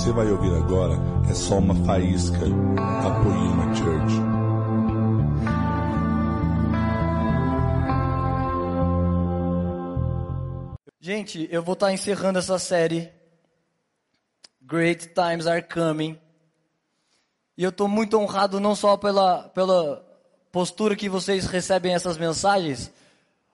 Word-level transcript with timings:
você 0.00 0.12
vai 0.12 0.30
ouvir 0.30 0.54
agora 0.54 0.94
é 1.28 1.34
só 1.34 1.58
uma 1.58 1.74
faísca 1.84 2.38
da 2.38 3.20
Poema 3.22 3.74
Church. 3.74 4.14
Gente, 10.98 11.46
eu 11.50 11.62
vou 11.62 11.74
estar 11.74 11.92
encerrando 11.92 12.38
essa 12.38 12.58
série. 12.58 13.12
Great 14.62 15.08
Times 15.08 15.46
Are 15.46 15.62
Coming. 15.62 16.18
E 17.54 17.62
eu 17.62 17.68
estou 17.68 17.86
muito 17.86 18.16
honrado 18.16 18.58
não 18.58 18.74
só 18.74 18.96
pela, 18.96 19.50
pela 19.50 20.02
postura 20.50 20.96
que 20.96 21.10
vocês 21.10 21.44
recebem 21.44 21.92
essas 21.92 22.16
mensagens, 22.16 22.90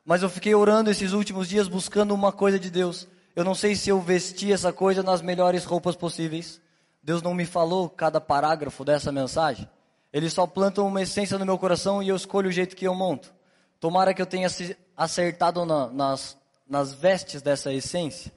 mas 0.05 0.23
eu 0.23 0.31
fiquei 0.31 0.55
orando 0.55 0.93
esses 0.93 1.13
últimos 1.13 1.49
dias 1.49 1.67
buscando 1.67 2.15
uma 2.15 2.31
coisa 2.31 2.57
de 2.57 2.71
Deus. 2.71 3.09
Eu 3.37 3.45
não 3.45 3.55
sei 3.55 3.77
se 3.77 3.91
eu 3.91 4.01
vesti 4.01 4.51
essa 4.51 4.73
coisa 4.73 5.03
nas 5.03 5.21
melhores 5.21 5.65
roupas 5.65 5.95
possíveis. 5.95 6.59
Deus 7.03 7.21
não 7.21 7.35
me 7.35 7.45
falou 7.45 7.87
cada 7.87 8.19
parágrafo 8.19 8.83
dessa 8.83 9.13
mensagem. 9.13 9.69
Ele 10.11 10.31
só 10.31 10.47
planta 10.47 10.81
uma 10.81 11.03
essência 11.03 11.37
no 11.37 11.45
meu 11.45 11.59
coração 11.59 12.03
e 12.03 12.09
eu 12.09 12.17
escolho 12.17 12.49
o 12.49 12.53
jeito 12.53 12.75
que 12.75 12.87
eu 12.87 12.95
monto. 12.95 13.35
Tomara 13.79 14.15
que 14.15 14.23
eu 14.23 14.27
tenha 14.27 14.49
acertado 14.97 15.67
na, 15.67 15.89
nas, 15.89 16.35
nas 16.67 16.95
vestes 16.95 17.43
dessa 17.43 17.71
essência. 17.71 18.33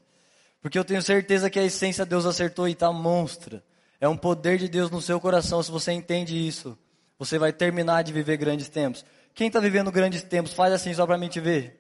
Porque 0.62 0.78
eu 0.78 0.84
tenho 0.84 1.02
certeza 1.02 1.50
que 1.50 1.58
a 1.58 1.64
essência 1.64 2.06
Deus 2.06 2.26
acertou 2.26 2.68
e 2.68 2.74
está 2.74 2.92
monstra. 2.92 3.64
É 4.02 4.08
um 4.10 4.18
poder 4.18 4.58
de 4.58 4.68
Deus 4.68 4.92
no 4.92 5.02
seu 5.02 5.18
coração. 5.18 5.64
Se 5.64 5.72
você 5.72 5.94
entende 5.94 6.36
isso, 6.36 6.78
você 7.18 7.40
vai 7.40 7.54
terminar 7.54 8.04
de 8.04 8.12
viver 8.12 8.36
grandes 8.36 8.68
tempos. 8.68 9.06
Quem 9.34 9.48
está 9.48 9.62
vivendo 9.62 9.94
grandes 9.94 10.24
tempos, 10.24 10.52
faz 10.52 10.74
assim 10.74 10.94
só 10.94 11.08
para 11.08 11.18
mim 11.18 11.30
te 11.30 11.40
ver. 11.40 11.80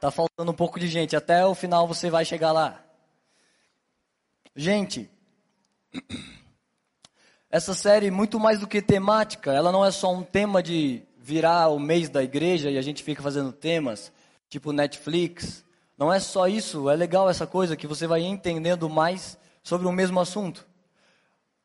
Tá 0.00 0.10
faltando 0.10 0.50
um 0.50 0.54
pouco 0.54 0.78
de 0.78 0.86
gente. 0.86 1.16
Até 1.16 1.44
o 1.44 1.54
final 1.54 1.86
você 1.86 2.08
vai 2.08 2.24
chegar 2.24 2.52
lá. 2.52 2.80
Gente, 4.54 5.10
essa 7.50 7.74
série, 7.74 8.10
muito 8.10 8.38
mais 8.38 8.60
do 8.60 8.66
que 8.66 8.80
temática, 8.80 9.52
ela 9.52 9.72
não 9.72 9.84
é 9.84 9.90
só 9.90 10.12
um 10.12 10.22
tema 10.22 10.62
de 10.62 11.02
virar 11.18 11.68
o 11.68 11.78
mês 11.78 12.08
da 12.08 12.22
igreja 12.22 12.70
e 12.70 12.78
a 12.78 12.82
gente 12.82 13.02
fica 13.02 13.22
fazendo 13.22 13.52
temas, 13.52 14.12
tipo 14.48 14.72
Netflix. 14.72 15.64
Não 15.96 16.12
é 16.12 16.20
só 16.20 16.46
isso, 16.46 16.88
é 16.88 16.94
legal 16.94 17.28
essa 17.28 17.46
coisa 17.46 17.76
que 17.76 17.86
você 17.86 18.06
vai 18.06 18.22
entendendo 18.22 18.88
mais 18.88 19.36
sobre 19.62 19.86
o 19.86 19.92
mesmo 19.92 20.20
assunto. 20.20 20.66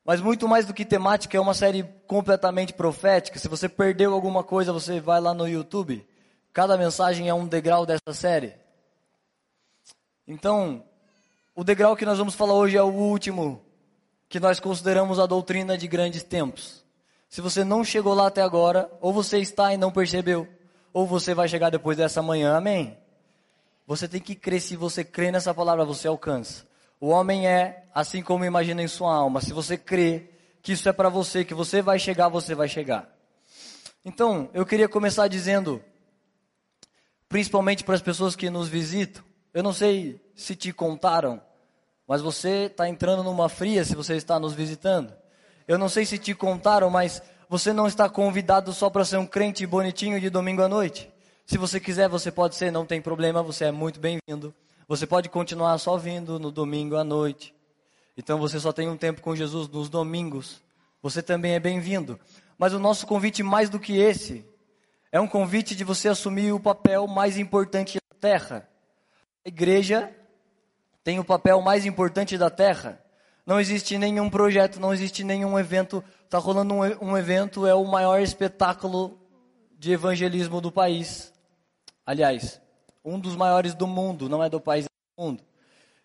Mas 0.04 0.20
muito 0.20 0.48
mais 0.48 0.66
do 0.66 0.74
que 0.74 0.84
temática, 0.84 1.38
é 1.38 1.40
uma 1.40 1.54
série 1.54 1.84
completamente 2.08 2.74
profética. 2.74 3.40
Se 3.40 3.48
você 3.48 3.70
perdeu 3.70 4.14
alguma 4.14 4.44
coisa, 4.44 4.74
você 4.74 5.00
vai 5.00 5.22
lá 5.22 5.34
no 5.34 5.48
YouTube 5.48 6.06
Cada 6.54 6.78
mensagem 6.78 7.28
é 7.28 7.34
um 7.34 7.48
degrau 7.48 7.84
dessa 7.84 8.14
série. 8.14 8.54
Então, 10.28 10.84
o 11.56 11.64
degrau 11.64 11.96
que 11.96 12.06
nós 12.06 12.20
vamos 12.20 12.36
falar 12.36 12.54
hoje 12.54 12.78
é 12.78 12.84
o 12.84 12.94
último, 12.94 13.66
que 14.30 14.40
nós 14.40 14.60
consideramos 14.60 15.20
a 15.20 15.26
doutrina 15.26 15.76
de 15.76 15.88
grandes 15.88 16.22
tempos. 16.22 16.86
Se 17.28 17.42
você 17.42 17.64
não 17.64 17.84
chegou 17.84 18.14
lá 18.14 18.28
até 18.28 18.44
agora, 18.44 18.88
ou 19.02 19.12
você 19.12 19.40
está 19.40 19.74
e 19.74 19.78
não 19.78 19.92
percebeu, 19.92 20.48
ou 20.94 21.08
você 21.08 21.34
vai 21.34 21.48
chegar 21.48 21.72
depois 21.72 21.98
dessa 21.98 22.22
manhã, 22.22 22.56
amém? 22.56 22.96
Você 23.88 24.08
tem 24.08 24.22
que 24.22 24.36
crer, 24.36 24.62
se 24.62 24.76
você 24.76 25.04
crê 25.04 25.32
nessa 25.32 25.56
palavra, 25.56 25.84
você 25.84 26.08
alcança. 26.08 26.66
O 27.00 27.08
homem 27.08 27.48
é 27.48 27.86
assim 27.96 28.22
como 28.22 28.46
imagina 28.46 28.84
em 28.84 28.88
sua 28.88 29.14
alma. 29.14 29.42
Se 29.42 29.52
você 29.52 29.76
crê 29.76 30.30
que 30.62 30.74
isso 30.74 30.88
é 30.88 30.94
para 30.94 31.10
você, 31.10 31.44
que 31.44 31.56
você 31.56 31.82
vai 31.82 31.98
chegar, 31.98 32.30
você 32.30 32.54
vai 32.54 32.70
chegar. 32.70 33.10
Então, 34.06 34.50
eu 34.54 34.66
queria 34.66 34.88
começar 34.88 35.28
dizendo 35.28 35.84
principalmente 37.30 37.84
para 37.84 37.96
as 37.96 38.02
pessoas 38.02 38.36
que 38.36 38.50
nos 38.50 38.68
visitam. 38.68 39.24
Eu 39.54 39.64
não 39.64 39.74
sei 39.74 40.20
se 40.36 40.56
te 40.56 40.74
contaram, 40.74 41.42
mas 42.08 42.22
você 42.22 42.66
está 42.66 42.88
entrando 42.88 43.24
numa 43.24 43.50
fria 43.50 43.84
se 43.84 43.96
você 43.96 44.16
está 44.16 44.40
nos 44.40 44.54
visitando. 44.54 45.14
Eu 45.68 45.78
não 45.78 45.88
sei 45.88 46.06
se 46.06 46.18
te 46.18 46.34
contaram, 46.34 46.90
mas 46.90 47.22
você 47.50 47.72
não 47.72 47.88
está 47.88 48.10
convidado 48.10 48.74
só 48.74 48.90
para 48.90 49.06
ser 49.06 49.18
um 49.18 49.26
crente 49.26 49.66
bonitinho 49.66 50.20
de 50.20 50.30
domingo 50.30 50.62
à 50.62 50.68
noite. 50.68 51.12
Se 51.46 51.58
você 51.58 51.80
quiser, 51.80 52.10
você 52.10 52.32
pode 52.32 52.56
ser, 52.56 52.72
não 52.72 52.86
tem 52.86 53.02
problema, 53.02 53.44
você 53.44 53.66
é 53.66 53.72
muito 53.72 54.00
bem-vindo. 54.00 54.54
Você 54.88 55.06
pode 55.06 55.30
continuar 55.30 55.78
só 55.78 55.98
vindo 55.98 56.40
no 56.40 56.52
domingo 56.52 56.96
à 56.96 57.04
noite. 57.04 57.54
Então 58.18 58.40
você 58.40 58.60
só 58.60 58.72
tem 58.72 58.90
um 58.90 58.98
tempo 58.98 59.22
com 59.22 59.36
Jesus 59.36 59.68
nos 59.68 59.90
domingos. 59.90 60.62
Você 61.02 61.22
também 61.22 61.54
é 61.54 61.60
bem-vindo. 61.60 62.20
Mas 62.58 62.74
o 62.74 62.80
nosso 62.80 63.06
convite 63.06 63.44
mais 63.44 63.70
do 63.70 63.80
que 63.80 63.98
esse 63.98 64.46
é 65.14 65.22
um 65.22 65.28
convite 65.28 65.76
de 65.76 65.84
você 65.84 66.10
assumir 66.10 66.52
o 66.54 66.60
papel 66.60 67.06
mais 67.06 67.38
importante 67.38 68.00
da 68.10 68.18
terra. 68.20 68.68
A 69.46 69.48
igreja 69.48 70.12
tem 71.04 71.20
o 71.20 71.24
papel 71.24 71.62
mais 71.62 71.86
importante 71.86 72.36
da 72.36 72.50
terra. 72.50 73.00
Não 73.46 73.60
existe 73.60 73.96
nenhum 74.00 74.28
projeto, 74.28 74.80
não 74.80 74.92
existe 74.92 75.24
nenhum 75.24 75.60
evento. 75.60 76.04
Está 76.26 76.40
rolando 76.40 76.74
um, 76.74 76.80
um 77.12 77.16
evento, 77.16 77.68
é 77.68 77.76
o 77.76 77.86
maior 77.86 78.22
espetáculo 78.22 79.20
de 79.78 79.92
evangelismo 79.92 80.60
do 80.60 80.72
país. 80.72 81.32
Aliás, 82.04 82.60
um 83.06 83.20
dos 83.20 83.36
maiores 83.36 83.76
do 83.76 83.86
mundo, 83.86 84.28
não 84.28 84.44
é 84.44 84.50
do 84.50 84.60
país, 84.60 84.86
é 84.86 85.22
do 85.22 85.24
mundo. 85.24 85.44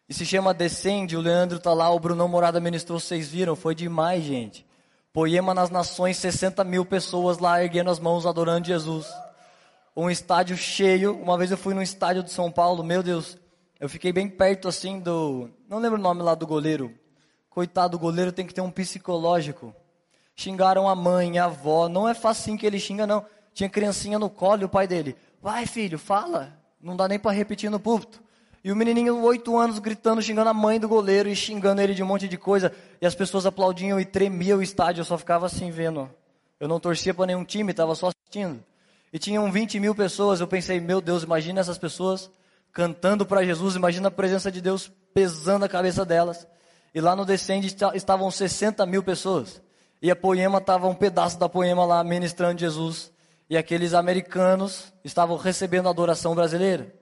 E 0.06 0.12
se 0.12 0.26
chama 0.26 0.52
Descende, 0.52 1.16
o 1.16 1.20
Leandro 1.22 1.56
está 1.56 1.72
lá, 1.72 1.88
o 1.90 1.98
Brunão 1.98 2.28
Morada 2.28 2.60
ministrou, 2.60 3.00
vocês 3.00 3.26
viram, 3.26 3.56
foi 3.56 3.74
demais, 3.74 4.22
gente. 4.22 4.66
Poema 5.18 5.52
nas 5.52 5.68
Nações, 5.68 6.16
60 6.18 6.62
mil 6.62 6.84
pessoas 6.84 7.38
lá 7.38 7.60
erguendo 7.60 7.90
as 7.90 7.98
mãos, 7.98 8.24
adorando 8.24 8.68
Jesus. 8.68 9.04
Um 9.96 10.08
estádio 10.08 10.56
cheio. 10.56 11.20
Uma 11.20 11.36
vez 11.36 11.50
eu 11.50 11.56
fui 11.56 11.74
no 11.74 11.82
estádio 11.82 12.22
de 12.22 12.30
São 12.30 12.52
Paulo, 12.52 12.84
meu 12.84 13.02
Deus, 13.02 13.36
eu 13.80 13.88
fiquei 13.88 14.12
bem 14.12 14.28
perto 14.28 14.68
assim 14.68 15.00
do. 15.00 15.50
Não 15.68 15.80
lembro 15.80 15.98
o 15.98 16.00
nome 16.00 16.22
lá 16.22 16.36
do 16.36 16.46
goleiro. 16.46 16.94
Coitado, 17.50 17.96
o 17.96 17.98
goleiro 17.98 18.30
tem 18.30 18.46
que 18.46 18.54
ter 18.54 18.60
um 18.60 18.70
psicológico. 18.70 19.74
Xingaram 20.36 20.88
a 20.88 20.94
mãe, 20.94 21.36
a 21.36 21.46
avó. 21.46 21.88
Não 21.88 22.08
é 22.08 22.14
facinho 22.14 22.56
que 22.56 22.64
ele 22.64 22.78
xinga, 22.78 23.04
não. 23.04 23.26
Tinha 23.52 23.68
criancinha 23.68 24.20
no 24.20 24.30
colo 24.30 24.62
e 24.62 24.66
o 24.66 24.68
pai 24.68 24.86
dele. 24.86 25.16
Vai, 25.42 25.66
filho, 25.66 25.98
fala. 25.98 26.56
Não 26.80 26.94
dá 26.94 27.08
nem 27.08 27.18
para 27.18 27.32
repetir 27.32 27.68
no 27.70 27.80
púlpito. 27.80 28.22
E 28.68 28.70
o 28.70 28.76
menininho, 28.76 29.22
oito 29.22 29.56
anos, 29.56 29.78
gritando, 29.78 30.20
xingando 30.20 30.50
a 30.50 30.52
mãe 30.52 30.78
do 30.78 30.86
goleiro 30.86 31.26
e 31.26 31.34
xingando 31.34 31.80
ele 31.80 31.94
de 31.94 32.02
um 32.02 32.06
monte 32.06 32.28
de 32.28 32.36
coisa. 32.36 32.70
E 33.00 33.06
as 33.06 33.14
pessoas 33.14 33.46
aplaudiam 33.46 33.98
e 33.98 34.04
tremia 34.04 34.58
o 34.58 34.62
estádio. 34.62 35.00
Eu 35.00 35.06
só 35.06 35.16
ficava 35.16 35.46
assim 35.46 35.70
vendo. 35.70 36.06
Eu 36.60 36.68
não 36.68 36.78
torcia 36.78 37.14
para 37.14 37.24
nenhum 37.24 37.46
time, 37.46 37.70
estava 37.70 37.94
só 37.94 38.08
assistindo. 38.08 38.62
E 39.10 39.18
tinham 39.18 39.50
20 39.50 39.80
mil 39.80 39.94
pessoas. 39.94 40.38
Eu 40.38 40.46
pensei, 40.46 40.80
meu 40.80 41.00
Deus, 41.00 41.22
imagina 41.22 41.60
essas 41.60 41.78
pessoas 41.78 42.30
cantando 42.70 43.24
para 43.24 43.42
Jesus. 43.42 43.74
Imagina 43.74 44.08
a 44.08 44.10
presença 44.10 44.52
de 44.52 44.60
Deus 44.60 44.92
pesando 45.14 45.64
a 45.64 45.68
cabeça 45.70 46.04
delas. 46.04 46.46
E 46.94 47.00
lá 47.00 47.16
no 47.16 47.24
Descende 47.24 47.74
estavam 47.94 48.30
60 48.30 48.84
mil 48.84 49.02
pessoas. 49.02 49.62
E 50.02 50.10
a 50.10 50.14
Poema 50.14 50.58
estava 50.58 50.86
um 50.88 50.94
pedaço 50.94 51.38
da 51.38 51.48
Poema 51.48 51.86
lá 51.86 52.04
ministrando 52.04 52.60
Jesus. 52.60 53.10
E 53.48 53.56
aqueles 53.56 53.94
americanos 53.94 54.92
estavam 55.02 55.38
recebendo 55.38 55.86
a 55.86 55.90
adoração 55.90 56.34
brasileira. 56.34 56.97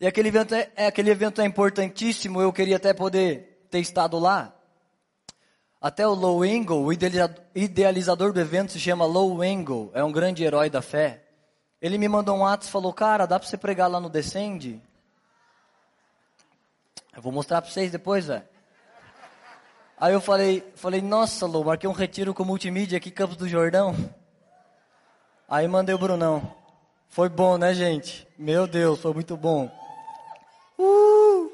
E 0.00 0.06
aquele 0.06 0.28
evento 0.28 0.54
é, 0.54 0.70
é, 0.76 0.86
aquele 0.86 1.10
evento 1.10 1.40
é 1.40 1.44
importantíssimo, 1.44 2.40
eu 2.40 2.52
queria 2.52 2.76
até 2.76 2.92
poder 2.92 3.66
ter 3.70 3.80
estado 3.80 4.18
lá. 4.18 4.54
Até 5.80 6.06
o 6.06 6.14
Low 6.14 6.44
Engle, 6.44 6.84
o 6.84 6.92
idealizador 6.92 8.32
do 8.32 8.40
evento 8.40 8.72
se 8.72 8.80
chama 8.80 9.06
Low 9.06 9.42
Engle, 9.42 9.90
é 9.94 10.02
um 10.02 10.12
grande 10.12 10.44
herói 10.44 10.68
da 10.68 10.82
fé. 10.82 11.22
Ele 11.80 11.98
me 11.98 12.08
mandou 12.08 12.36
um 12.36 12.46
ato 12.46 12.66
e 12.66 12.70
falou, 12.70 12.92
cara, 12.92 13.26
dá 13.26 13.38
para 13.38 13.48
você 13.48 13.56
pregar 13.56 13.88
lá 13.88 14.00
no 14.00 14.10
Descende? 14.10 14.82
Eu 17.14 17.22
vou 17.22 17.32
mostrar 17.32 17.62
para 17.62 17.70
vocês 17.70 17.90
depois, 17.90 18.26
velho. 18.26 18.42
Aí 19.98 20.12
eu 20.12 20.20
falei, 20.20 20.62
falei, 20.74 21.00
nossa, 21.00 21.46
Lou, 21.46 21.64
marquei 21.64 21.88
um 21.88 21.92
retiro 21.92 22.34
com 22.34 22.44
multimídia 22.44 22.98
aqui, 22.98 23.10
Campos 23.10 23.36
do 23.36 23.48
Jordão. 23.48 23.96
Aí 25.48 25.66
mandei 25.66 25.94
o 25.94 25.98
Brunão. 25.98 26.54
Foi 27.08 27.30
bom, 27.30 27.56
né, 27.56 27.72
gente? 27.72 28.28
Meu 28.36 28.66
Deus, 28.66 29.00
foi 29.00 29.14
muito 29.14 29.36
bom. 29.36 29.70
Uh! 30.78 31.50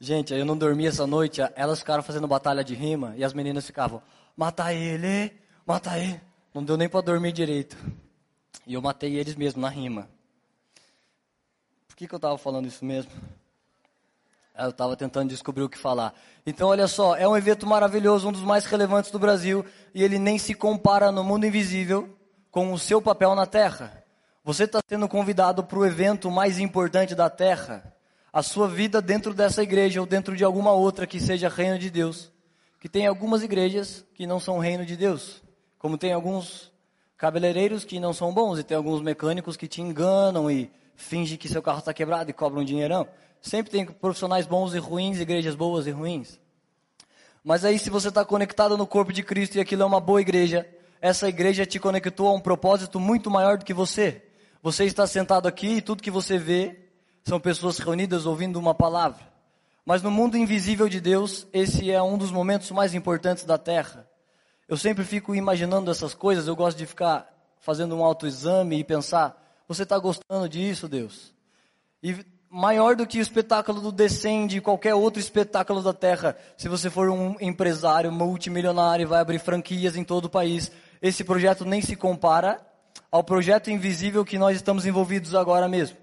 Gente, 0.00 0.34
eu 0.34 0.44
não 0.44 0.56
dormi 0.56 0.86
essa 0.86 1.06
noite, 1.06 1.40
elas 1.54 1.78
ficaram 1.78 2.02
fazendo 2.02 2.26
batalha 2.26 2.64
de 2.64 2.74
rima 2.74 3.14
e 3.16 3.22
as 3.22 3.32
meninas 3.32 3.64
ficavam, 3.64 4.02
mata 4.36 4.72
ele, 4.72 5.32
mata 5.64 5.96
ele. 5.96 6.20
Não 6.52 6.64
deu 6.64 6.76
nem 6.76 6.88
para 6.88 7.00
dormir 7.00 7.32
direito. 7.32 7.76
E 8.66 8.74
eu 8.74 8.82
matei 8.82 9.16
eles 9.16 9.36
mesmo 9.36 9.60
na 9.60 9.68
rima. 9.68 10.08
Por 11.86 11.96
que, 11.96 12.08
que 12.08 12.14
eu 12.14 12.18
estava 12.18 12.36
falando 12.36 12.66
isso 12.66 12.84
mesmo? 12.84 13.10
Eu 14.58 14.70
estava 14.70 14.96
tentando 14.96 15.30
descobrir 15.30 15.62
o 15.62 15.68
que 15.68 15.78
falar. 15.78 16.14
Então, 16.44 16.68
olha 16.68 16.86
só, 16.86 17.16
é 17.16 17.26
um 17.26 17.36
evento 17.36 17.66
maravilhoso, 17.66 18.28
um 18.28 18.32
dos 18.32 18.42
mais 18.42 18.66
relevantes 18.66 19.10
do 19.10 19.18
Brasil, 19.18 19.64
e 19.94 20.02
ele 20.02 20.18
nem 20.18 20.38
se 20.38 20.52
compara 20.52 21.10
no 21.10 21.24
mundo 21.24 21.46
invisível 21.46 22.18
com 22.50 22.72
o 22.72 22.78
seu 22.78 23.00
papel 23.00 23.34
na 23.34 23.46
Terra. 23.46 24.01
Você 24.44 24.64
está 24.64 24.80
sendo 24.88 25.08
convidado 25.08 25.62
para 25.62 25.78
o 25.78 25.86
evento 25.86 26.28
mais 26.28 26.58
importante 26.58 27.14
da 27.14 27.30
terra. 27.30 27.94
A 28.32 28.42
sua 28.42 28.66
vida 28.66 29.00
dentro 29.00 29.32
dessa 29.32 29.62
igreja 29.62 30.00
ou 30.00 30.06
dentro 30.06 30.36
de 30.36 30.42
alguma 30.42 30.72
outra 30.72 31.06
que 31.06 31.20
seja 31.20 31.48
reino 31.48 31.78
de 31.78 31.88
Deus. 31.88 32.32
Que 32.80 32.88
tem 32.88 33.06
algumas 33.06 33.44
igrejas 33.44 34.04
que 34.14 34.26
não 34.26 34.40
são 34.40 34.58
reino 34.58 34.84
de 34.84 34.96
Deus. 34.96 35.40
Como 35.78 35.96
tem 35.96 36.12
alguns 36.12 36.72
cabeleireiros 37.16 37.84
que 37.84 38.00
não 38.00 38.12
são 38.12 38.34
bons 38.34 38.58
e 38.58 38.64
tem 38.64 38.76
alguns 38.76 39.00
mecânicos 39.00 39.56
que 39.56 39.68
te 39.68 39.80
enganam 39.80 40.50
e 40.50 40.72
finge 40.96 41.36
que 41.36 41.48
seu 41.48 41.62
carro 41.62 41.78
está 41.78 41.94
quebrado 41.94 42.28
e 42.28 42.34
cobra 42.34 42.58
um 42.58 42.64
dinheirão. 42.64 43.06
Sempre 43.40 43.70
tem 43.70 43.86
profissionais 43.86 44.44
bons 44.44 44.74
e 44.74 44.78
ruins, 44.78 45.20
igrejas 45.20 45.54
boas 45.54 45.86
e 45.86 45.92
ruins. 45.92 46.40
Mas 47.44 47.64
aí, 47.64 47.78
se 47.78 47.90
você 47.90 48.08
está 48.08 48.24
conectado 48.24 48.76
no 48.76 48.88
corpo 48.88 49.12
de 49.12 49.22
Cristo 49.22 49.54
e 49.54 49.60
aquilo 49.60 49.84
é 49.84 49.86
uma 49.86 50.00
boa 50.00 50.20
igreja, 50.20 50.68
essa 51.00 51.28
igreja 51.28 51.64
te 51.64 51.78
conectou 51.78 52.26
a 52.26 52.32
um 52.32 52.40
propósito 52.40 52.98
muito 52.98 53.30
maior 53.30 53.56
do 53.56 53.64
que 53.64 53.72
você. 53.72 54.31
Você 54.62 54.84
está 54.84 55.08
sentado 55.08 55.48
aqui 55.48 55.78
e 55.78 55.82
tudo 55.82 56.04
que 56.04 56.10
você 56.10 56.38
vê 56.38 56.78
são 57.24 57.40
pessoas 57.40 57.78
reunidas 57.78 58.26
ouvindo 58.26 58.60
uma 58.60 58.72
palavra. 58.72 59.20
Mas 59.84 60.02
no 60.02 60.10
mundo 60.10 60.36
invisível 60.36 60.88
de 60.88 61.00
Deus, 61.00 61.48
esse 61.52 61.90
é 61.90 62.00
um 62.00 62.16
dos 62.16 62.30
momentos 62.30 62.70
mais 62.70 62.94
importantes 62.94 63.42
da 63.42 63.58
terra. 63.58 64.08
Eu 64.68 64.76
sempre 64.76 65.02
fico 65.02 65.34
imaginando 65.34 65.90
essas 65.90 66.14
coisas, 66.14 66.46
eu 66.46 66.54
gosto 66.54 66.78
de 66.78 66.86
ficar 66.86 67.28
fazendo 67.58 67.96
um 67.96 68.04
autoexame 68.04 68.78
e 68.78 68.84
pensar: 68.84 69.36
você 69.66 69.82
está 69.82 69.98
gostando 69.98 70.48
disso, 70.48 70.86
Deus? 70.86 71.34
E 72.00 72.24
maior 72.48 72.94
do 72.94 73.04
que 73.04 73.18
o 73.18 73.20
espetáculo 73.20 73.80
do 73.80 73.90
Descende, 73.90 74.60
qualquer 74.60 74.94
outro 74.94 75.18
espetáculo 75.18 75.82
da 75.82 75.92
terra, 75.92 76.36
se 76.56 76.68
você 76.68 76.88
for 76.88 77.10
um 77.10 77.34
empresário 77.40 78.12
multimilionário 78.12 79.02
e 79.02 79.06
vai 79.06 79.20
abrir 79.20 79.40
franquias 79.40 79.96
em 79.96 80.04
todo 80.04 80.26
o 80.26 80.30
país, 80.30 80.70
esse 81.02 81.24
projeto 81.24 81.64
nem 81.64 81.82
se 81.82 81.96
compara 81.96 82.64
ao 83.10 83.22
projeto 83.22 83.70
invisível 83.70 84.24
que 84.24 84.38
nós 84.38 84.56
estamos 84.56 84.86
envolvidos 84.86 85.34
agora 85.34 85.68
mesmo. 85.68 85.96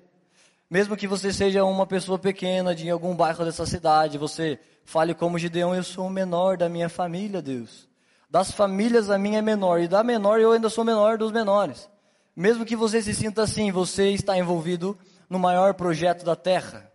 Mesmo 0.69 0.95
que 0.95 1.07
você 1.07 1.33
seja 1.33 1.63
uma 1.63 1.87
pessoa 1.87 2.19
pequena 2.19 2.75
de 2.75 2.89
algum 2.89 3.15
bairro 3.15 3.43
dessa 3.43 3.65
cidade, 3.65 4.17
você 4.17 4.59
fale 4.85 5.15
como 5.15 5.39
Gideão, 5.39 5.73
eu 5.73 5.83
sou 5.83 6.05
o 6.05 6.09
menor 6.09 6.57
da 6.57 6.69
minha 6.69 6.89
família, 6.89 7.41
Deus. 7.41 7.89
Das 8.29 8.51
famílias 8.51 9.09
a 9.09 9.17
minha 9.17 9.39
é 9.39 9.41
menor, 9.41 9.81
e 9.81 9.87
da 9.87 10.03
menor 10.03 10.39
eu 10.39 10.51
ainda 10.51 10.69
sou 10.69 10.85
menor 10.85 11.17
dos 11.17 11.31
menores. 11.31 11.89
Mesmo 12.35 12.63
que 12.63 12.75
você 12.75 13.01
se 13.01 13.13
sinta 13.15 13.41
assim, 13.41 13.71
você 13.71 14.11
está 14.11 14.37
envolvido 14.37 14.95
no 15.27 15.39
maior 15.39 15.73
projeto 15.73 16.23
da 16.23 16.35
terra. 16.35 16.91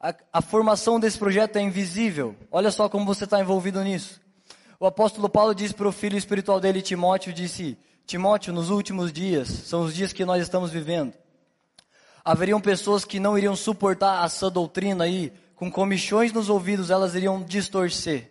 A, 0.00 0.14
a 0.32 0.40
formação 0.40 0.98
desse 0.98 1.18
projeto 1.18 1.56
é 1.56 1.60
invisível. 1.60 2.34
Olha 2.50 2.70
só 2.70 2.88
como 2.88 3.04
você 3.04 3.24
está 3.24 3.40
envolvido 3.40 3.82
nisso. 3.84 4.20
O 4.80 4.86
apóstolo 4.86 5.28
Paulo 5.28 5.54
disse 5.54 5.74
para 5.74 5.88
o 5.88 5.92
filho 5.92 6.16
espiritual 6.16 6.58
dele, 6.58 6.80
Timóteo, 6.80 7.32
disse, 7.32 7.76
Timóteo, 8.08 8.52
nos 8.52 8.70
últimos 8.70 9.12
dias, 9.12 9.46
são 9.46 9.82
os 9.82 9.94
dias 9.94 10.12
que 10.12 10.24
nós 10.24 10.42
estamos 10.42 10.72
vivendo 10.72 11.14
haveriam 12.28 12.60
pessoas 12.60 13.06
que 13.06 13.18
não 13.18 13.38
iriam 13.38 13.56
suportar 13.56 14.22
essa 14.22 14.50
doutrina 14.50 15.04
aí, 15.04 15.32
com 15.56 15.72
comichões 15.72 16.30
nos 16.30 16.50
ouvidos, 16.50 16.90
elas 16.90 17.14
iriam 17.14 17.42
distorcer. 17.42 18.30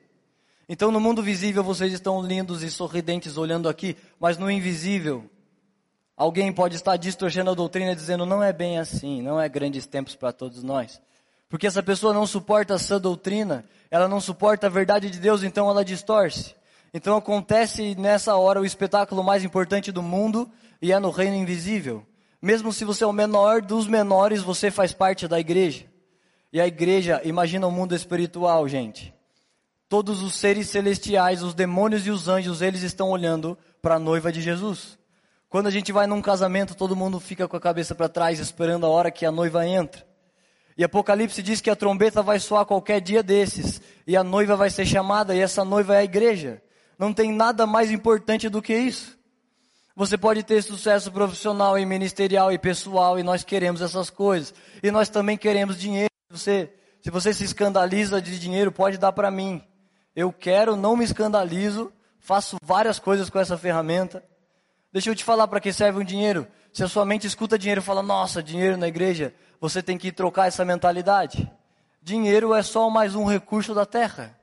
Então, 0.69 0.91
no 0.91 0.99
mundo 0.99 1.23
visível, 1.23 1.63
vocês 1.63 1.91
estão 1.91 2.21
lindos 2.21 2.61
e 2.61 2.69
sorridentes 2.69 3.37
olhando 3.37 3.67
aqui, 3.67 3.97
mas 4.19 4.37
no 4.37 4.51
invisível, 4.51 5.27
alguém 6.15 6.53
pode 6.53 6.75
estar 6.75 6.95
distorcendo 6.95 7.49
a 7.49 7.55
doutrina 7.55 7.95
dizendo 7.95 8.23
não 8.23 8.43
é 8.43 8.53
bem 8.53 8.77
assim, 8.77 9.23
não 9.23 9.41
é 9.41 9.49
grandes 9.49 9.87
tempos 9.87 10.15
para 10.15 10.31
todos 10.31 10.61
nós. 10.61 11.01
Porque 11.49 11.65
essa 11.65 11.81
pessoa 11.81 12.13
não 12.13 12.27
suporta 12.27 12.75
essa 12.75 12.99
doutrina, 12.99 13.65
ela 13.89 14.07
não 14.07 14.21
suporta 14.21 14.67
a 14.67 14.69
verdade 14.69 15.09
de 15.09 15.17
Deus, 15.17 15.41
então 15.41 15.67
ela 15.67 15.83
distorce. 15.83 16.53
Então 16.93 17.17
acontece 17.17 17.95
nessa 17.95 18.35
hora 18.35 18.61
o 18.61 18.65
espetáculo 18.65 19.23
mais 19.23 19.43
importante 19.43 19.91
do 19.91 20.01
mundo 20.01 20.49
e 20.81 20.91
é 20.91 20.99
no 20.99 21.09
reino 21.09 21.35
invisível. 21.35 22.05
Mesmo 22.41 22.71
se 22.71 22.85
você 22.85 23.03
é 23.03 23.07
o 23.07 23.13
menor 23.13 23.61
dos 23.61 23.87
menores, 23.87 24.41
você 24.41 24.69
faz 24.69 24.93
parte 24.93 25.27
da 25.27 25.39
igreja. 25.39 25.85
E 26.51 26.61
a 26.61 26.67
igreja, 26.67 27.21
imagina 27.23 27.67
o 27.67 27.71
mundo 27.71 27.95
espiritual, 27.95 28.67
gente. 28.67 29.13
Todos 29.89 30.21
os 30.21 30.35
seres 30.35 30.69
celestiais, 30.69 31.41
os 31.41 31.53
demônios 31.53 32.05
e 32.05 32.11
os 32.11 32.27
anjos, 32.27 32.61
eles 32.61 32.83
estão 32.83 33.09
olhando 33.09 33.57
para 33.81 33.95
a 33.95 33.99
noiva 33.99 34.31
de 34.31 34.41
Jesus. 34.41 34.97
Quando 35.49 35.67
a 35.67 35.71
gente 35.71 35.91
vai 35.91 36.07
num 36.07 36.21
casamento, 36.21 36.75
todo 36.75 36.95
mundo 36.95 37.19
fica 37.19 37.47
com 37.47 37.55
a 37.55 37.61
cabeça 37.61 37.95
para 37.95 38.09
trás, 38.09 38.39
esperando 38.39 38.85
a 38.85 38.89
hora 38.89 39.09
que 39.09 39.25
a 39.25 39.31
noiva 39.31 39.65
entra. 39.65 40.05
E 40.77 40.83
Apocalipse 40.83 41.41
diz 41.41 41.59
que 41.59 41.69
a 41.69 41.75
trombeta 41.75 42.21
vai 42.21 42.39
soar 42.39 42.65
qualquer 42.65 43.01
dia 43.01 43.23
desses, 43.23 43.81
e 44.05 44.15
a 44.15 44.23
noiva 44.23 44.55
vai 44.55 44.69
ser 44.69 44.85
chamada, 44.85 45.33
e 45.35 45.39
essa 45.39 45.65
noiva 45.65 45.95
é 45.95 45.99
a 45.99 46.03
igreja. 46.03 46.61
Não 46.97 47.13
tem 47.13 47.31
nada 47.31 47.67
mais 47.67 47.91
importante 47.91 48.49
do 48.49 48.61
que 48.61 48.75
isso. 48.75 49.17
Você 49.95 50.17
pode 50.17 50.43
ter 50.43 50.61
sucesso 50.61 51.11
profissional 51.11 51.77
e 51.77 51.85
ministerial 51.85 52.51
e 52.51 52.57
pessoal, 52.59 53.17
e 53.17 53.23
nós 53.23 53.43
queremos 53.43 53.81
essas 53.81 54.09
coisas. 54.09 54.53
E 54.83 54.91
nós 54.91 55.09
também 55.09 55.37
queremos 55.37 55.77
dinheiro. 55.77 56.11
Você, 56.29 56.71
se 57.01 57.09
você 57.09 57.33
se 57.33 57.43
escandaliza 57.43 58.21
de 58.21 58.37
dinheiro, 58.39 58.71
pode 58.71 58.97
dar 58.97 59.11
para 59.11 59.31
mim. 59.31 59.61
Eu 60.15 60.31
quero, 60.31 60.75
não 60.75 60.95
me 60.95 61.03
escandalizo, 61.03 61.91
faço 62.19 62.57
várias 62.61 62.99
coisas 62.99 63.29
com 63.29 63.39
essa 63.39 63.57
ferramenta. 63.57 64.23
Deixa 64.93 65.09
eu 65.09 65.15
te 65.15 65.23
falar 65.23 65.47
para 65.47 65.59
que 65.59 65.73
serve 65.73 66.01
o 66.01 66.05
dinheiro. 66.05 66.47
Se 66.71 66.83
a 66.83 66.87
sua 66.87 67.05
mente 67.05 67.25
escuta 67.25 67.57
dinheiro 67.57 67.81
e 67.81 67.83
fala, 67.83 68.03
nossa, 68.03 68.43
dinheiro 68.43 68.77
na 68.77 68.87
igreja, 68.87 69.33
você 69.59 69.81
tem 69.81 69.97
que 69.97 70.11
trocar 70.11 70.47
essa 70.47 70.63
mentalidade. 70.63 71.51
Dinheiro 72.03 72.53
é 72.53 72.61
só 72.61 72.87
mais 72.87 73.15
um 73.15 73.25
recurso 73.25 73.73
da 73.73 73.85
terra. 73.85 74.36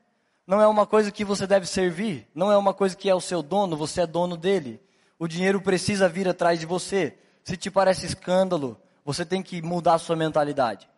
Não 0.46 0.60
é 0.60 0.66
uma 0.66 0.86
coisa 0.86 1.10
que 1.10 1.24
você 1.24 1.46
deve 1.46 1.66
servir. 1.66 2.28
Não 2.34 2.52
é 2.52 2.56
uma 2.56 2.74
coisa 2.74 2.94
que 2.94 3.08
é 3.08 3.14
o 3.14 3.20
seu 3.20 3.42
dono, 3.42 3.76
você 3.76 4.02
é 4.02 4.06
dono 4.06 4.36
dele. 4.36 4.80
O 5.18 5.26
dinheiro 5.26 5.60
precisa 5.60 6.08
vir 6.08 6.28
atrás 6.28 6.60
de 6.60 6.66
você. 6.66 7.16
Se 7.42 7.56
te 7.56 7.70
parece 7.70 8.06
escândalo, 8.06 8.80
você 9.04 9.24
tem 9.24 9.42
que 9.42 9.62
mudar 9.62 9.94
a 9.94 9.98
sua 9.98 10.16
mentalidade. 10.16 10.88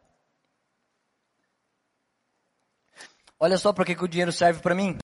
Olha 3.38 3.58
só 3.58 3.72
para 3.72 3.84
que, 3.84 3.94
que 3.94 4.04
o 4.04 4.08
dinheiro 4.08 4.32
serve 4.32 4.60
para 4.60 4.75
mim. 4.75 4.98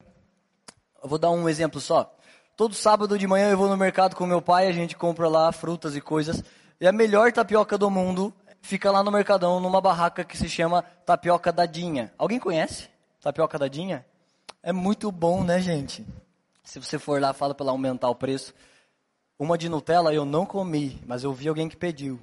Eu 1.03 1.09
vou 1.09 1.19
dar 1.19 1.31
um 1.31 1.49
exemplo 1.49 1.81
só. 1.81 2.17
Todo 2.57 2.75
sábado 2.75 3.19
de 3.19 3.27
manhã 3.27 3.51
eu 3.51 3.59
vou 3.59 3.69
no 3.69 3.77
mercado 3.77 4.17
com 4.17 4.27
meu 4.27 4.41
pai, 4.41 4.67
a 4.67 4.73
gente 4.73 4.97
compra 4.97 5.29
lá 5.29 5.53
frutas 5.53 5.97
e 5.97 6.01
coisas. 6.01 6.43
E 6.81 6.87
a 6.87 6.93
melhor 6.93 7.33
tapioca 7.33 7.77
do 7.77 7.91
mundo 7.91 8.35
fica 8.61 8.91
lá 8.91 9.03
no 9.03 9.11
Mercadão, 9.11 9.61
numa 9.61 9.81
barraca 9.81 10.25
que 10.25 10.37
se 10.37 10.49
chama 10.49 10.83
Tapioca 11.05 11.53
Dadinha. 11.53 12.13
Alguém 12.17 12.39
conhece 12.39 12.89
Tapioca 13.21 13.59
Dadinha? 13.59 14.05
É 14.65 14.73
muito 14.73 15.11
bom, 15.11 15.43
né, 15.43 15.61
gente? 15.61 16.07
Se 16.63 16.79
você 16.79 16.97
for 16.97 17.21
lá, 17.21 17.33
fala 17.33 17.53
para 17.53 17.69
aumentar 17.69 18.09
o 18.09 18.15
preço. 18.15 18.55
Uma 19.37 19.59
de 19.59 19.69
Nutella 19.69 20.15
eu 20.15 20.25
não 20.25 20.47
comi, 20.47 21.03
mas 21.05 21.25
eu 21.25 21.33
vi 21.33 21.49
alguém 21.49 21.69
que 21.69 21.77
pediu, 21.77 22.21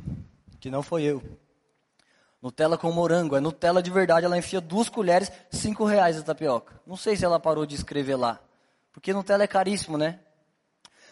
que 0.58 0.72
não 0.72 0.82
foi 0.82 1.04
eu. 1.04 1.22
Nutella 2.42 2.78
com 2.78 2.90
morango, 2.94 3.36
é 3.36 3.42
Nutella 3.42 3.84
de 3.84 3.92
verdade, 3.92 4.26
ela 4.26 4.38
enfia 4.38 4.62
duas 4.62 4.88
colheres, 4.88 5.30
cinco 5.52 5.84
reais 5.84 6.18
a 6.18 6.24
tapioca. 6.24 6.82
Não 6.88 6.96
sei 6.96 7.18
se 7.18 7.26
ela 7.26 7.42
parou 7.42 7.66
de 7.66 7.76
escrever 7.76 8.16
lá, 8.16 8.40
porque 8.94 9.12
Nutella 9.12 9.44
é 9.44 9.48
caríssimo, 9.48 9.98
né? 9.98 10.22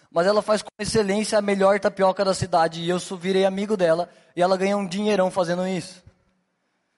Mas 0.10 0.28
ela 0.28 0.42
faz 0.42 0.62
com 0.62 0.70
excelência 0.80 1.38
a 1.38 1.42
melhor 1.42 1.78
tapioca 1.78 2.24
da 2.24 2.34
cidade, 2.34 2.82
e 2.82 2.88
eu 2.88 3.00
virei 3.18 3.44
amigo 3.44 3.76
dela, 3.76 4.10
e 4.34 4.42
ela 4.42 4.56
ganha 4.56 4.78
um 4.78 4.88
dinheirão 4.88 5.30
fazendo 5.30 5.68
isso. 5.68 6.02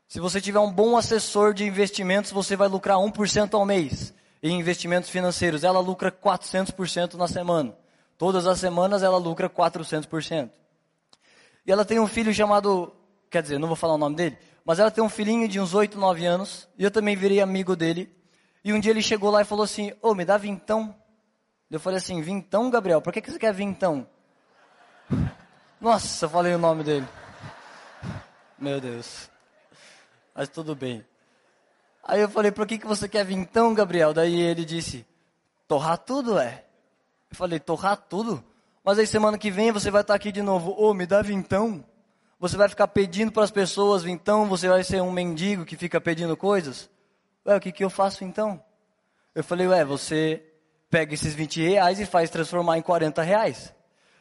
Se 0.08 0.20
você 0.20 0.40
tiver 0.40 0.60
um 0.60 0.72
bom 0.72 0.96
assessor 0.96 1.52
de 1.52 1.66
investimentos, 1.66 2.32
você 2.32 2.56
vai 2.56 2.68
lucrar 2.68 2.98
1% 2.98 3.56
ao 3.56 3.66
mês 3.66 4.14
em 4.42 4.60
investimentos 4.60 5.10
financeiros. 5.10 5.64
Ela 5.64 5.80
lucra 5.80 6.12
400% 6.12 7.16
na 7.16 7.28
semana. 7.28 7.76
Todas 8.18 8.46
as 8.48 8.60
semanas 8.60 9.04
ela 9.04 9.18
lucra 9.18 9.50
400%. 9.50 10.50
E 11.66 11.72
ela 11.72 11.86
tem 11.86 12.00
um 12.00 12.08
filho 12.08 12.34
chamado, 12.34 12.94
quer 13.30 13.42
dizer, 13.42 13.60
não 13.60 13.68
vou 13.68 13.76
falar 13.76 13.94
o 13.94 13.98
nome 13.98 14.16
dele, 14.16 14.38
mas 14.66 14.80
ela 14.80 14.92
tem 14.92 15.04
um 15.04 15.10
filhinho 15.10 15.48
de 15.48 15.60
uns 15.60 15.74
8, 15.74 15.98
9 15.98 16.26
anos, 16.26 16.68
e 16.78 16.84
eu 16.84 16.92
também 16.92 17.16
virei 17.16 17.42
amigo 17.42 17.76
dele. 17.76 18.14
E 18.64 18.74
um 18.74 18.80
dia 18.80 18.92
ele 18.92 19.02
chegou 19.02 19.30
lá 19.30 19.42
e 19.42 19.46
falou 19.46 19.64
assim: 19.64 19.92
Ô, 20.02 20.10
oh, 20.10 20.16
me 20.16 20.26
dá 20.26 20.38
vintão. 20.38 20.96
Eu 21.72 21.80
falei 21.80 21.98
assim: 21.98 22.22
Vintão, 22.22 22.70
Gabriel? 22.70 23.02
Por 23.02 23.14
que, 23.14 23.22
que 23.22 23.32
você 23.32 23.40
quer 23.40 23.54
vintão? 23.54 24.08
Nossa, 25.80 26.26
eu 26.26 26.30
falei 26.30 26.54
o 26.54 26.58
nome 26.60 26.84
dele. 26.84 27.08
Meu 28.58 28.82
Deus. 28.82 29.30
Mas 30.36 30.50
tudo 30.50 30.76
bem. 30.76 31.06
Aí 32.10 32.22
eu 32.22 32.30
falei: 32.30 32.52
Por 32.52 32.66
que, 32.66 32.80
que 32.80 32.88
você 32.88 33.08
quer 33.08 33.24
vintão, 33.24 33.74
Gabriel? 33.74 34.14
Daí 34.14 34.42
ele 34.42 34.66
disse: 34.66 35.06
Torrar 35.68 36.00
tudo, 36.00 36.40
é. 36.40 36.66
Eu 37.30 37.38
falei, 37.38 37.60
torrar 37.60 37.96
tudo? 37.96 38.44
Mas 38.84 38.98
aí 38.98 39.06
semana 39.06 39.38
que 39.38 39.52
vem 39.52 39.72
você 39.72 39.92
vai 39.92 40.02
estar 40.02 40.16
aqui 40.16 40.32
de 40.32 40.42
novo. 40.42 40.72
Ô, 40.72 40.90
oh, 40.90 40.94
me 40.96 41.06
dá 41.06 41.22
vintão. 41.22 41.86
Você 42.40 42.58
vai 42.58 42.68
ficar 42.68 42.88
pedindo 42.88 43.32
para 43.32 43.44
as 43.44 43.52
pessoas 43.52 44.02
vintão, 44.02 44.48
você 44.48 44.68
vai 44.68 44.84
ser 44.84 45.02
um 45.02 45.12
mendigo 45.12 45.66
que 45.66 45.76
fica 45.76 46.02
pedindo 46.02 46.36
coisas? 46.36 46.90
Ué, 47.46 47.56
o 47.56 47.60
que, 47.60 47.72
que 47.72 47.84
eu 47.84 47.90
faço 47.90 48.24
então? 48.24 48.64
Eu 49.36 49.44
falei, 49.44 49.68
ué, 49.68 49.86
você 49.86 50.42
pega 50.90 51.14
esses 51.14 51.36
20 51.36 51.62
reais 51.62 52.00
e 52.00 52.06
faz 52.06 52.30
transformar 52.32 52.78
em 52.78 52.82
40 52.82 53.22
reais. 53.22 53.74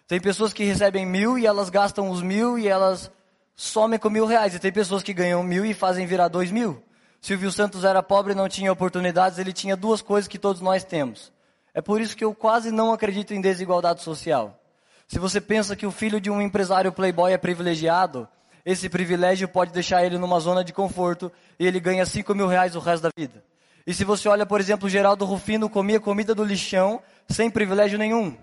Tem 0.06 0.20
pessoas 0.20 0.52
que 0.52 0.64
recebem 0.64 1.06
mil 1.06 1.38
e 1.38 1.46
elas 1.46 1.70
gastam 1.70 2.10
os 2.10 2.20
mil 2.20 2.58
e 2.58 2.68
elas 2.68 3.10
somem 3.54 3.98
com 3.98 4.10
mil 4.10 4.26
reais. 4.26 4.54
E 4.54 4.58
tem 4.58 4.72
pessoas 4.72 5.02
que 5.02 5.14
ganham 5.14 5.42
mil 5.42 5.64
e 5.64 5.72
fazem 5.72 6.06
virar 6.06 6.28
dois 6.28 6.50
mil. 6.50 6.82
Silvio 7.20 7.50
Santos 7.50 7.84
era 7.84 8.02
pobre 8.02 8.32
e 8.32 8.36
não 8.36 8.48
tinha 8.48 8.72
oportunidades, 8.72 9.38
ele 9.38 9.52
tinha 9.52 9.76
duas 9.76 10.00
coisas 10.00 10.28
que 10.28 10.38
todos 10.38 10.60
nós 10.60 10.84
temos. 10.84 11.32
É 11.74 11.80
por 11.80 12.00
isso 12.00 12.16
que 12.16 12.24
eu 12.24 12.34
quase 12.34 12.70
não 12.70 12.92
acredito 12.92 13.34
em 13.34 13.40
desigualdade 13.40 14.02
social. 14.02 14.58
Se 15.06 15.18
você 15.18 15.40
pensa 15.40 15.74
que 15.74 15.86
o 15.86 15.90
filho 15.90 16.20
de 16.20 16.30
um 16.30 16.40
empresário 16.40 16.92
playboy 16.92 17.32
é 17.32 17.38
privilegiado, 17.38 18.28
esse 18.64 18.88
privilégio 18.88 19.48
pode 19.48 19.72
deixar 19.72 20.04
ele 20.04 20.18
numa 20.18 20.38
zona 20.40 20.62
de 20.62 20.72
conforto 20.72 21.32
e 21.58 21.66
ele 21.66 21.80
ganha 21.80 22.04
5 22.04 22.34
mil 22.34 22.46
reais 22.46 22.76
o 22.76 22.80
resto 22.80 23.04
da 23.04 23.10
vida. 23.16 23.42
E 23.86 23.94
se 23.94 24.04
você 24.04 24.28
olha, 24.28 24.44
por 24.44 24.60
exemplo, 24.60 24.88
Geraldo 24.88 25.24
Rufino 25.24 25.70
comia 25.70 25.98
comida 25.98 26.34
do 26.34 26.44
lixão 26.44 27.00
sem 27.26 27.50
privilégio 27.50 27.98
nenhum. 27.98 28.36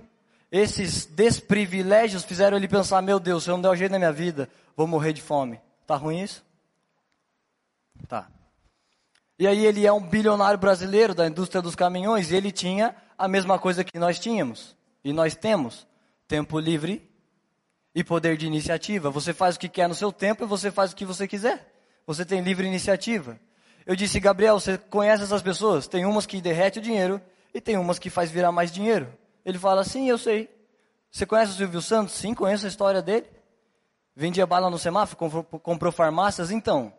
esses 0.51 1.05
desprivilégios 1.05 2.23
fizeram 2.23 2.57
ele 2.57 2.67
pensar: 2.67 3.01
meu 3.03 3.19
Deus, 3.19 3.43
se 3.43 3.51
eu 3.51 3.53
não 3.53 3.61
der 3.61 3.69
o 3.69 3.75
jeito 3.75 3.91
na 3.91 3.99
minha 3.99 4.11
vida, 4.11 4.49
vou 4.75 4.87
morrer 4.87 5.13
de 5.13 5.21
fome. 5.21 5.59
Tá 5.85 5.95
ruim 5.95 6.21
isso? 6.21 6.43
Tá. 8.07 8.27
E 9.37 9.47
aí 9.47 9.65
ele 9.65 9.85
é 9.85 9.91
um 9.91 10.01
bilionário 10.01 10.57
brasileiro 10.57 11.13
da 11.13 11.27
indústria 11.27 11.61
dos 11.61 11.75
caminhões 11.75 12.31
e 12.31 12.35
ele 12.35 12.51
tinha 12.51 12.95
a 13.17 13.27
mesma 13.27 13.59
coisa 13.59 13.83
que 13.83 13.99
nós 13.99 14.17
tínhamos. 14.17 14.75
E 15.03 15.11
nós 15.11 15.35
temos 15.35 15.85
tempo 16.27 16.57
livre 16.59 17.09
e 17.93 18.03
poder 18.03 18.37
de 18.37 18.45
iniciativa. 18.45 19.09
Você 19.09 19.33
faz 19.33 19.55
o 19.55 19.59
que 19.59 19.69
quer 19.69 19.87
no 19.87 19.95
seu 19.95 20.11
tempo 20.11 20.43
e 20.43 20.47
você 20.47 20.71
faz 20.71 20.91
o 20.91 20.95
que 20.95 21.05
você 21.05 21.27
quiser. 21.27 21.73
Você 22.07 22.23
tem 22.25 22.41
livre 22.41 22.65
iniciativa. 22.65 23.39
Eu 23.85 23.95
disse, 23.95 24.19
Gabriel, 24.19 24.59
você 24.59 24.77
conhece 24.77 25.23
essas 25.23 25.41
pessoas? 25.41 25.87
Tem 25.87 26.05
umas 26.05 26.25
que 26.25 26.41
derrete 26.41 26.79
o 26.79 26.81
dinheiro 26.81 27.21
e 27.53 27.61
tem 27.61 27.77
umas 27.77 27.99
que 27.99 28.09
faz 28.09 28.31
virar 28.31 28.51
mais 28.51 28.71
dinheiro. 28.71 29.13
Ele 29.45 29.59
fala, 29.59 29.83
sim, 29.83 30.09
eu 30.09 30.17
sei. 30.17 30.49
Você 31.11 31.25
conhece 31.25 31.51
o 31.53 31.55
Silvio 31.55 31.81
Santos? 31.81 32.15
Sim, 32.15 32.33
conheço 32.33 32.65
a 32.65 32.69
história 32.69 33.01
dele. 33.01 33.27
Vendia 34.15 34.45
bala 34.45 34.69
no 34.69 34.79
semáforo, 34.79 35.45
comprou, 35.59 35.91
farmácias. 35.91 36.51
Então, 36.51 36.91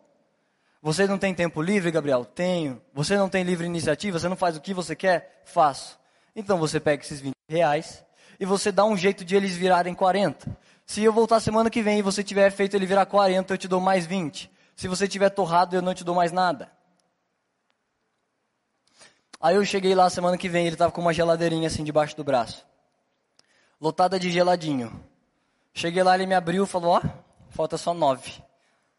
você 0.81 1.07
não 1.07 1.17
tem 1.17 1.33
tempo 1.33 1.61
livre, 1.61 1.91
Gabriel? 1.91 2.23
Tenho. 2.23 2.81
Você 2.93 3.17
não 3.17 3.29
tem 3.29 3.43
livre 3.43 3.65
iniciativa? 3.65 4.19
Você 4.19 4.29
não 4.29 4.35
faz 4.35 4.55
o 4.55 4.61
que 4.61 4.73
você 4.73 4.95
quer? 4.95 5.41
Faço. 5.45 5.97
Então 6.35 6.57
você 6.57 6.79
pega 6.79 7.03
esses 7.03 7.19
20 7.19 7.33
reais 7.49 8.03
e 8.39 8.45
você 8.45 8.71
dá 8.71 8.85
um 8.85 8.95
jeito 8.95 9.25
de 9.25 9.35
eles 9.35 9.55
virarem 9.55 9.93
40. 9.93 10.55
Se 10.85 11.03
eu 11.03 11.11
voltar 11.11 11.39
semana 11.39 11.69
que 11.69 11.81
vem 11.81 11.99
e 11.99 12.01
você 12.01 12.23
tiver 12.23 12.49
feito 12.51 12.75
ele 12.75 12.85
virar 12.85 13.05
40, 13.05 13.53
eu 13.53 13.57
te 13.57 13.67
dou 13.67 13.81
mais 13.81 14.05
20. 14.05 14.49
Se 14.75 14.87
você 14.87 15.07
tiver 15.07 15.29
torrado, 15.29 15.75
eu 15.75 15.81
não 15.81 15.93
te 15.93 16.03
dou 16.03 16.15
mais 16.15 16.31
nada. 16.31 16.71
Aí 19.41 19.55
eu 19.55 19.65
cheguei 19.65 19.93
lá 19.93 20.09
semana 20.09 20.37
que 20.37 20.47
vem, 20.47 20.65
ele 20.65 20.75
estava 20.75 20.91
com 20.91 21.01
uma 21.01 21.13
geladeirinha 21.13 21.67
assim 21.67 21.83
debaixo 21.83 22.15
do 22.15 22.23
braço. 22.23 22.65
Lotada 23.79 24.19
de 24.19 24.31
geladinho. 24.31 25.03
Cheguei 25.73 26.01
lá, 26.01 26.15
ele 26.15 26.25
me 26.25 26.33
abriu 26.33 26.63
e 26.63 26.67
falou, 26.67 26.95
ó, 26.95 27.01
falta 27.49 27.77
só 27.77 27.93
nove. 27.93 28.41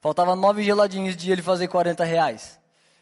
Faltava 0.01 0.37
nove 0.37 0.63
geladinhos 0.63 1.17
de 1.17 1.31
ele 1.31 1.43
fazer 1.43 1.69
40 1.69 2.05
reais. 2.05 2.59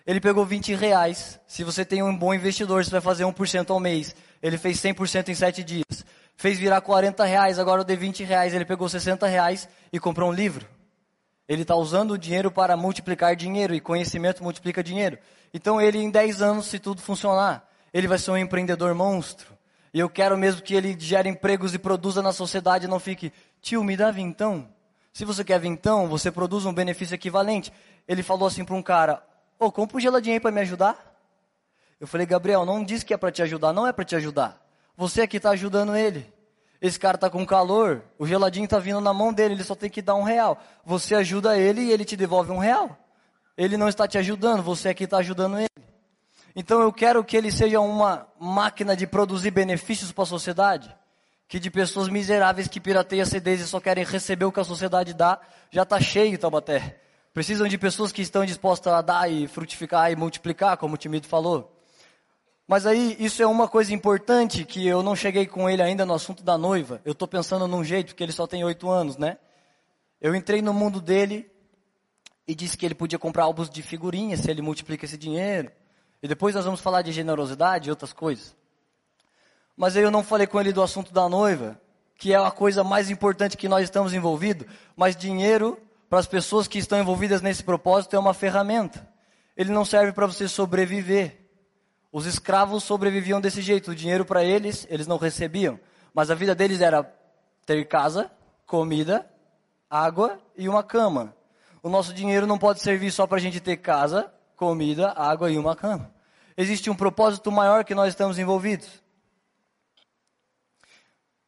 Ele 0.06 0.20
pegou 0.20 0.44
20 0.44 0.74
reais. 0.74 1.38
Se 1.46 1.64
você 1.64 1.84
tem 1.84 2.02
um 2.02 2.16
bom 2.16 2.32
investidor, 2.32 2.84
você 2.84 2.90
vai 2.90 3.00
fazer 3.00 3.24
1% 3.24 3.70
ao 3.70 3.80
mês. 3.80 4.14
Ele 4.42 4.56
fez 4.56 4.80
100% 4.80 5.28
em 5.28 5.34
7 5.34 5.64
dias 5.64 6.04
fez 6.36 6.58
virar 6.58 6.80
40 6.80 7.24
reais, 7.24 7.58
agora 7.58 7.80
eu 7.80 7.84
dei 7.84 7.96
20 7.96 8.22
reais, 8.22 8.54
ele 8.54 8.64
pegou 8.64 8.88
60 8.88 9.26
reais 9.26 9.68
e 9.92 9.98
comprou 9.98 10.30
um 10.30 10.32
livro. 10.32 10.68
Ele 11.48 11.62
está 11.62 11.74
usando 11.74 12.12
o 12.12 12.18
dinheiro 12.18 12.50
para 12.50 12.76
multiplicar 12.76 13.34
dinheiro 13.34 13.74
e 13.74 13.80
conhecimento 13.80 14.42
multiplica 14.42 14.82
dinheiro. 14.82 15.18
Então 15.54 15.80
ele 15.80 15.98
em 15.98 16.10
10 16.10 16.42
anos, 16.42 16.66
se 16.66 16.78
tudo 16.78 17.00
funcionar, 17.00 17.66
ele 17.92 18.06
vai 18.06 18.18
ser 18.18 18.32
um 18.32 18.36
empreendedor 18.36 18.94
monstro. 18.94 19.56
E 19.94 19.98
eu 19.98 20.10
quero 20.10 20.36
mesmo 20.36 20.60
que 20.60 20.74
ele 20.74 20.94
gere 20.98 21.28
empregos 21.28 21.72
e 21.72 21.78
produza 21.78 22.20
na 22.20 22.32
sociedade 22.32 22.84
e 22.84 22.88
não 22.88 23.00
fique, 23.00 23.32
tio, 23.62 23.82
me 23.82 23.96
dá 23.96 24.10
vintão. 24.10 24.68
Se 25.16 25.25
você 25.25 25.42
quer 25.42 25.58
vintão, 25.58 26.08
você 26.08 26.30
produz 26.30 26.66
um 26.66 26.75
benefício 26.75 27.14
equivalente. 27.14 27.73
Ele 28.06 28.23
falou 28.23 28.46
assim 28.46 28.66
para 28.66 28.75
um 28.75 28.82
cara, 28.82 29.23
ô, 29.58 29.64
oh, 29.64 29.73
compra 29.73 29.96
um 29.96 30.00
geladinho 30.00 30.35
aí 30.35 30.40
para 30.40 30.50
me 30.50 30.61
ajudar. 30.61 30.94
Eu 31.99 32.06
falei, 32.06 32.26
Gabriel, 32.26 32.66
não 32.66 32.85
diz 32.85 33.02
que 33.02 33.14
é 33.14 33.16
para 33.16 33.32
te 33.32 33.40
ajudar, 33.40 33.73
não 33.73 33.87
é 33.87 33.94
para 33.94 34.04
te 34.04 34.14
ajudar. 34.14 34.62
Você 34.94 35.23
aqui 35.23 35.38
está 35.38 35.49
ajudando 35.52 35.96
ele. 35.96 36.30
Esse 36.82 37.00
cara 37.00 37.14
está 37.14 37.30
com 37.30 37.46
calor, 37.46 38.02
o 38.18 38.26
geladinho 38.26 38.66
está 38.66 38.78
vindo 38.78 39.00
na 39.00 39.14
mão 39.14 39.32
dele, 39.32 39.54
ele 39.54 39.64
só 39.64 39.75
tem 39.75 39.88
que 39.88 40.02
dar 40.02 40.16
um 40.16 40.23
real. 40.23 40.62
Você 40.85 41.14
ajuda 41.14 41.56
ele 41.56 41.80
e 41.80 41.92
ele 41.92 42.04
te 42.04 42.14
devolve 42.14 42.52
um 42.52 42.58
real. 42.58 42.94
Ele 43.56 43.78
não 43.78 43.88
está 43.88 44.06
te 44.06 44.18
ajudando, 44.18 44.62
você 44.62 44.90
aqui 44.90 45.04
está 45.04 45.16
ajudando 45.16 45.58
ele. 45.58 45.88
Então 46.54 46.82
eu 46.82 46.92
quero 46.92 47.25
que 47.25 47.38
ele 47.38 47.50
seja 47.50 47.80
uma 47.80 48.28
máquina 48.38 48.94
de 48.94 49.06
produzir 49.06 49.50
benefícios 49.50 50.12
para 50.12 50.25
a 50.25 50.26
sociedade. 50.26 50.94
Que 51.48 51.60
de 51.60 51.70
pessoas 51.70 52.08
miseráveis 52.08 52.68
que 52.68 52.80
pirateiam 52.80 53.24
CDs 53.24 53.60
e 53.60 53.66
só 53.66 53.78
querem 53.80 54.04
receber 54.04 54.44
o 54.44 54.52
que 54.52 54.60
a 54.60 54.64
sociedade 54.64 55.14
dá, 55.14 55.40
já 55.70 55.82
está 55.82 56.00
cheio 56.00 56.38
Taubaté. 56.38 57.00
Precisam 57.32 57.68
de 57.68 57.76
pessoas 57.76 58.12
que 58.12 58.22
estão 58.22 58.44
dispostas 58.44 58.92
a 58.92 59.02
dar 59.02 59.30
e 59.30 59.46
frutificar 59.46 60.10
e 60.10 60.16
multiplicar, 60.16 60.76
como 60.76 60.94
o 60.94 60.98
Timido 60.98 61.26
falou. 61.26 61.72
Mas 62.66 62.84
aí, 62.84 63.16
isso 63.20 63.42
é 63.42 63.46
uma 63.46 63.68
coisa 63.68 63.94
importante 63.94 64.64
que 64.64 64.84
eu 64.84 65.02
não 65.02 65.14
cheguei 65.14 65.46
com 65.46 65.70
ele 65.70 65.82
ainda 65.82 66.04
no 66.04 66.14
assunto 66.14 66.42
da 66.42 66.58
noiva. 66.58 67.00
Eu 67.04 67.12
estou 67.12 67.28
pensando 67.28 67.68
num 67.68 67.84
jeito, 67.84 68.08
porque 68.08 68.24
ele 68.24 68.32
só 68.32 68.46
tem 68.46 68.64
oito 68.64 68.90
anos, 68.90 69.16
né? 69.16 69.38
Eu 70.20 70.34
entrei 70.34 70.60
no 70.60 70.74
mundo 70.74 71.00
dele 71.00 71.48
e 72.48 72.54
disse 72.54 72.76
que 72.76 72.84
ele 72.84 72.94
podia 72.94 73.18
comprar 73.18 73.44
álbuns 73.44 73.70
de 73.70 73.82
figurinhas 73.82 74.40
se 74.40 74.50
ele 74.50 74.62
multiplica 74.62 75.04
esse 75.04 75.16
dinheiro. 75.16 75.70
E 76.20 76.26
depois 76.26 76.54
nós 76.54 76.64
vamos 76.64 76.80
falar 76.80 77.02
de 77.02 77.12
generosidade 77.12 77.88
e 77.88 77.90
outras 77.90 78.12
coisas. 78.12 78.56
Mas 79.76 79.97
aí 79.97 80.02
eu 80.02 80.11
não 80.11 80.23
falei 80.23 80.47
com 80.47 80.59
ele 80.61 80.73
do 80.73 80.83
assunto 80.83 81.12
da 81.12 81.28
noiva, 81.28 81.78
que 82.16 82.33
é 82.33 82.37
a 82.37 82.50
coisa 82.50 82.83
mais 82.83 83.11
importante 83.11 83.56
que 83.56 83.68
nós 83.68 83.85
estamos 83.85 84.14
envolvidos. 84.14 84.66
Mas 84.97 85.14
dinheiro, 85.14 85.78
para 86.09 86.18
as 86.18 86.26
pessoas 86.26 86.66
que 86.66 86.78
estão 86.78 86.99
envolvidas 86.99 87.42
nesse 87.42 87.62
propósito, 87.62 88.16
é 88.16 88.18
uma 88.18 88.33
ferramenta. 88.33 89.06
Ele 89.56 89.71
não 89.71 89.85
serve 89.85 90.12
para 90.12 90.26
você 90.26 90.49
sobreviver. 90.49 91.47
Os 92.11 92.25
escravos 92.25 92.85
sobreviviam 92.85 93.40
desse 93.40 93.61
jeito. 93.61 93.90
O 93.90 93.95
dinheiro 93.95 94.25
para 94.25 94.42
eles, 94.42 94.87
eles 94.88 95.06
não 95.06 95.18
recebiam. 95.18 95.78
Mas 96.14 96.30
a 96.30 96.35
vida 96.35 96.54
deles 96.54 96.80
era 96.80 97.04
ter 97.66 97.85
casa, 97.87 98.30
comida, 98.66 99.28
água 99.90 100.38
e 100.56 100.68
uma 100.68 100.83
cama. 100.83 101.35
O 101.83 101.90
nosso 101.90 102.14
dinheiro 102.14 102.47
não 102.47 102.59
pode 102.59 102.80
servir 102.80 103.12
só 103.12 103.26
para 103.26 103.37
a 103.37 103.40
gente 103.40 103.61
ter 103.61 103.76
casa, 103.76 104.33
comida, 104.56 105.12
água 105.12 105.50
e 105.50 105.59
uma 105.59 105.76
cama. 105.76 106.11
Existe 106.56 106.88
um 106.88 106.95
propósito 106.95 107.52
maior 107.52 107.85
que 107.85 107.95
nós 107.95 108.09
estamos 108.09 108.38
envolvidos. 108.38 109.05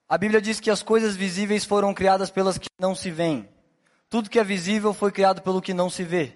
A 0.09 0.17
Bíblia 0.17 0.41
diz 0.41 0.59
que 0.59 0.71
as 0.71 0.83
coisas 0.83 1.15
visíveis 1.15 1.67
foram 1.67 1.93
criadas 1.93 2.31
pelas 2.31 2.57
que 2.57 2.69
não 2.81 2.95
se 2.95 3.11
veem. 3.11 3.47
Tudo 4.09 4.31
que 4.31 4.39
é 4.39 4.45
visível 4.45 4.95
foi 4.95 5.13
criado 5.13 5.43
pelo 5.43 5.61
que 5.61 5.75
não 5.75 5.91
se 5.91 6.03
vê. 6.03 6.35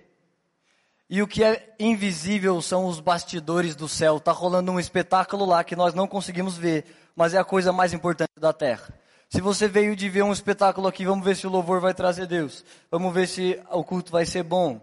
E 1.09 1.23
o 1.23 1.27
que 1.27 1.43
é 1.43 1.75
invisível 1.81 2.61
são 2.61 2.85
os 2.85 3.01
bastidores 3.01 3.75
do 3.75 3.89
céu. 3.89 4.19
Está 4.19 4.31
rolando 4.31 4.73
um 4.73 4.79
espetáculo 4.79 5.47
lá 5.47 5.65
que 5.65 5.75
nós 5.75 5.95
não 5.95 6.07
conseguimos 6.07 6.57
ver, 6.57 6.85
mas 7.17 7.33
é 7.33 7.39
a 7.39 7.45
coisa 7.45 7.73
mais 7.73 7.95
importante 7.95 8.33
da 8.39 8.53
terra. 8.53 8.93
Se 9.31 9.41
você 9.41 9.67
veio 9.67 9.97
de 9.97 10.07
ver 10.11 10.23
um 10.23 10.33
espetáculo 10.33 10.87
aqui, 10.87 11.07
vamos 11.07 11.25
ver 11.25 11.35
se 11.35 11.47
o 11.47 11.51
louvor 11.51 11.81
vai 11.81 11.95
trazer 11.95 12.27
Deus. 12.27 12.63
Vamos 12.91 13.15
ver 13.15 13.27
se 13.27 13.59
o 13.71 13.83
culto 13.83 14.13
vai 14.13 14.27
ser 14.27 14.43
bom. 14.43 14.81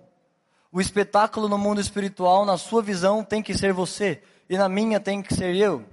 O 0.72 0.82
espetáculo 0.82 1.48
no 1.48 1.60
mundo 1.60 1.80
espiritual, 1.80 2.44
na 2.44 2.58
sua 2.58 2.82
visão, 2.82 3.24
tem 3.24 3.44
que 3.44 3.56
ser 3.56 3.72
você. 3.72 4.20
E 4.50 4.58
na 4.58 4.68
minha 4.68 5.00
tem 5.00 5.22
que 5.22 5.36
ser 5.36 5.56
eu. 5.56 5.86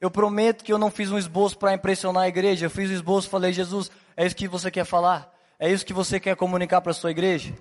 Eu 0.00 0.10
prometo 0.10 0.64
que 0.64 0.72
eu 0.72 0.78
não 0.78 0.90
fiz 0.90 1.10
um 1.10 1.18
esboço 1.18 1.58
para 1.58 1.74
impressionar 1.74 2.24
a 2.24 2.28
igreja. 2.28 2.66
Eu 2.66 2.70
fiz 2.70 2.88
um 2.90 2.94
esboço 2.94 3.28
falei, 3.28 3.52
Jesus, 3.52 3.90
é 4.16 4.24
isso 4.24 4.36
que 4.36 4.46
você 4.46 4.70
quer 4.70 4.84
falar? 4.84 5.34
É 5.58 5.70
isso 5.70 5.84
que 5.84 5.92
você 5.92 6.20
quer 6.20 6.36
comunicar 6.36 6.80
para 6.80 6.92
a 6.92 6.94
sua 6.94 7.10
igreja? 7.10 7.52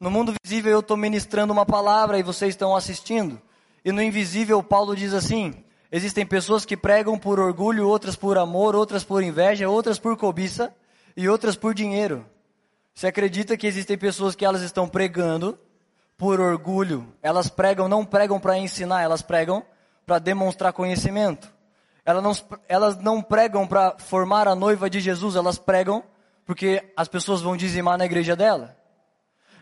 No 0.00 0.10
mundo 0.10 0.34
visível 0.42 0.72
eu 0.72 0.80
estou 0.80 0.96
ministrando 0.96 1.52
uma 1.52 1.64
palavra 1.64 2.18
e 2.18 2.22
vocês 2.24 2.50
estão 2.50 2.74
assistindo. 2.74 3.40
E 3.84 3.92
no 3.92 4.02
invisível 4.02 4.60
Paulo 4.60 4.96
diz 4.96 5.14
assim: 5.14 5.64
existem 5.92 6.26
pessoas 6.26 6.64
que 6.64 6.76
pregam 6.76 7.16
por 7.16 7.38
orgulho, 7.38 7.86
outras 7.86 8.16
por 8.16 8.36
amor, 8.36 8.74
outras 8.74 9.04
por 9.04 9.22
inveja, 9.22 9.68
outras 9.68 10.00
por 10.00 10.16
cobiça 10.16 10.74
e 11.16 11.28
outras 11.28 11.54
por 11.54 11.72
dinheiro. 11.72 12.26
Você 12.92 13.06
acredita 13.06 13.56
que 13.56 13.68
existem 13.68 13.96
pessoas 13.96 14.34
que 14.34 14.44
elas 14.44 14.62
estão 14.62 14.88
pregando 14.88 15.56
por 16.18 16.40
orgulho? 16.40 17.06
Elas 17.22 17.48
pregam, 17.48 17.88
não 17.88 18.04
pregam 18.04 18.40
para 18.40 18.58
ensinar, 18.58 19.02
elas 19.02 19.22
pregam 19.22 19.64
para 20.04 20.18
demonstrar 20.18 20.72
conhecimento. 20.72 21.51
Elas 22.04 22.22
não, 22.22 22.32
elas 22.68 22.96
não 22.96 23.22
pregam 23.22 23.66
para 23.66 23.96
formar 23.98 24.48
a 24.48 24.54
noiva 24.54 24.90
de 24.90 25.00
Jesus, 25.00 25.36
elas 25.36 25.58
pregam 25.58 26.02
porque 26.44 26.82
as 26.96 27.08
pessoas 27.08 27.40
vão 27.40 27.56
dizimar 27.56 27.96
na 27.96 28.04
igreja 28.04 28.34
dela. 28.34 28.76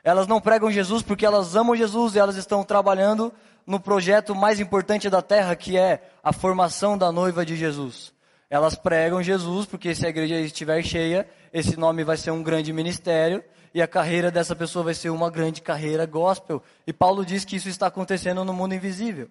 Elas 0.03 0.27
não 0.27 0.41
pregam 0.41 0.71
Jesus 0.71 1.03
porque 1.03 1.27
elas 1.27 1.55
amam 1.55 1.77
Jesus 1.77 2.15
e 2.15 2.19
elas 2.19 2.37
estão 2.37 2.65
trabalhando 2.65 3.33
no 3.67 3.79
projeto 3.79 4.35
mais 4.35 4.59
importante 4.59 5.11
da 5.11 5.21
terra, 5.21 5.55
que 5.55 5.77
é 5.77 6.03
a 6.23 6.33
formação 6.33 6.97
da 6.97 7.13
noiva 7.13 7.45
de 7.45 7.55
Jesus. 7.55 8.13
Elas 8.49 8.75
pregam 8.75 9.23
Jesus 9.23 9.67
porque 9.67 9.95
se 9.95 10.07
a 10.07 10.09
igreja 10.09 10.41
estiver 10.41 10.83
cheia, 10.83 11.29
esse 11.53 11.77
nome 11.77 12.03
vai 12.03 12.17
ser 12.17 12.31
um 12.31 12.43
grande 12.43 12.73
ministério 12.73 13.45
e 13.73 13.81
a 13.81 13.87
carreira 13.87 14.31
dessa 14.31 14.57
pessoa 14.57 14.87
vai 14.87 14.95
ser 14.95 15.11
uma 15.11 15.31
grande 15.31 15.61
carreira 15.61 16.07
gospel. 16.07 16.63
E 16.87 16.93
Paulo 16.93 17.25
diz 17.25 17.45
que 17.45 17.57
isso 17.57 17.69
está 17.69 17.87
acontecendo 17.87 18.45
no 18.45 18.53
mundo 18.53 18.75
invisível. 18.75 19.29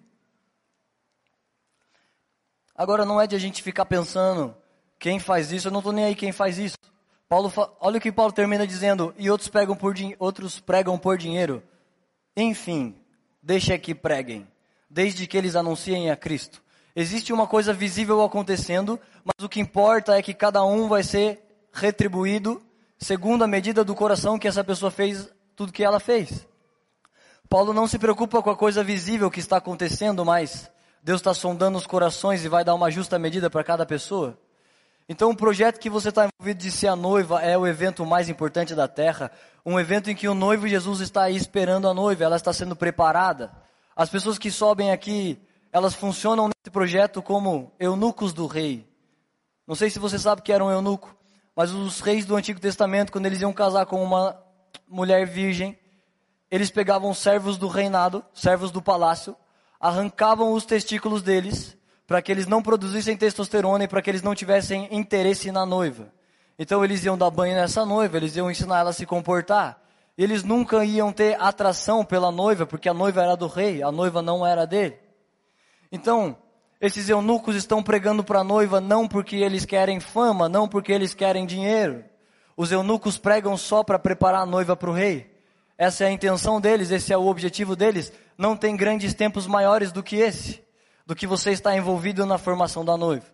Agora 2.80 3.04
não 3.04 3.20
é 3.20 3.26
de 3.26 3.36
a 3.36 3.38
gente 3.38 3.62
ficar 3.62 3.84
pensando 3.84 4.56
quem 4.98 5.18
faz 5.18 5.52
isso, 5.52 5.68
eu 5.68 5.70
não 5.70 5.80
estou 5.80 5.92
nem 5.92 6.06
aí 6.06 6.14
quem 6.14 6.32
faz 6.32 6.56
isso. 6.56 6.78
Paulo, 7.28 7.52
olha 7.78 7.98
o 7.98 8.00
que 8.00 8.10
Paulo 8.10 8.32
termina 8.32 8.66
dizendo, 8.66 9.14
e 9.18 9.30
outros 9.30 9.50
pregam 9.50 9.76
por, 9.76 9.94
outros 10.18 10.58
pregam 10.60 10.96
por 10.96 11.18
dinheiro. 11.18 11.62
Enfim, 12.34 12.96
deixa 13.42 13.76
que 13.76 13.94
preguem, 13.94 14.48
desde 14.88 15.26
que 15.26 15.36
eles 15.36 15.56
anunciem 15.56 16.10
a 16.10 16.16
Cristo. 16.16 16.62
Existe 16.96 17.34
uma 17.34 17.46
coisa 17.46 17.74
visível 17.74 18.22
acontecendo, 18.22 18.98
mas 19.22 19.44
o 19.44 19.48
que 19.50 19.60
importa 19.60 20.16
é 20.16 20.22
que 20.22 20.32
cada 20.32 20.64
um 20.64 20.88
vai 20.88 21.02
ser 21.02 21.38
retribuído 21.74 22.62
segundo 22.96 23.44
a 23.44 23.46
medida 23.46 23.84
do 23.84 23.94
coração 23.94 24.38
que 24.38 24.48
essa 24.48 24.64
pessoa 24.64 24.90
fez 24.90 25.28
tudo 25.54 25.70
que 25.70 25.84
ela 25.84 26.00
fez. 26.00 26.48
Paulo 27.46 27.74
não 27.74 27.86
se 27.86 27.98
preocupa 27.98 28.42
com 28.42 28.48
a 28.48 28.56
coisa 28.56 28.82
visível 28.82 29.30
que 29.30 29.38
está 29.38 29.58
acontecendo, 29.58 30.24
mas 30.24 30.70
Deus 31.02 31.20
está 31.20 31.32
sondando 31.32 31.78
os 31.78 31.86
corações 31.86 32.44
e 32.44 32.48
vai 32.48 32.64
dar 32.64 32.74
uma 32.74 32.90
justa 32.90 33.18
medida 33.18 33.48
para 33.48 33.64
cada 33.64 33.86
pessoa. 33.86 34.38
Então, 35.08 35.30
o 35.30 35.36
projeto 35.36 35.80
que 35.80 35.90
você 35.90 36.10
está 36.10 36.28
envolvido 36.28 36.60
de 36.60 36.70
ser 36.70 36.86
a 36.86 36.94
noiva 36.94 37.42
é 37.42 37.58
o 37.58 37.66
evento 37.66 38.06
mais 38.06 38.28
importante 38.28 38.74
da 38.74 38.86
terra. 38.86 39.32
Um 39.66 39.80
evento 39.80 40.08
em 40.08 40.14
que 40.14 40.28
o 40.28 40.34
noivo 40.34 40.68
Jesus 40.68 41.00
está 41.00 41.24
aí 41.24 41.34
esperando 41.34 41.88
a 41.88 41.94
noiva, 41.94 42.24
ela 42.24 42.36
está 42.36 42.52
sendo 42.52 42.76
preparada. 42.76 43.50
As 43.96 44.08
pessoas 44.08 44.38
que 44.38 44.50
sobem 44.50 44.92
aqui, 44.92 45.40
elas 45.72 45.94
funcionam 45.94 46.46
nesse 46.46 46.70
projeto 46.70 47.20
como 47.20 47.72
eunucos 47.78 48.32
do 48.32 48.46
rei. 48.46 48.88
Não 49.66 49.74
sei 49.74 49.90
se 49.90 49.98
você 49.98 50.18
sabe 50.18 50.42
que 50.42 50.52
era 50.52 50.64
um 50.64 50.70
eunuco, 50.70 51.16
mas 51.56 51.72
os 51.72 52.00
reis 52.00 52.24
do 52.24 52.36
Antigo 52.36 52.60
Testamento, 52.60 53.10
quando 53.10 53.26
eles 53.26 53.40
iam 53.40 53.52
casar 53.52 53.86
com 53.86 54.02
uma 54.02 54.40
mulher 54.88 55.26
virgem, 55.26 55.78
eles 56.50 56.70
pegavam 56.70 57.12
servos 57.14 57.56
do 57.56 57.68
reinado, 57.68 58.24
servos 58.32 58.70
do 58.70 58.80
palácio, 58.80 59.36
arrancavam 59.80 60.52
os 60.52 60.66
testículos 60.66 61.22
deles 61.22 61.76
para 62.06 62.20
que 62.20 62.30
eles 62.30 62.46
não 62.46 62.60
produzissem 62.60 63.16
testosterona 63.16 63.84
e 63.84 63.88
para 63.88 64.02
que 64.02 64.10
eles 64.10 64.22
não 64.22 64.34
tivessem 64.34 64.88
interesse 64.90 65.50
na 65.50 65.64
noiva. 65.64 66.12
Então 66.58 66.84
eles 66.84 67.04
iam 67.04 67.16
dar 67.16 67.30
banho 67.30 67.54
nessa 67.54 67.86
noiva, 67.86 68.16
eles 68.16 68.36
iam 68.36 68.50
ensinar 68.50 68.80
ela 68.80 68.90
a 68.90 68.92
se 68.92 69.06
comportar. 69.06 69.80
Eles 70.18 70.44
nunca 70.44 70.84
iam 70.84 71.12
ter 71.12 71.40
atração 71.40 72.04
pela 72.04 72.30
noiva, 72.30 72.66
porque 72.66 72.88
a 72.88 72.92
noiva 72.92 73.22
era 73.22 73.36
do 73.36 73.46
rei, 73.46 73.82
a 73.82 73.90
noiva 73.90 74.20
não 74.20 74.46
era 74.46 74.66
dele. 74.66 74.98
Então, 75.90 76.36
esses 76.80 77.08
eunucos 77.08 77.56
estão 77.56 77.82
pregando 77.82 78.22
para 78.22 78.40
a 78.40 78.44
noiva 78.44 78.80
não 78.80 79.08
porque 79.08 79.36
eles 79.36 79.64
querem 79.64 80.00
fama, 80.00 80.48
não 80.48 80.68
porque 80.68 80.92
eles 80.92 81.14
querem 81.14 81.46
dinheiro. 81.46 82.04
Os 82.56 82.70
eunucos 82.70 83.16
pregam 83.16 83.56
só 83.56 83.82
para 83.82 83.98
preparar 83.98 84.42
a 84.42 84.46
noiva 84.46 84.76
para 84.76 84.90
o 84.90 84.92
rei. 84.92 85.30
Essa 85.80 86.04
é 86.04 86.08
a 86.08 86.12
intenção 86.12 86.60
deles, 86.60 86.90
esse 86.90 87.10
é 87.10 87.16
o 87.16 87.26
objetivo 87.26 87.74
deles. 87.74 88.12
Não 88.36 88.54
tem 88.54 88.76
grandes 88.76 89.14
tempos 89.14 89.46
maiores 89.46 89.90
do 89.90 90.02
que 90.02 90.16
esse 90.16 90.62
do 91.06 91.16
que 91.16 91.26
você 91.26 91.52
está 91.52 91.74
envolvido 91.74 92.26
na 92.26 92.36
formação 92.36 92.84
da 92.84 92.98
noiva. 92.98 93.24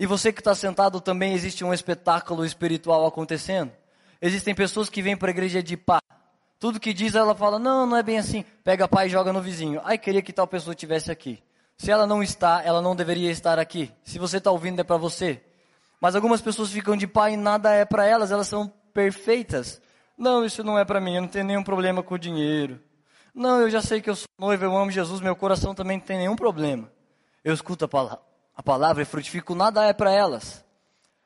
E 0.00 0.04
você 0.04 0.32
que 0.32 0.40
está 0.40 0.52
sentado 0.52 1.00
também 1.00 1.32
existe 1.32 1.64
um 1.64 1.72
espetáculo 1.72 2.44
espiritual 2.44 3.06
acontecendo. 3.06 3.70
Existem 4.20 4.52
pessoas 4.52 4.90
que 4.90 5.00
vêm 5.00 5.16
para 5.16 5.28
a 5.28 5.30
igreja 5.30 5.62
de 5.62 5.76
pá. 5.76 6.00
Tudo 6.58 6.80
que 6.80 6.92
diz 6.92 7.14
ela 7.14 7.36
fala, 7.36 7.56
não, 7.56 7.86
não 7.86 7.96
é 7.96 8.02
bem 8.02 8.18
assim. 8.18 8.44
Pega 8.64 8.88
pá 8.88 9.06
e 9.06 9.08
joga 9.08 9.32
no 9.32 9.40
vizinho. 9.40 9.80
Ai, 9.84 9.96
queria 9.96 10.20
que 10.20 10.32
tal 10.32 10.48
pessoa 10.48 10.74
estivesse 10.74 11.12
aqui. 11.12 11.40
Se 11.78 11.90
ela 11.90 12.04
não 12.04 12.20
está, 12.20 12.62
ela 12.64 12.82
não 12.82 12.96
deveria 12.96 13.30
estar 13.30 13.60
aqui. 13.60 13.92
Se 14.02 14.18
você 14.18 14.38
está 14.38 14.50
ouvindo, 14.50 14.80
é 14.80 14.84
para 14.84 14.96
você. 14.96 15.40
Mas 16.00 16.16
algumas 16.16 16.42
pessoas 16.42 16.70
ficam 16.70 16.96
de 16.96 17.06
pá 17.06 17.30
e 17.30 17.36
nada 17.36 17.72
é 17.72 17.84
para 17.84 18.04
elas, 18.04 18.32
elas 18.32 18.48
são 18.48 18.70
perfeitas. 18.92 19.80
Não, 20.16 20.44
isso 20.44 20.64
não 20.64 20.78
é 20.78 20.84
para 20.84 21.00
mim, 21.00 21.16
eu 21.16 21.22
não 21.22 21.28
tenho 21.28 21.44
nenhum 21.44 21.62
problema 21.62 22.02
com 22.02 22.14
o 22.14 22.18
dinheiro. 22.18 22.80
Não, 23.34 23.60
eu 23.60 23.70
já 23.70 23.82
sei 23.82 24.00
que 24.00 24.08
eu 24.08 24.16
sou 24.16 24.26
noivo, 24.38 24.64
eu 24.64 24.76
amo 24.76 24.90
Jesus, 24.90 25.20
meu 25.20 25.36
coração 25.36 25.74
também 25.74 25.98
não 25.98 26.04
tem 26.04 26.18
nenhum 26.18 26.36
problema 26.36 26.90
eu 27.46 27.54
escuto 27.54 27.84
a, 27.84 27.88
palavra, 27.88 28.20
a 28.56 28.60
palavra 28.60 29.02
e 29.04 29.06
frutifico, 29.06 29.54
nada 29.54 29.84
é 29.84 29.92
para 29.92 30.10
elas. 30.10 30.64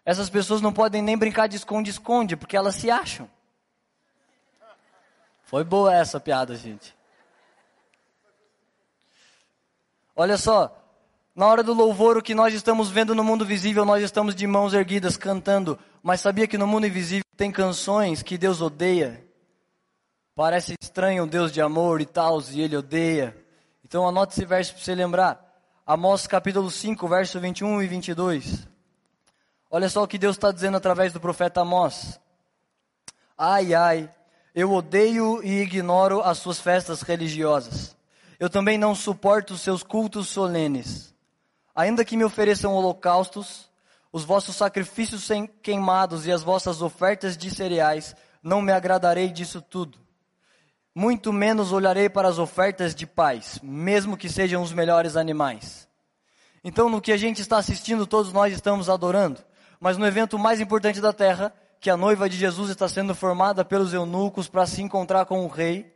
Essas 0.05 0.29
pessoas 0.29 0.61
não 0.61 0.71
podem 0.71 1.01
nem 1.01 1.17
brincar 1.17 1.47
de 1.47 1.57
esconde-esconde, 1.57 2.37
porque 2.37 2.59
elas 2.59 2.75
se 2.75 2.91
acham. 2.91 3.27
Foi 5.45 5.65
boa 5.65 5.95
essa 5.95 6.21
piada, 6.21 6.55
gente. 6.57 6.95
Olha 10.15 10.37
só, 10.37 10.80
na 11.41 11.47
hora 11.47 11.63
do 11.63 11.73
louvor, 11.73 12.19
o 12.19 12.23
que 12.23 12.35
nós 12.35 12.53
estamos 12.53 12.91
vendo 12.91 13.15
no 13.15 13.25
mundo 13.25 13.47
visível, 13.47 13.83
nós 13.83 14.05
estamos 14.05 14.35
de 14.35 14.47
mãos 14.47 14.75
erguidas 14.75 15.17
cantando. 15.17 15.79
Mas 16.03 16.21
sabia 16.21 16.47
que 16.47 16.59
no 16.59 16.67
mundo 16.67 16.87
invisível 16.87 17.25
tem 17.35 17.51
canções 17.51 18.23
que 18.23 18.37
Deus 18.37 18.61
odeia? 18.61 19.25
Parece 20.35 20.75
estranho 20.79 21.25
um 21.25 21.27
Deus 21.27 21.51
de 21.51 21.63
amor 21.63 22.03
e 22.03 22.05
tal, 22.05 22.43
e 22.51 22.61
Ele 22.61 22.77
odeia. 22.77 23.35
Então 23.83 24.07
anote 24.07 24.35
esse 24.35 24.45
verso 24.45 24.75
para 24.75 24.85
você 24.85 24.95
lembrar. 24.95 25.43
Amós 25.87 26.27
capítulo 26.27 26.71
5, 26.71 27.09
verso 27.09 27.41
21 27.41 27.81
e 27.81 27.87
22. 27.87 28.69
Olha 29.71 29.89
só 29.89 30.03
o 30.03 30.07
que 30.07 30.19
Deus 30.19 30.37
está 30.37 30.53
dizendo 30.53 30.77
através 30.77 31.11
do 31.11 31.21
profeta 31.21 31.63
Amós. 31.63 32.21
Ai, 33.39 33.73
ai, 33.73 34.11
eu 34.55 34.71
odeio 34.75 35.43
e 35.43 35.63
ignoro 35.63 36.21
as 36.21 36.37
suas 36.37 36.61
festas 36.61 37.01
religiosas. 37.01 37.97
Eu 38.39 38.51
também 38.51 38.77
não 38.77 38.95
suporto 38.95 39.55
os 39.55 39.63
seus 39.63 39.83
cultos 39.83 40.29
solenes. 40.29 41.10
Ainda 41.81 42.05
que 42.05 42.15
me 42.15 42.25
ofereçam 42.25 42.75
holocaustos, 42.75 43.71
os 44.13 44.23
vossos 44.23 44.55
sacrifícios 44.55 45.27
queimados 45.63 46.27
e 46.27 46.31
as 46.31 46.43
vossas 46.43 46.83
ofertas 46.83 47.39
de 47.39 47.51
cereais, 47.51 48.15
não 48.43 48.61
me 48.61 48.71
agradarei 48.71 49.29
disso 49.29 49.63
tudo. 49.63 49.99
Muito 50.95 51.33
menos 51.33 51.73
olharei 51.73 52.11
para 52.11 52.29
as 52.29 52.39
ofertas 52.39 52.95
de 52.95 53.07
paz, 53.07 53.59
mesmo 53.63 54.15
que 54.15 54.29
sejam 54.29 54.63
os 54.63 54.75
melhores 54.75 55.17
animais. 55.17 55.89
Então, 56.63 56.91
no 56.91 57.01
que 57.01 57.13
a 57.13 57.17
gente 57.17 57.41
está 57.41 57.57
assistindo, 57.57 58.07
todos 58.07 58.31
nós 58.31 58.53
estamos 58.53 58.91
adorando. 58.91 59.41
Mas 59.81 59.97
no 59.97 60.07
evento 60.07 60.39
mais 60.39 60.61
importante 60.61 61.01
da 61.01 61.15
terra, 61.15 61.51
que 61.81 61.89
a 61.89 61.97
noiva 61.97 62.29
de 62.29 62.37
Jesus 62.37 62.69
está 62.69 62.91
sendo 62.91 63.15
formada 63.15 63.65
pelos 63.65 63.95
eunucos 63.95 64.49
para 64.49 64.67
se 64.67 64.83
encontrar 64.83 65.25
com 65.25 65.47
o 65.47 65.49
rei, 65.49 65.91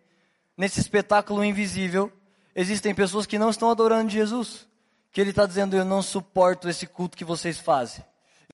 nesse 0.57 0.81
espetáculo 0.81 1.45
invisível, 1.45 2.11
existem 2.57 2.95
pessoas 2.95 3.27
que 3.27 3.39
não 3.39 3.51
estão 3.51 3.69
adorando 3.69 4.09
Jesus. 4.09 4.67
Que 5.15 5.21
ele 5.21 5.31
está 5.31 5.47
dizendo: 5.47 5.77
Eu 5.77 5.85
não 5.85 6.03
suporto 6.03 6.69
esse 6.69 6.89
culto 6.89 7.17
que 7.17 7.25
vocês 7.25 7.57
fazem. 7.59 8.05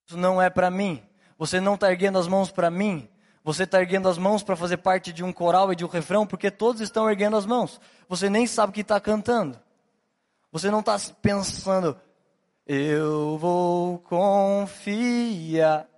Isso 0.07 0.19
não 0.19 0.41
é 0.41 0.51
para 0.51 0.71
mim. 0.71 1.03
Você 1.39 1.59
não 1.59 1.75
está 1.75 1.91
erguendo 1.91 2.19
as 2.19 2.29
mãos 2.29 2.51
para 2.51 2.71
mim. 2.71 3.09
Você 3.43 3.63
está 3.63 3.81
erguendo 3.81 4.07
as 4.07 4.19
mãos 4.19 4.43
para 4.43 4.55
fazer 4.55 4.77
parte 4.77 5.11
de 5.11 5.25
um 5.25 5.33
coral 5.33 5.73
e 5.73 5.77
de 5.77 5.87
um 5.87 5.89
refrão, 5.89 6.27
porque 6.27 6.51
todos 6.51 6.83
estão 6.83 7.09
erguendo 7.09 7.35
as 7.35 7.47
mãos. 7.47 7.81
Você 8.07 8.29
nem 8.29 8.47
sabe 8.47 8.71
o 8.71 8.75
que 8.75 8.83
está 8.83 9.01
cantando. 9.01 9.59
Você 10.53 10.71
não 10.71 10.81
está 10.81 10.99
pensando, 11.23 11.99
eu 12.67 13.39
vou 13.39 13.99
confiar. 14.01 15.89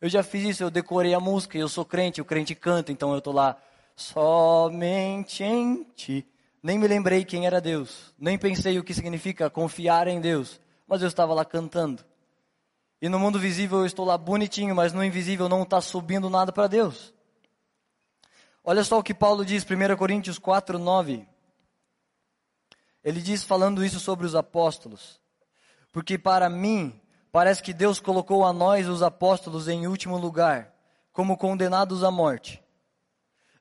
Eu 0.00 0.08
já 0.08 0.22
fiz 0.22 0.50
isso, 0.50 0.62
eu 0.62 0.70
decorei 0.70 1.14
a 1.14 1.20
música, 1.20 1.58
eu 1.58 1.68
sou 1.68 1.84
crente, 1.84 2.20
o 2.20 2.24
crente 2.24 2.54
canta, 2.54 2.92
então 2.92 3.10
eu 3.10 3.18
estou 3.18 3.32
lá, 3.32 3.56
somente 3.96 5.42
em 5.42 5.82
ti. 5.96 6.24
Nem 6.62 6.78
me 6.78 6.86
lembrei 6.86 7.24
quem 7.24 7.46
era 7.46 7.60
Deus, 7.60 8.14
nem 8.18 8.36
pensei 8.36 8.78
o 8.78 8.84
que 8.84 8.92
significa 8.92 9.48
confiar 9.48 10.06
em 10.08 10.20
Deus, 10.20 10.60
mas 10.86 11.00
eu 11.00 11.08
estava 11.08 11.32
lá 11.32 11.44
cantando. 11.44 12.04
E 13.00 13.08
no 13.08 13.18
mundo 13.18 13.38
visível 13.38 13.78
eu 13.78 13.86
estou 13.86 14.04
lá 14.04 14.18
bonitinho, 14.18 14.74
mas 14.74 14.92
no 14.92 15.02
invisível 15.02 15.48
não 15.48 15.62
está 15.62 15.80
subindo 15.80 16.28
nada 16.28 16.52
para 16.52 16.66
Deus. 16.66 17.14
Olha 18.62 18.84
só 18.84 18.98
o 18.98 19.02
que 19.02 19.14
Paulo 19.14 19.44
diz, 19.44 19.64
1 19.64 19.96
Coríntios 19.96 20.38
4, 20.38 20.78
9. 20.78 21.26
Ele 23.02 23.22
diz, 23.22 23.42
falando 23.42 23.82
isso 23.82 23.98
sobre 23.98 24.26
os 24.26 24.34
apóstolos: 24.34 25.18
Porque 25.90 26.18
para 26.18 26.50
mim, 26.50 27.00
parece 27.32 27.62
que 27.62 27.72
Deus 27.72 27.98
colocou 27.98 28.44
a 28.44 28.52
nós, 28.52 28.86
os 28.86 29.02
apóstolos, 29.02 29.66
em 29.66 29.86
último 29.86 30.18
lugar, 30.18 30.74
como 31.10 31.38
condenados 31.38 32.04
à 32.04 32.10
morte. 32.10 32.62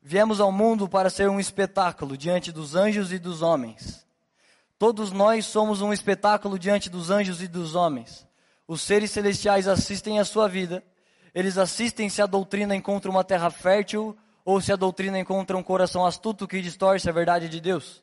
Viemos 0.01 0.39
ao 0.39 0.51
mundo 0.51 0.87
para 0.87 1.09
ser 1.09 1.29
um 1.29 1.39
espetáculo 1.39 2.17
diante 2.17 2.51
dos 2.51 2.73
anjos 2.73 3.11
e 3.11 3.19
dos 3.19 3.41
homens. 3.41 4.05
Todos 4.77 5.11
nós 5.11 5.45
somos 5.45 5.81
um 5.81 5.91
espetáculo 5.91 6.57
diante 6.57 6.89
dos 6.89 7.09
anjos 7.09 7.41
e 7.41 7.47
dos 7.47 7.75
homens. 7.75 8.25
Os 8.65 8.81
seres 8.81 9.11
celestiais 9.11 9.67
assistem 9.67 10.19
a 10.19 10.25
sua 10.25 10.47
vida, 10.47 10.81
eles 11.35 11.57
assistem 11.57 12.09
se 12.09 12.21
a 12.21 12.25
doutrina 12.25 12.75
encontra 12.75 13.11
uma 13.11 13.23
terra 13.23 13.49
fértil 13.49 14.15
ou 14.45 14.61
se 14.61 14.71
a 14.71 14.77
doutrina 14.77 15.19
encontra 15.19 15.57
um 15.57 15.63
coração 15.63 16.05
astuto 16.05 16.47
que 16.47 16.61
distorce 16.61 17.09
a 17.09 17.11
verdade 17.13 17.49
de 17.49 17.59
Deus. 17.59 18.01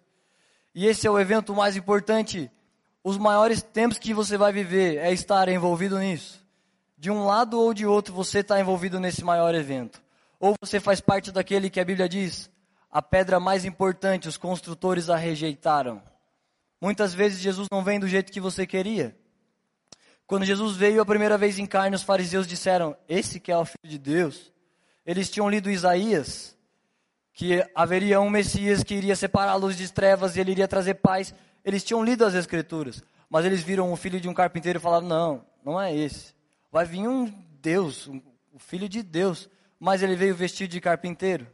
E 0.75 0.87
esse 0.87 1.07
é 1.07 1.11
o 1.11 1.19
evento 1.19 1.55
mais 1.55 1.77
importante. 1.77 2.51
Os 3.03 3.17
maiores 3.17 3.63
tempos 3.63 3.99
que 3.99 4.13
você 4.13 4.37
vai 4.37 4.53
viver 4.53 4.99
é 4.99 5.11
estar 5.13 5.49
envolvido 5.49 5.99
nisso. 5.99 6.45
De 6.99 7.11
um 7.11 7.25
lado 7.25 7.59
ou 7.59 7.73
de 7.73 7.87
outro, 7.87 8.13
você 8.13 8.41
está 8.41 8.61
envolvido 8.61 9.01
nesse 9.01 9.25
maior 9.25 9.55
evento. 9.55 10.03
Ou 10.39 10.55
você 10.61 10.79
faz 10.79 11.01
parte 11.01 11.33
daquele 11.33 11.71
que 11.71 11.81
a 11.81 11.85
Bíblia 11.85 12.09
diz: 12.09 12.51
a 12.91 13.03
pedra 13.03 13.39
mais 13.39 13.65
importante, 13.65 14.29
os 14.29 14.37
construtores 14.37 15.11
a 15.11 15.17
rejeitaram. 15.17 16.03
Muitas 16.81 17.13
vezes 17.15 17.41
Jesus 17.41 17.69
não 17.71 17.83
vem 17.83 17.99
do 17.99 18.09
jeito 18.09 18.33
que 18.33 18.41
você 18.41 18.67
queria. 18.67 19.17
Quando 20.27 20.45
Jesus 20.45 20.77
veio 20.77 21.01
a 21.01 21.07
primeira 21.07 21.39
vez 21.39 21.59
em 21.59 21.67
carne, 21.67 21.95
os 21.97 22.03
fariseus 22.03 22.47
disseram: 22.47 22.97
Esse 23.09 23.39
que 23.39 23.53
é 23.53 23.57
o 23.57 23.65
Filho 23.65 23.89
de 23.89 23.99
Deus. 23.99 24.53
Eles 25.05 25.31
tinham 25.31 25.49
lido 25.49 25.71
Isaías, 25.71 26.57
que 27.33 27.65
haveria 27.75 28.21
um 28.21 28.29
Messias 28.29 28.83
que 28.83 28.95
iria 28.95 29.15
luz 29.57 29.77
de 29.77 29.93
trevas 29.93 30.35
e 30.35 30.41
ele 30.41 30.51
iria 30.51 30.67
trazer 30.67 30.95
paz. 30.95 31.35
Eles 31.65 31.85
tinham 31.85 32.05
lido 32.05 32.25
as 32.25 32.35
Escrituras, 32.35 33.05
mas 33.31 33.45
eles 33.45 33.63
viram 33.63 33.93
o 33.93 33.97
filho 33.97 34.21
de 34.21 34.29
um 34.29 34.35
carpinteiro 34.35 34.79
e 34.79 34.83
falaram: 34.83 35.07
Não, 35.07 35.47
não 35.65 35.81
é 35.81 35.95
esse. 35.95 36.35
Vai 36.73 36.85
vir 36.85 37.07
um 37.07 37.27
Deus, 37.61 38.09
um, 38.09 38.21
o 38.53 38.59
Filho 38.59 38.89
de 38.89 39.03
Deus, 39.03 39.49
mas 39.79 40.03
ele 40.03 40.17
veio 40.17 40.35
vestido 40.35 40.71
de 40.71 40.81
carpinteiro. 40.81 41.47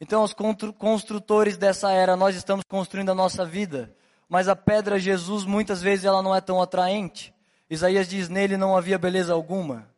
Então, 0.00 0.22
os 0.22 0.34
construtores 0.78 1.56
dessa 1.56 1.92
era, 1.92 2.16
nós 2.16 2.34
estamos 2.34 2.64
construindo 2.66 3.10
a 3.10 3.14
nossa 3.14 3.44
vida, 3.44 3.94
mas 4.28 4.48
a 4.48 4.56
pedra 4.56 4.98
Jesus, 4.98 5.44
muitas 5.44 5.82
vezes, 5.82 6.04
ela 6.04 6.22
não 6.22 6.34
é 6.34 6.40
tão 6.40 6.62
atraente. 6.62 7.34
Isaías 7.68 8.08
diz: 8.08 8.28
nele 8.28 8.56
não 8.56 8.76
havia 8.76 8.98
beleza 8.98 9.32
alguma. 9.32 9.88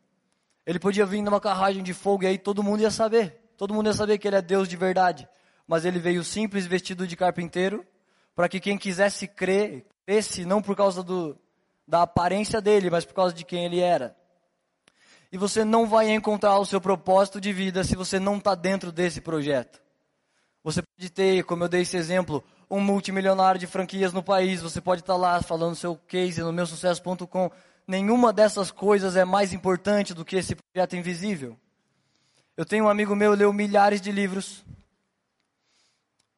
Ele 0.65 0.79
podia 0.79 1.05
vir 1.05 1.21
numa 1.21 1.41
carruagem 1.41 1.83
de 1.83 1.93
fogo 1.93 2.23
e 2.23 2.27
aí 2.27 2.37
todo 2.37 2.63
mundo 2.63 2.81
ia 2.81 2.91
saber. 2.91 3.41
Todo 3.57 3.73
mundo 3.73 3.87
ia 3.87 3.93
saber 3.93 4.17
que 4.17 4.27
ele 4.27 4.37
é 4.37 4.41
Deus 4.41 4.67
de 4.67 4.77
verdade. 4.77 5.27
Mas 5.67 5.85
ele 5.85 5.99
veio 5.99 6.23
simples, 6.23 6.65
vestido 6.65 7.07
de 7.07 7.15
carpinteiro, 7.15 7.85
para 8.35 8.49
que 8.49 8.59
quem 8.59 8.77
quisesse 8.77 9.27
crer, 9.27 9.85
cresce 10.05 10.45
não 10.45 10.61
por 10.61 10.75
causa 10.75 11.03
do, 11.03 11.37
da 11.87 12.01
aparência 12.01 12.61
dele, 12.61 12.89
mas 12.89 13.05
por 13.05 13.13
causa 13.13 13.33
de 13.33 13.43
quem 13.43 13.65
ele 13.65 13.79
era. 13.79 14.15
E 15.33 15.37
você 15.37 15.65
não 15.65 15.87
vai 15.87 16.11
encontrar 16.11 16.59
o 16.59 16.65
seu 16.65 16.79
propósito 16.79 17.41
de 17.41 17.51
vida 17.51 17.83
se 17.83 17.95
você 17.95 18.19
não 18.19 18.37
está 18.37 18.53
dentro 18.53 18.91
desse 18.91 19.19
projeto. 19.19 19.81
Você 20.63 20.83
pode 20.83 21.09
ter, 21.09 21.43
como 21.43 21.63
eu 21.63 21.67
dei 21.67 21.81
esse 21.81 21.97
exemplo, 21.97 22.43
um 22.69 22.79
multimilionário 22.79 23.59
de 23.59 23.65
franquias 23.65 24.13
no 24.13 24.21
país, 24.21 24.61
você 24.61 24.79
pode 24.79 25.01
estar 25.01 25.13
tá 25.13 25.19
lá 25.19 25.41
falando 25.41 25.75
seu 25.75 25.95
case 26.07 26.39
no 26.39 26.53
meusucesso.com. 26.53 27.49
Nenhuma 27.87 28.31
dessas 28.31 28.69
coisas 28.69 29.15
é 29.15 29.25
mais 29.25 29.53
importante 29.53 30.13
do 30.13 30.23
que 30.23 30.35
esse 30.35 30.55
projeto 30.55 30.95
invisível. 30.95 31.57
Eu 32.55 32.63
tenho 32.63 32.85
um 32.85 32.89
amigo 32.89 33.15
meu, 33.15 33.33
leu 33.33 33.51
milhares 33.51 33.99
de 33.99 34.11
livros. 34.11 34.63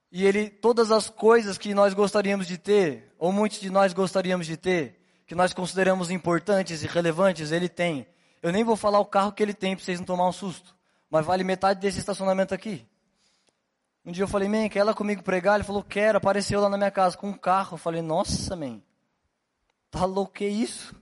E 0.09 0.25
ele, 0.25 0.49
todas 0.49 0.89
as 0.89 1.09
coisas 1.09 1.57
que 1.57 1.73
nós 1.73 1.93
gostaríamos 1.93 2.47
de 2.47 2.57
ter, 2.57 3.13
ou 3.19 3.33
muitos 3.33 3.59
de 3.59 3.69
nós 3.69 3.91
gostaríamos 3.91 4.47
de 4.47 4.55
ter, 4.55 5.01
que 5.27 5.35
nós 5.35 5.53
consideramos 5.53 6.09
importantes 6.09 6.81
e 6.81 6.87
relevantes, 6.87 7.51
ele 7.51 7.67
tem. 7.67 8.07
Eu 8.45 8.51
nem 8.51 8.63
vou 8.63 8.75
falar 8.75 8.99
o 8.99 9.05
carro 9.05 9.31
que 9.31 9.41
ele 9.41 9.55
tem 9.55 9.75
para 9.75 9.83
vocês 9.83 9.97
não 9.97 10.05
tomar 10.05 10.29
um 10.29 10.31
susto. 10.31 10.75
Mas 11.09 11.25
vale 11.25 11.43
metade 11.43 11.79
desse 11.79 11.97
estacionamento 11.97 12.53
aqui. 12.53 12.87
Um 14.05 14.11
dia 14.11 14.23
eu 14.23 14.27
falei, 14.27 14.47
man, 14.47 14.69
quer 14.69 14.81
ela 14.81 14.93
comigo 14.93 15.23
pregar? 15.23 15.55
Ele 15.55 15.63
falou, 15.63 15.81
quero. 15.81 16.19
Apareceu 16.19 16.61
lá 16.61 16.69
na 16.69 16.77
minha 16.77 16.91
casa 16.91 17.17
com 17.17 17.29
um 17.29 17.33
carro. 17.33 17.73
Eu 17.73 17.79
falei, 17.79 18.03
nossa, 18.03 18.55
man, 18.55 18.83
tá 19.89 20.05
louco 20.05 20.33
que 20.33 20.45
isso? 20.45 20.93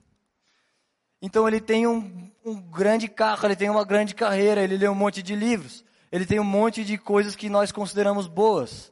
Então 1.22 1.46
ele 1.46 1.60
tem 1.60 1.86
um, 1.86 2.32
um 2.46 2.62
grande 2.62 3.10
carro, 3.10 3.46
ele 3.46 3.58
tem 3.58 3.70
uma 3.70 3.84
grande 3.84 4.16
carreira, 4.16 4.64
ele 4.64 4.78
lê 4.78 4.88
um 4.88 4.96
monte 4.96 5.22
de 5.22 5.36
livros, 5.36 5.84
ele 6.14 6.26
tem 6.26 6.40
um 6.40 6.46
monte 6.46 6.86
de 6.86 6.98
coisas 6.98 7.36
que 7.36 7.50
nós 7.50 7.74
consideramos 7.74 8.26
boas. 8.26 8.90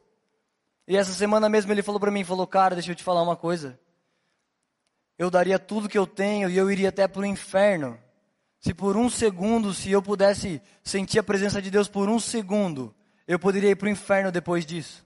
E 0.86 0.94
essa 0.94 1.14
semana 1.14 1.48
mesmo 1.48 1.72
ele 1.72 1.82
falou 1.82 1.98
para 1.98 2.10
mim, 2.10 2.22
falou, 2.22 2.46
cara, 2.46 2.74
deixa 2.74 2.90
eu 2.90 2.94
te 2.94 3.02
falar 3.02 3.22
uma 3.22 3.34
coisa. 3.34 3.80
Eu 5.16 5.30
daria 5.30 5.58
tudo 5.58 5.88
que 5.88 5.96
eu 5.96 6.06
tenho 6.06 6.50
e 6.50 6.56
eu 6.58 6.70
iria 6.70 6.90
até 6.90 7.08
para 7.08 7.22
o 7.22 7.24
inferno. 7.24 7.98
Se 8.62 8.72
por 8.72 8.96
um 8.96 9.10
segundo, 9.10 9.74
se 9.74 9.90
eu 9.90 10.00
pudesse 10.00 10.62
sentir 10.84 11.18
a 11.18 11.22
presença 11.24 11.60
de 11.60 11.68
Deus 11.68 11.88
por 11.88 12.08
um 12.08 12.20
segundo, 12.20 12.94
eu 13.26 13.36
poderia 13.36 13.70
ir 13.70 13.74
para 13.74 13.86
o 13.86 13.90
inferno 13.90 14.30
depois 14.30 14.64
disso. 14.64 15.04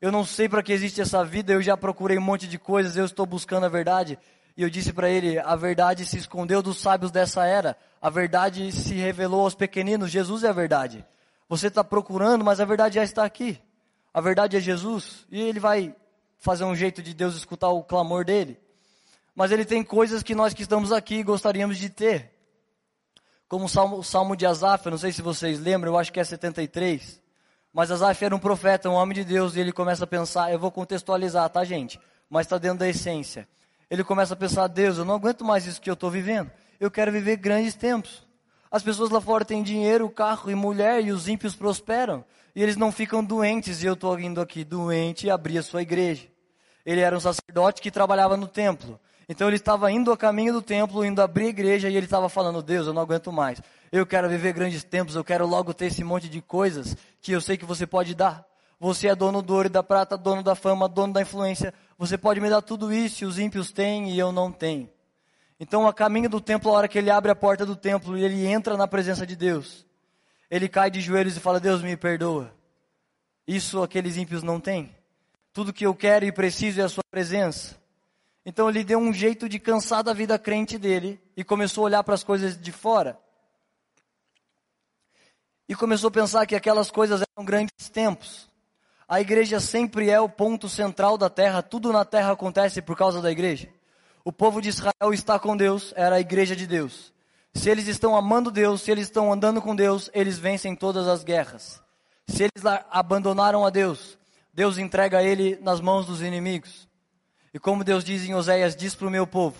Eu 0.00 0.10
não 0.10 0.24
sei 0.24 0.48
para 0.48 0.64
que 0.64 0.72
existe 0.72 1.00
essa 1.00 1.24
vida, 1.24 1.52
eu 1.52 1.62
já 1.62 1.76
procurei 1.76 2.18
um 2.18 2.22
monte 2.22 2.48
de 2.48 2.58
coisas, 2.58 2.96
eu 2.96 3.04
estou 3.04 3.24
buscando 3.24 3.66
a 3.66 3.68
verdade. 3.68 4.18
E 4.56 4.64
eu 4.64 4.68
disse 4.68 4.92
para 4.92 5.08
ele: 5.08 5.38
a 5.38 5.54
verdade 5.54 6.04
se 6.04 6.18
escondeu 6.18 6.60
dos 6.60 6.80
sábios 6.80 7.12
dessa 7.12 7.46
era, 7.46 7.76
a 8.02 8.10
verdade 8.10 8.72
se 8.72 8.94
revelou 8.94 9.42
aos 9.42 9.54
pequeninos, 9.54 10.10
Jesus 10.10 10.42
é 10.42 10.48
a 10.48 10.52
verdade. 10.52 11.06
Você 11.48 11.68
está 11.68 11.84
procurando, 11.84 12.44
mas 12.44 12.58
a 12.58 12.64
verdade 12.64 12.96
já 12.96 13.04
está 13.04 13.24
aqui. 13.24 13.60
A 14.12 14.20
verdade 14.20 14.56
é 14.56 14.60
Jesus, 14.60 15.24
e 15.30 15.40
ele 15.40 15.60
vai 15.60 15.94
fazer 16.36 16.64
um 16.64 16.74
jeito 16.74 17.00
de 17.00 17.14
Deus 17.14 17.36
escutar 17.36 17.68
o 17.68 17.84
clamor 17.84 18.24
dele. 18.24 18.58
Mas 19.36 19.52
ele 19.52 19.64
tem 19.64 19.84
coisas 19.84 20.20
que 20.20 20.34
nós 20.34 20.52
que 20.52 20.62
estamos 20.62 20.90
aqui 20.90 21.22
gostaríamos 21.22 21.78
de 21.78 21.88
ter. 21.88 22.37
Como 23.48 23.64
o 23.64 23.68
Salmo, 23.68 23.96
o 23.96 24.04
Salmo 24.04 24.36
de 24.36 24.44
Asaf, 24.44 24.84
eu 24.84 24.90
não 24.90 24.98
sei 24.98 25.10
se 25.10 25.22
vocês 25.22 25.58
lembram, 25.58 25.92
eu 25.92 25.98
acho 25.98 26.12
que 26.12 26.20
é 26.20 26.24
73. 26.24 27.20
Mas 27.72 27.90
Asaf 27.90 28.22
era 28.22 28.36
um 28.36 28.38
profeta, 28.38 28.90
um 28.90 28.94
homem 28.94 29.14
de 29.14 29.24
Deus, 29.24 29.56
e 29.56 29.60
ele 29.60 29.72
começa 29.72 30.04
a 30.04 30.06
pensar, 30.06 30.52
eu 30.52 30.58
vou 30.58 30.70
contextualizar, 30.70 31.48
tá 31.48 31.64
gente? 31.64 31.98
Mas 32.28 32.44
está 32.44 32.58
dentro 32.58 32.80
da 32.80 32.88
essência. 32.88 33.48
Ele 33.90 34.04
começa 34.04 34.34
a 34.34 34.36
pensar, 34.36 34.66
Deus, 34.66 34.98
eu 34.98 35.04
não 35.04 35.14
aguento 35.14 35.44
mais 35.46 35.64
isso 35.64 35.80
que 35.80 35.88
eu 35.88 35.94
estou 35.94 36.10
vivendo. 36.10 36.50
Eu 36.78 36.90
quero 36.90 37.10
viver 37.10 37.36
grandes 37.36 37.74
tempos. 37.74 38.26
As 38.70 38.82
pessoas 38.82 39.08
lá 39.08 39.20
fora 39.20 39.46
têm 39.46 39.62
dinheiro, 39.62 40.10
carro 40.10 40.50
e 40.50 40.54
mulher, 40.54 41.02
e 41.02 41.10
os 41.10 41.26
ímpios 41.26 41.56
prosperam. 41.56 42.22
E 42.54 42.62
eles 42.62 42.76
não 42.76 42.92
ficam 42.92 43.24
doentes, 43.24 43.82
e 43.82 43.86
eu 43.86 43.94
estou 43.94 44.14
vindo 44.14 44.42
aqui 44.42 44.62
doente 44.62 45.26
e 45.26 45.30
abrir 45.30 45.56
a 45.56 45.62
sua 45.62 45.80
igreja. 45.80 46.28
Ele 46.84 47.00
era 47.00 47.16
um 47.16 47.20
sacerdote 47.20 47.80
que 47.80 47.90
trabalhava 47.90 48.36
no 48.36 48.46
templo. 48.46 49.00
Então 49.28 49.46
ele 49.46 49.56
estava 49.56 49.92
indo 49.92 50.10
a 50.10 50.16
caminho 50.16 50.54
do 50.54 50.62
templo, 50.62 51.04
indo 51.04 51.20
abrir 51.20 51.46
a 51.46 51.48
igreja, 51.48 51.90
e 51.90 51.96
ele 51.96 52.06
estava 52.06 52.28
falando, 52.30 52.62
Deus, 52.62 52.86
eu 52.86 52.94
não 52.94 53.02
aguento 53.02 53.30
mais. 53.30 53.60
Eu 53.92 54.06
quero 54.06 54.28
viver 54.28 54.54
grandes 54.54 54.82
tempos, 54.82 55.14
eu 55.14 55.22
quero 55.22 55.46
logo 55.46 55.74
ter 55.74 55.86
esse 55.86 56.02
monte 56.02 56.28
de 56.28 56.40
coisas 56.40 56.96
que 57.20 57.32
eu 57.32 57.40
sei 57.40 57.58
que 57.58 57.66
você 57.66 57.86
pode 57.86 58.14
dar. 58.14 58.46
Você 58.80 59.08
é 59.08 59.14
dono 59.14 59.42
do 59.42 59.54
ouro 59.54 59.66
e 59.66 59.70
da 59.70 59.82
prata, 59.82 60.16
dono 60.16 60.42
da 60.42 60.54
fama, 60.54 60.88
dono 60.88 61.12
da 61.12 61.20
influência. 61.20 61.74
Você 61.98 62.16
pode 62.16 62.40
me 62.40 62.48
dar 62.48 62.62
tudo 62.62 62.92
isso 62.92 63.24
e 63.24 63.26
os 63.26 63.38
ímpios 63.38 63.70
têm 63.70 64.10
e 64.10 64.18
eu 64.18 64.32
não 64.32 64.50
tenho. 64.50 64.88
Então, 65.60 65.86
a 65.86 65.92
caminho 65.92 66.30
do 66.30 66.40
templo, 66.40 66.70
a 66.70 66.74
hora 66.74 66.88
que 66.88 66.96
ele 66.96 67.10
abre 67.10 67.30
a 67.30 67.34
porta 67.34 67.66
do 67.66 67.74
templo 67.74 68.16
e 68.16 68.24
ele 68.24 68.46
entra 68.46 68.76
na 68.76 68.86
presença 68.86 69.26
de 69.26 69.34
Deus, 69.34 69.84
ele 70.50 70.68
cai 70.68 70.90
de 70.90 71.00
joelhos 71.00 71.36
e 71.36 71.40
fala: 71.40 71.58
Deus 71.58 71.82
me 71.82 71.96
perdoa. 71.96 72.54
Isso 73.46 73.82
aqueles 73.82 74.16
ímpios 74.16 74.42
não 74.42 74.60
têm. 74.60 74.94
Tudo 75.52 75.72
que 75.72 75.84
eu 75.84 75.94
quero 75.94 76.24
e 76.24 76.32
preciso 76.32 76.80
é 76.80 76.84
a 76.84 76.88
sua 76.88 77.02
presença. 77.10 77.77
Então 78.48 78.66
ele 78.66 78.82
deu 78.82 78.98
um 78.98 79.12
jeito 79.12 79.46
de 79.46 79.58
cansar 79.58 80.02
da 80.02 80.14
vida 80.14 80.38
crente 80.38 80.78
dele 80.78 81.20
e 81.36 81.44
começou 81.44 81.82
a 81.82 81.84
olhar 81.84 82.02
para 82.02 82.14
as 82.14 82.24
coisas 82.24 82.58
de 82.58 82.72
fora 82.72 83.20
e 85.68 85.74
começou 85.74 86.08
a 86.08 86.10
pensar 86.10 86.46
que 86.46 86.56
aquelas 86.56 86.90
coisas 86.90 87.20
eram 87.20 87.44
grandes 87.44 87.90
tempos. 87.92 88.48
A 89.06 89.20
igreja 89.20 89.60
sempre 89.60 90.08
é 90.08 90.18
o 90.18 90.30
ponto 90.30 90.66
central 90.66 91.18
da 91.18 91.28
terra, 91.28 91.60
tudo 91.60 91.92
na 91.92 92.06
terra 92.06 92.32
acontece 92.32 92.80
por 92.80 92.96
causa 92.96 93.20
da 93.20 93.30
igreja. 93.30 93.68
O 94.24 94.32
povo 94.32 94.62
de 94.62 94.70
Israel 94.70 95.12
está 95.12 95.38
com 95.38 95.54
Deus, 95.54 95.92
era 95.94 96.16
a 96.16 96.20
igreja 96.20 96.56
de 96.56 96.66
Deus. 96.66 97.12
Se 97.52 97.68
eles 97.68 97.86
estão 97.86 98.16
amando 98.16 98.50
Deus, 98.50 98.80
se 98.80 98.90
eles 98.90 99.08
estão 99.08 99.30
andando 99.30 99.60
com 99.60 99.76
Deus, 99.76 100.08
eles 100.14 100.38
vencem 100.38 100.74
todas 100.74 101.06
as 101.06 101.22
guerras. 101.22 101.82
Se 102.26 102.44
eles 102.44 102.64
abandonaram 102.90 103.66
a 103.66 103.68
Deus, 103.68 104.16
Deus 104.54 104.78
entrega 104.78 105.22
ele 105.22 105.58
nas 105.60 105.82
mãos 105.82 106.06
dos 106.06 106.22
inimigos. 106.22 106.87
E 107.52 107.58
como 107.58 107.84
Deus 107.84 108.04
diz 108.04 108.24
em 108.24 108.34
Oséias, 108.34 108.76
diz 108.76 108.94
para 108.94 109.08
o 109.08 109.10
meu 109.10 109.26
povo: 109.26 109.56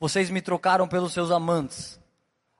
vocês 0.00 0.30
me 0.30 0.40
trocaram 0.40 0.86
pelos 0.86 1.12
seus 1.12 1.30
amantes. 1.30 1.98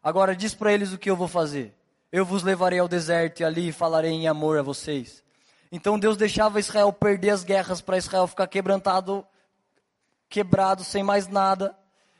Agora 0.02 0.34
diz 0.34 0.54
para 0.54 0.72
eles 0.72 0.92
o 0.92 0.98
que 0.98 1.10
eu 1.10 1.16
vou 1.16 1.28
fazer. 1.28 1.74
Eu 2.10 2.24
vos 2.24 2.42
levarei 2.42 2.78
ao 2.78 2.88
deserto 2.88 3.40
e 3.40 3.44
ali 3.44 3.70
falarei 3.70 4.10
em 4.10 4.26
amor 4.26 4.58
a 4.58 4.62
vocês. 4.62 5.22
Então 5.70 5.98
Deus 5.98 6.16
deixava 6.16 6.58
Israel 6.58 6.92
perder 6.92 7.30
as 7.30 7.44
guerras 7.44 7.80
para 7.80 7.98
Israel 7.98 8.26
ficar 8.26 8.46
quebrantado, 8.46 9.26
quebrado, 10.28 10.82
sem 10.82 11.02
mais 11.02 11.28
nada. 11.28 11.76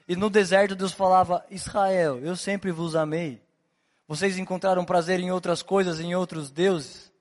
E 0.07 0.15
no 0.15 0.29
deserto 0.29 0.75
Deus 0.75 0.93
falava: 0.93 1.45
Israel, 1.51 2.19
eu 2.19 2.37
sempre 2.37 2.71
vos 2.71 2.95
amei. 2.95 3.41
Vocês 4.07 4.39
encontraram 4.39 4.85
prazer 4.85 5.21
em 5.21 5.31
outras 5.31 5.63
coisas, 5.63 6.01
em 6.01 6.15
outros 6.15 6.51
deuses. 6.51 7.13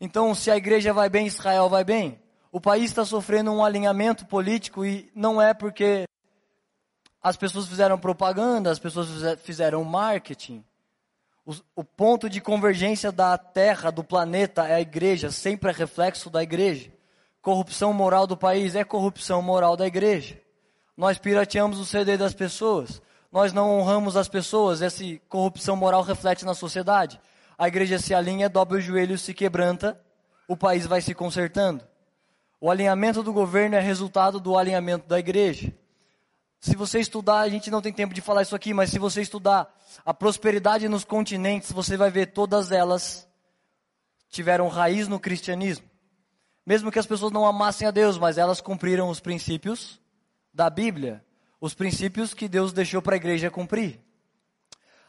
Então, 0.00 0.34
se 0.34 0.50
a 0.50 0.56
igreja 0.56 0.92
vai 0.92 1.08
bem, 1.08 1.26
Israel 1.26 1.68
vai 1.68 1.84
bem. 1.84 2.21
O 2.52 2.60
país 2.60 2.90
está 2.90 3.02
sofrendo 3.02 3.50
um 3.50 3.64
alinhamento 3.64 4.26
político 4.26 4.84
e 4.84 5.10
não 5.14 5.40
é 5.40 5.54
porque 5.54 6.04
as 7.22 7.34
pessoas 7.34 7.66
fizeram 7.66 7.98
propaganda, 7.98 8.70
as 8.70 8.78
pessoas 8.78 9.08
fizeram 9.40 9.82
marketing. 9.84 10.62
O, 11.46 11.54
o, 11.74 11.82
ponto 11.82 12.28
de 12.28 12.42
convergência 12.42 13.10
da 13.10 13.38
Terra, 13.38 13.90
do 13.90 14.04
planeta, 14.04 14.68
é 14.68 14.74
a 14.74 14.80
igreja, 14.82 15.30
sempre 15.30 15.70
é 15.70 15.72
reflexo 15.72 16.28
da 16.28 16.42
igreja. 16.42 16.92
Corrupção 17.40 17.90
moral 17.90 18.26
do 18.26 18.36
país 18.36 18.74
é 18.74 18.84
corrupção 18.84 19.40
moral 19.40 19.74
da 19.74 19.86
igreja. 19.86 20.38
Nós 20.94 21.16
pirateamos 21.16 21.80
o 21.80 21.86
CD 21.86 22.18
das 22.18 22.34
pessoas. 22.34 23.00
Nós 23.32 23.54
não 23.54 23.70
honramos 23.78 24.14
as 24.14 24.28
pessoas. 24.28 24.82
Essa 24.82 25.02
corrupção 25.26 25.74
moral 25.74 26.02
reflete 26.02 26.44
na 26.44 26.52
sociedade. 26.52 27.18
A 27.56 27.66
igreja 27.66 27.98
se 27.98 28.14
alinha, 28.14 28.48
dobra 28.50 28.76
o 28.76 28.80
joelho, 28.80 29.16
se 29.16 29.32
quebranta, 29.32 29.98
o 30.46 30.54
país 30.56 30.86
vai 30.86 31.00
se 31.00 31.14
consertando. 31.14 31.82
O 32.64 32.70
alinhamento 32.70 33.24
do 33.24 33.32
governo 33.32 33.74
é 33.74 33.80
resultado 33.80 34.38
do 34.38 34.56
alinhamento 34.56 35.08
da 35.08 35.18
igreja. 35.18 35.74
Se 36.60 36.76
você 36.76 37.00
estudar, 37.00 37.40
a 37.40 37.48
gente 37.48 37.72
não 37.72 37.82
tem 37.82 37.92
tempo 37.92 38.14
de 38.14 38.20
falar 38.20 38.42
isso 38.42 38.54
aqui, 38.54 38.72
mas 38.72 38.88
se 38.88 39.00
você 39.00 39.20
estudar 39.20 39.68
a 40.06 40.14
prosperidade 40.14 40.88
nos 40.88 41.02
continentes, 41.02 41.72
você 41.72 41.96
vai 41.96 42.08
ver 42.08 42.26
todas 42.26 42.70
elas 42.70 43.28
tiveram 44.28 44.68
raiz 44.68 45.08
no 45.08 45.18
cristianismo. 45.18 45.84
Mesmo 46.64 46.92
que 46.92 47.00
as 47.00 47.06
pessoas 47.06 47.32
não 47.32 47.44
amassem 47.44 47.88
a 47.88 47.90
Deus, 47.90 48.16
mas 48.16 48.38
elas 48.38 48.60
cumpriram 48.60 49.08
os 49.08 49.18
princípios 49.18 50.00
da 50.54 50.70
Bíblia, 50.70 51.24
os 51.60 51.74
princípios 51.74 52.32
que 52.32 52.46
Deus 52.46 52.72
deixou 52.72 53.02
para 53.02 53.16
a 53.16 53.16
igreja 53.16 53.50
cumprir. 53.50 53.98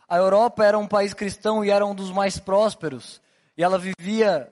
A 0.09 0.17
Europa 0.17 0.65
era 0.65 0.79
um 0.79 0.87
país 0.87 1.13
cristão 1.13 1.63
e 1.63 1.69
era 1.69 1.85
um 1.85 1.93
dos 1.93 2.09
mais 2.09 2.39
prósperos, 2.39 3.21
e 3.55 3.63
ela 3.63 3.77
vivia 3.77 4.51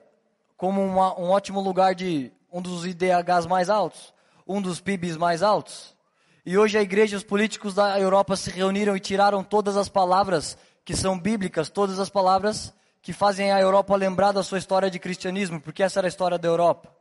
como 0.56 0.80
uma, 0.80 1.18
um 1.18 1.30
ótimo 1.30 1.60
lugar 1.60 1.96
de 1.96 2.30
um 2.52 2.60
dos 2.60 2.84
IDHs 2.84 3.46
mais 3.48 3.70
altos, 3.70 4.12
um 4.46 4.60
dos 4.60 4.78
PIBs 4.78 5.16
mais 5.16 5.42
altos. 5.42 5.96
E 6.44 6.58
hoje 6.58 6.76
a 6.76 6.82
igreja, 6.82 7.16
os 7.16 7.24
políticos 7.24 7.74
da 7.74 7.98
Europa 7.98 8.36
se 8.36 8.50
reuniram 8.50 8.94
e 8.94 9.00
tiraram 9.00 9.42
todas 9.42 9.76
as 9.76 9.88
palavras 9.88 10.58
que 10.84 10.94
são 10.94 11.18
bíblicas, 11.18 11.70
todas 11.70 11.98
as 11.98 12.10
palavras 12.10 12.74
que 13.00 13.12
fazem 13.12 13.50
a 13.50 13.60
Europa 13.60 13.96
lembrar 13.96 14.32
da 14.32 14.42
sua 14.42 14.58
história 14.58 14.90
de 14.90 14.98
cristianismo, 14.98 15.60
porque 15.60 15.82
essa 15.82 16.00
era 16.00 16.06
a 16.06 16.10
história 16.10 16.38
da 16.38 16.46
Europa. 16.46 16.94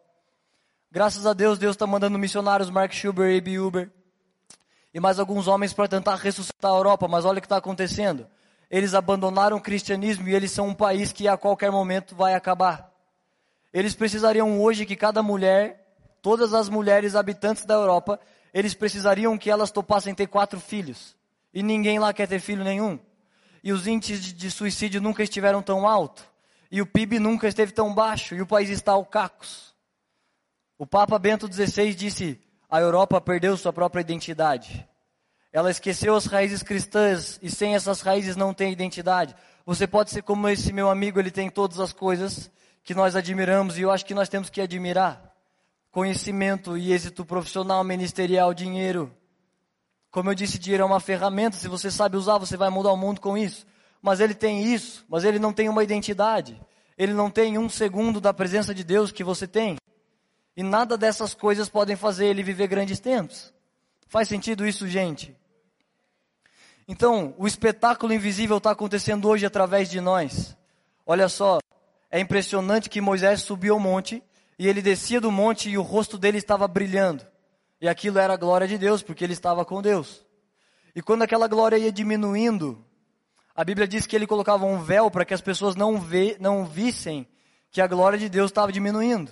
Graças 0.89 1.25
a 1.25 1.33
Deus, 1.33 1.59
Deus 1.59 1.75
está 1.75 1.85
mandando 1.85 2.17
missionários, 2.17 2.69
Mark 2.69 2.93
Schuber, 2.93 3.37
A.B. 3.37 3.59
Uber, 3.59 3.91
e 4.93 4.99
mais 4.99 5.19
alguns 5.19 5.47
homens 5.47 5.73
para 5.73 5.87
tentar 5.87 6.15
ressuscitar 6.15 6.71
a 6.71 6.75
Europa, 6.75 7.07
mas 7.07 7.25
olha 7.25 7.39
o 7.39 7.41
que 7.41 7.45
está 7.45 7.57
acontecendo. 7.57 8.25
Eles 8.69 8.93
abandonaram 8.93 9.57
o 9.57 9.61
cristianismo 9.61 10.29
e 10.29 10.35
eles 10.35 10.51
são 10.51 10.67
um 10.67 10.73
país 10.73 11.11
que 11.11 11.27
a 11.27 11.35
qualquer 11.35 11.71
momento 11.71 12.15
vai 12.15 12.35
acabar. 12.35 12.90
Eles 13.73 13.95
precisariam 13.95 14.61
hoje 14.61 14.85
que 14.85 14.95
cada 14.95 15.23
mulher, 15.23 15.95
todas 16.21 16.53
as 16.53 16.69
mulheres 16.69 17.15
habitantes 17.15 17.65
da 17.65 17.73
Europa, 17.73 18.19
eles 18.53 18.73
precisariam 18.73 19.37
que 19.37 19.49
elas 19.49 19.71
topassem 19.71 20.13
ter 20.13 20.27
quatro 20.27 20.59
filhos. 20.59 21.15
E 21.53 21.63
ninguém 21.63 21.99
lá 21.99 22.13
quer 22.13 22.27
ter 22.27 22.39
filho 22.39 22.63
nenhum. 22.63 22.99
e 23.63 23.71
os 23.71 23.85
índices 23.85 24.33
de 24.33 24.49
suicídio 24.49 24.99
nunca 24.99 25.21
estiveram 25.21 25.61
tão 25.61 25.87
altos, 25.87 26.23
e 26.71 26.81
o 26.81 26.85
PIB 26.85 27.19
nunca 27.19 27.47
esteve 27.47 27.71
tão 27.71 27.93
baixo, 27.93 28.33
e 28.33 28.41
o 28.41 28.47
país 28.47 28.71
está 28.71 28.93
ao 28.93 29.05
cacos. 29.05 29.75
O 30.79 30.87
Papa 30.87 31.19
Bento 31.19 31.47
XVI 31.47 31.93
disse: 31.93 32.41
a 32.67 32.79
Europa 32.79 33.21
perdeu 33.21 33.55
sua 33.57 33.71
própria 33.71 34.01
identidade. 34.01 34.87
Ela 35.53 35.69
esqueceu 35.69 36.15
as 36.15 36.25
raízes 36.25 36.63
cristãs 36.63 37.37
e 37.41 37.51
sem 37.51 37.75
essas 37.75 38.01
raízes 38.01 38.37
não 38.37 38.53
tem 38.53 38.71
identidade. 38.71 39.35
Você 39.65 39.85
pode 39.85 40.09
ser 40.09 40.23
como 40.23 40.47
esse 40.47 40.71
meu 40.71 40.89
amigo, 40.89 41.19
ele 41.19 41.29
tem 41.29 41.49
todas 41.49 41.79
as 41.81 41.91
coisas 41.91 42.49
que 42.83 42.93
nós 42.93 43.15
admiramos 43.15 43.77
e 43.77 43.81
eu 43.81 43.91
acho 43.91 44.05
que 44.05 44.13
nós 44.13 44.29
temos 44.29 44.49
que 44.49 44.61
admirar. 44.61 45.33
Conhecimento 45.91 46.77
e 46.77 46.91
êxito 46.91 47.25
profissional, 47.25 47.83
ministerial, 47.83 48.53
dinheiro. 48.53 49.15
Como 50.09 50.29
eu 50.29 50.35
disse, 50.35 50.59
dinheiro 50.59 50.83
é 50.83 50.85
uma 50.85 50.99
ferramenta, 50.99 51.57
se 51.57 51.67
você 51.67 51.89
sabe 51.91 52.17
usar, 52.17 52.37
você 52.37 52.57
vai 52.57 52.69
mudar 52.69 52.91
o 52.91 52.97
mundo 52.97 53.21
com 53.21 53.37
isso. 53.37 53.65
Mas 54.01 54.19
ele 54.19 54.33
tem 54.33 54.63
isso, 54.73 55.05
mas 55.07 55.23
ele 55.23 55.37
não 55.37 55.53
tem 55.53 55.69
uma 55.69 55.83
identidade. 55.83 56.59
Ele 56.97 57.13
não 57.13 57.29
tem 57.29 57.57
um 57.57 57.69
segundo 57.69 58.19
da 58.19 58.33
presença 58.33 58.73
de 58.73 58.83
Deus 58.83 59.11
que 59.11 59.23
você 59.23 59.47
tem. 59.47 59.77
E 60.55 60.63
nada 60.63 60.97
dessas 60.97 61.33
coisas 61.33 61.69
podem 61.69 61.95
fazer 61.95 62.25
ele 62.25 62.43
viver 62.43 62.67
grandes 62.67 62.99
tempos. 62.99 63.53
Faz 64.07 64.27
sentido 64.27 64.67
isso, 64.67 64.87
gente? 64.87 65.35
Então, 66.87 67.33
o 67.37 67.47
espetáculo 67.47 68.13
invisível 68.13 68.57
está 68.57 68.71
acontecendo 68.71 69.27
hoje 69.27 69.45
através 69.45 69.89
de 69.89 70.01
nós. 70.01 70.57
Olha 71.05 71.29
só, 71.29 71.59
é 72.11 72.19
impressionante 72.19 72.89
que 72.89 72.99
Moisés 72.99 73.41
subiu 73.41 73.73
ao 73.73 73.79
monte 73.79 74.21
e 74.59 74.67
ele 74.67 74.81
descia 74.81 75.21
do 75.21 75.31
monte 75.31 75.69
e 75.69 75.77
o 75.77 75.81
rosto 75.81 76.17
dele 76.17 76.37
estava 76.37 76.67
brilhando. 76.67 77.25
E 77.79 77.87
aquilo 77.87 78.19
era 78.19 78.33
a 78.33 78.37
glória 78.37 78.67
de 78.67 78.77
Deus, 78.77 79.01
porque 79.01 79.23
ele 79.23 79.33
estava 79.33 79.63
com 79.63 79.81
Deus. 79.81 80.23
E 80.93 81.01
quando 81.01 81.23
aquela 81.23 81.47
glória 81.47 81.77
ia 81.77 81.91
diminuindo, 81.91 82.85
a 83.55 83.63
Bíblia 83.63 83.87
diz 83.87 84.05
que 84.05 84.15
ele 84.15 84.27
colocava 84.27 84.65
um 84.65 84.79
véu 84.79 85.09
para 85.09 85.23
que 85.23 85.33
as 85.33 85.41
pessoas 85.41 85.75
não, 85.75 85.99
vê, 85.99 86.35
não 86.39 86.65
vissem 86.65 87.25
que 87.71 87.81
a 87.81 87.87
glória 87.87 88.19
de 88.19 88.27
Deus 88.27 88.51
estava 88.51 88.71
diminuindo. 88.71 89.31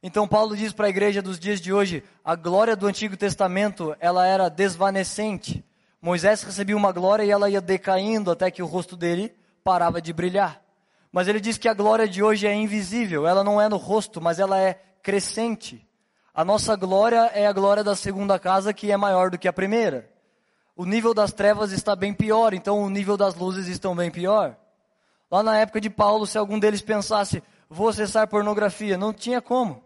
Então 0.00 0.28
Paulo 0.28 0.56
diz 0.56 0.72
para 0.72 0.86
a 0.86 0.90
igreja 0.90 1.20
dos 1.20 1.40
dias 1.40 1.60
de 1.60 1.72
hoje, 1.72 2.04
a 2.24 2.36
glória 2.36 2.76
do 2.76 2.86
Antigo 2.86 3.16
Testamento, 3.16 3.96
ela 3.98 4.24
era 4.24 4.48
desvanecente. 4.48 5.64
Moisés 6.00 6.44
recebia 6.44 6.76
uma 6.76 6.92
glória 6.92 7.24
e 7.24 7.30
ela 7.30 7.50
ia 7.50 7.60
decaindo 7.60 8.30
até 8.30 8.48
que 8.48 8.62
o 8.62 8.66
rosto 8.66 8.96
dele 8.96 9.34
parava 9.64 10.00
de 10.00 10.12
brilhar. 10.12 10.67
Mas 11.10 11.28
ele 11.28 11.40
diz 11.40 11.56
que 11.56 11.68
a 11.68 11.74
glória 11.74 12.06
de 12.06 12.22
hoje 12.22 12.46
é 12.46 12.54
invisível, 12.54 13.26
ela 13.26 13.42
não 13.42 13.60
é 13.60 13.68
no 13.68 13.76
rosto, 13.76 14.20
mas 14.20 14.38
ela 14.38 14.58
é 14.58 14.74
crescente. 15.02 15.86
A 16.34 16.44
nossa 16.44 16.76
glória 16.76 17.30
é 17.34 17.46
a 17.46 17.52
glória 17.52 17.82
da 17.82 17.96
segunda 17.96 18.38
casa 18.38 18.72
que 18.72 18.92
é 18.92 18.96
maior 18.96 19.30
do 19.30 19.38
que 19.38 19.48
a 19.48 19.52
primeira. 19.52 20.08
O 20.76 20.84
nível 20.84 21.12
das 21.12 21.32
trevas 21.32 21.72
está 21.72 21.96
bem 21.96 22.14
pior, 22.14 22.54
então 22.54 22.80
o 22.82 22.90
nível 22.90 23.16
das 23.16 23.34
luzes 23.34 23.66
estão 23.66 23.96
bem 23.96 24.10
pior. 24.10 24.56
Lá 25.30 25.42
na 25.42 25.58
época 25.58 25.80
de 25.80 25.90
Paulo, 25.90 26.26
se 26.26 26.38
algum 26.38 26.58
deles 26.58 26.80
pensasse, 26.80 27.42
vou 27.68 27.88
acessar 27.88 28.28
pornografia, 28.28 28.96
não 28.96 29.12
tinha 29.12 29.42
como. 29.42 29.82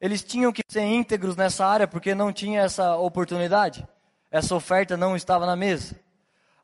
Eles 0.00 0.22
tinham 0.22 0.52
que 0.52 0.62
ser 0.68 0.82
íntegros 0.82 1.36
nessa 1.36 1.66
área 1.66 1.86
porque 1.86 2.14
não 2.14 2.32
tinha 2.32 2.62
essa 2.62 2.96
oportunidade. 2.96 3.86
Essa 4.30 4.54
oferta 4.54 4.96
não 4.96 5.16
estava 5.16 5.44
na 5.44 5.56
mesa. 5.56 5.96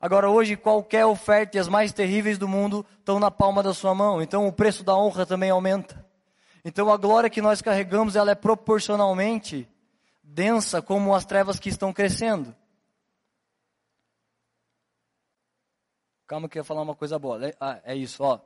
Agora, 0.03 0.29
hoje, 0.29 0.57
qualquer 0.57 1.07
oferta 1.07 1.57
e 1.57 1.61
as 1.61 1.69
mais 1.69 1.93
terríveis 1.93 2.37
do 2.37 2.49
mundo 2.49 2.85
estão 2.99 3.21
na 3.21 3.31
palma 3.31 3.63
da 3.63 3.73
sua 3.73 3.95
mão. 3.95 4.21
Então, 4.21 4.49
o 4.49 4.53
preço 4.53 4.83
da 4.83 4.97
honra 4.97 5.25
também 5.25 5.51
aumenta. 5.51 6.05
Então, 6.65 6.91
a 6.91 6.97
glória 6.97 7.31
que 7.31 7.41
nós 7.41 7.63
carregamos, 7.63 8.17
ela 8.17 8.33
é 8.33 8.35
proporcionalmente 8.35 9.69
densa 10.21 10.83
como 10.83 11.15
as 11.15 11.25
trevas 11.25 11.61
que 11.61 11.69
estão 11.69 11.93
crescendo. 11.93 12.53
Calma 16.27 16.49
que 16.49 16.59
eu 16.59 16.63
ia 16.63 16.65
falar 16.65 16.83
uma 16.83 16.97
coisa 16.97 17.17
boa. 17.17 17.39
Ah, 17.61 17.79
é 17.85 17.95
isso, 17.95 18.25
ó. 18.25 18.41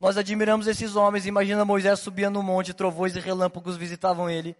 Nós 0.00 0.16
admiramos 0.16 0.66
esses 0.66 0.96
homens. 0.96 1.26
Imagina 1.26 1.64
Moisés 1.64 2.00
subia 2.00 2.28
no 2.28 2.42
monte, 2.42 2.74
trovões 2.74 3.14
e 3.14 3.20
relâmpagos 3.20 3.76
visitavam 3.76 4.28
ele. 4.28 4.56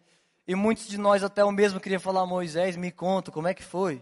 E 0.46 0.54
muitos 0.54 0.86
de 0.86 0.96
nós 0.96 1.24
até 1.24 1.44
o 1.44 1.50
mesmo 1.50 1.80
queria 1.80 1.98
falar, 1.98 2.24
Moisés, 2.26 2.76
me 2.76 2.92
conta, 2.92 3.32
como 3.32 3.48
é 3.48 3.54
que 3.54 3.64
foi? 3.64 4.00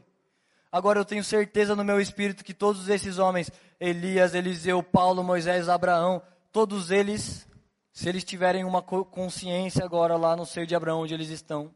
Agora 0.71 1.01
eu 1.01 1.05
tenho 1.05 1.25
certeza 1.25 1.75
no 1.75 1.85
meu 1.85 2.01
espírito 2.01 2.45
que 2.45 2.53
todos 2.53 2.89
esses 2.89 3.19
homens, 3.19 3.51
Elias, 3.81 4.35
Eliseu, 4.35 4.83
Paulo, 4.83 5.25
Moisés, 5.25 5.69
Abraão, 5.69 6.23
todos 6.53 6.91
eles, 6.91 7.47
se 7.93 8.09
eles 8.09 8.23
tiverem 8.23 8.65
uma 8.65 8.83
consciência 8.83 9.85
agora 9.85 10.17
lá 10.17 10.37
no 10.37 10.45
ser 10.45 10.67
de 10.67 10.75
Abraão 10.75 11.01
onde 11.01 11.15
eles 11.15 11.31
estão, 11.31 11.75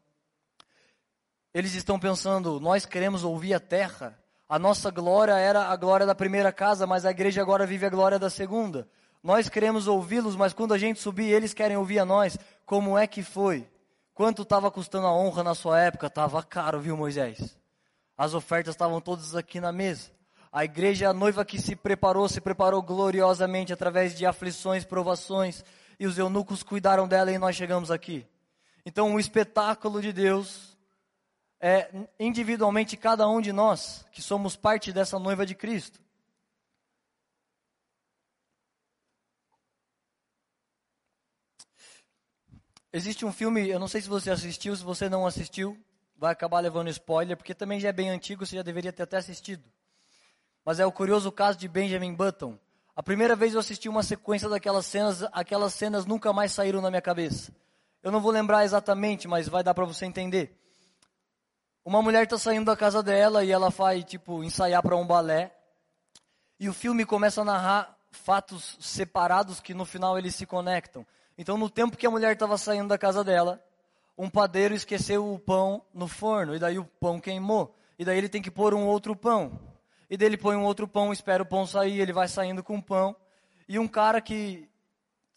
eles 1.55 1.75
estão 1.75 1.99
pensando, 1.99 2.61
nós 2.61 2.87
queremos 2.87 3.25
ouvir 3.25 3.55
a 3.55 3.61
terra. 3.61 4.19
A 4.49 4.59
nossa 4.59 4.91
glória 4.91 5.35
era 5.35 5.69
a 5.69 5.77
glória 5.77 6.07
da 6.07 6.15
primeira 6.15 6.53
casa, 6.53 6.87
mas 6.87 7.05
a 7.05 7.11
igreja 7.11 7.41
agora 7.41 7.67
vive 7.67 7.87
a 7.87 7.91
glória 7.91 8.19
da 8.19 8.31
segunda. 8.31 8.89
Nós 9.23 9.49
queremos 9.49 9.87
ouvi-los, 9.87 10.35
mas 10.35 10.53
quando 10.53 10.75
a 10.75 10.79
gente 10.79 11.01
subir, 11.01 11.31
eles 11.31 11.55
querem 11.55 11.77
ouvir 11.77 11.99
a 11.99 12.05
nós. 12.05 12.39
Como 12.67 12.97
é 12.99 13.07
que 13.07 13.23
foi? 13.23 13.69
Quanto 14.15 14.43
estava 14.43 14.71
custando 14.71 15.07
a 15.07 15.15
honra 15.15 15.43
na 15.43 15.55
sua 15.55 15.81
época? 15.81 16.07
Estava 16.07 16.43
caro, 16.43 16.81
viu, 16.81 16.97
Moisés? 16.97 17.57
As 18.23 18.35
ofertas 18.35 18.75
estavam 18.77 19.01
todas 19.01 19.35
aqui 19.35 19.59
na 19.59 19.73
mesa. 19.73 20.13
A 20.53 20.65
igreja, 20.65 21.09
a 21.09 21.13
noiva 21.13 21.45
que 21.45 21.61
se 21.61 21.75
preparou, 21.75 22.29
se 22.29 22.41
preparou 22.41 22.81
gloriosamente 22.81 23.73
através 23.73 24.17
de 24.17 24.25
aflições, 24.25 24.85
provações, 24.85 25.65
e 25.99 26.07
os 26.07 26.17
eunucos 26.17 26.63
cuidaram 26.63 27.09
dela 27.09 27.33
e 27.33 27.39
nós 27.39 27.57
chegamos 27.57 27.91
aqui. 27.91 28.25
Então, 28.87 29.13
o 29.13 29.19
espetáculo 29.19 30.01
de 30.01 30.13
Deus 30.13 30.79
é 31.61 31.91
individualmente 32.17 32.97
cada 32.97 33.29
um 33.29 33.41
de 33.41 33.51
nós 33.51 34.07
que 34.13 34.23
somos 34.23 34.55
parte 34.55 34.93
dessa 34.93 35.19
noiva 35.19 35.45
de 35.45 35.57
Cristo. 35.57 36.01
Existe 42.93 43.27
um 43.27 43.33
filme, 43.33 43.69
eu 43.69 43.81
não 43.81 43.89
sei 43.89 44.01
se 44.01 44.09
você 44.09 44.31
assistiu, 44.31 44.77
se 44.77 44.85
você 44.85 45.09
não 45.09 45.27
assistiu, 45.27 45.77
vai 46.23 46.31
acabar 46.31 46.61
levando 46.61 46.89
spoiler, 46.89 47.37
porque 47.37 47.53
também 47.53 47.81
já 47.81 47.89
é 47.89 47.93
bem 47.93 48.09
antigo, 48.09 48.47
você 48.47 48.55
já 48.55 48.63
deveria 48.63 48.93
ter 48.93 49.03
até 49.03 49.17
assistido. 49.17 49.65
Mas 50.65 50.79
é 50.79 50.87
o 50.87 50.93
curioso 50.93 51.33
caso 51.33 51.59
de 51.59 51.67
Benjamin 51.67 52.15
Button. 52.15 52.57
A 52.95 53.03
primeira 53.03 53.35
vez 53.35 53.55
eu 53.55 53.59
assisti 53.59 53.89
uma 53.89 54.05
sequência 54.05 54.49
daquelas 54.49 54.87
cenas, 54.87 55.25
aquelas 55.33 55.75
cenas 55.75 56.07
nunca 56.07 56.33
mais 56.33 56.53
saíram 56.53 56.81
na 56.81 56.91
minha 56.91 57.03
cabeça. 57.03 57.53
Eu 58.05 58.13
não 58.13 58.21
vou 58.21 58.31
lembrar 58.31 58.63
exatamente, 58.63 59.27
mas 59.27 59.49
vai 59.49 59.65
dar 59.65 59.75
para 59.75 59.85
você 59.85 60.07
entender. 60.07 60.57
Uma 61.85 62.01
mulher 62.01 62.23
está 62.23 62.39
saindo 62.39 62.67
da 62.67 62.77
casa 62.77 63.03
dela 63.03 63.43
e 63.43 63.51
ela 63.51 63.69
vai, 63.71 64.05
tipo, 64.05 64.45
ensaiar 64.45 64.81
para 64.81 64.95
um 64.95 65.05
balé. 65.05 65.53
E 66.61 66.69
o 66.69 66.73
filme 66.73 67.05
começa 67.05 67.41
a 67.41 67.45
narrar 67.45 67.99
fatos 68.13 68.77
separados 68.81 69.59
que 69.59 69.75
no 69.75 69.85
final 69.85 70.17
eles 70.17 70.37
se 70.37 70.47
conectam. 70.47 71.05
Então, 71.37 71.59
no 71.59 71.69
tempo 71.69 71.97
que 71.97 72.07
a 72.07 72.11
mulher 72.13 72.35
estava 72.35 72.57
saindo 72.57 72.87
da 72.87 72.97
casa 72.97 73.25
dela, 73.25 73.61
um 74.17 74.29
padeiro 74.29 74.75
esqueceu 74.75 75.33
o 75.33 75.39
pão 75.39 75.85
no 75.93 76.07
forno, 76.07 76.55
e 76.55 76.59
daí 76.59 76.79
o 76.79 76.85
pão 76.85 77.21
queimou. 77.21 77.75
E 77.99 78.05
daí 78.05 78.19
ele 78.19 78.29
tem 78.29 78.43
que 78.43 78.51
pôr 78.51 78.75
um 78.75 78.87
outro 78.87 79.17
pão. 79.17 79.59
E 80.11 80.17
daí 80.17 80.27
ele 80.27 80.37
põe 80.37 80.57
um 80.57 80.65
outro 80.65 80.87
pão, 80.87 81.13
espera 81.13 81.43
o 81.43 81.47
pão 81.47 81.67
sair, 81.67 82.01
ele 82.01 82.13
vai 82.13 82.29
saindo 82.29 82.63
com 82.63 82.77
o 82.77 82.83
pão. 82.83 83.17
E 83.69 83.79
um 83.79 83.89
cara 83.89 84.21
que 84.21 84.69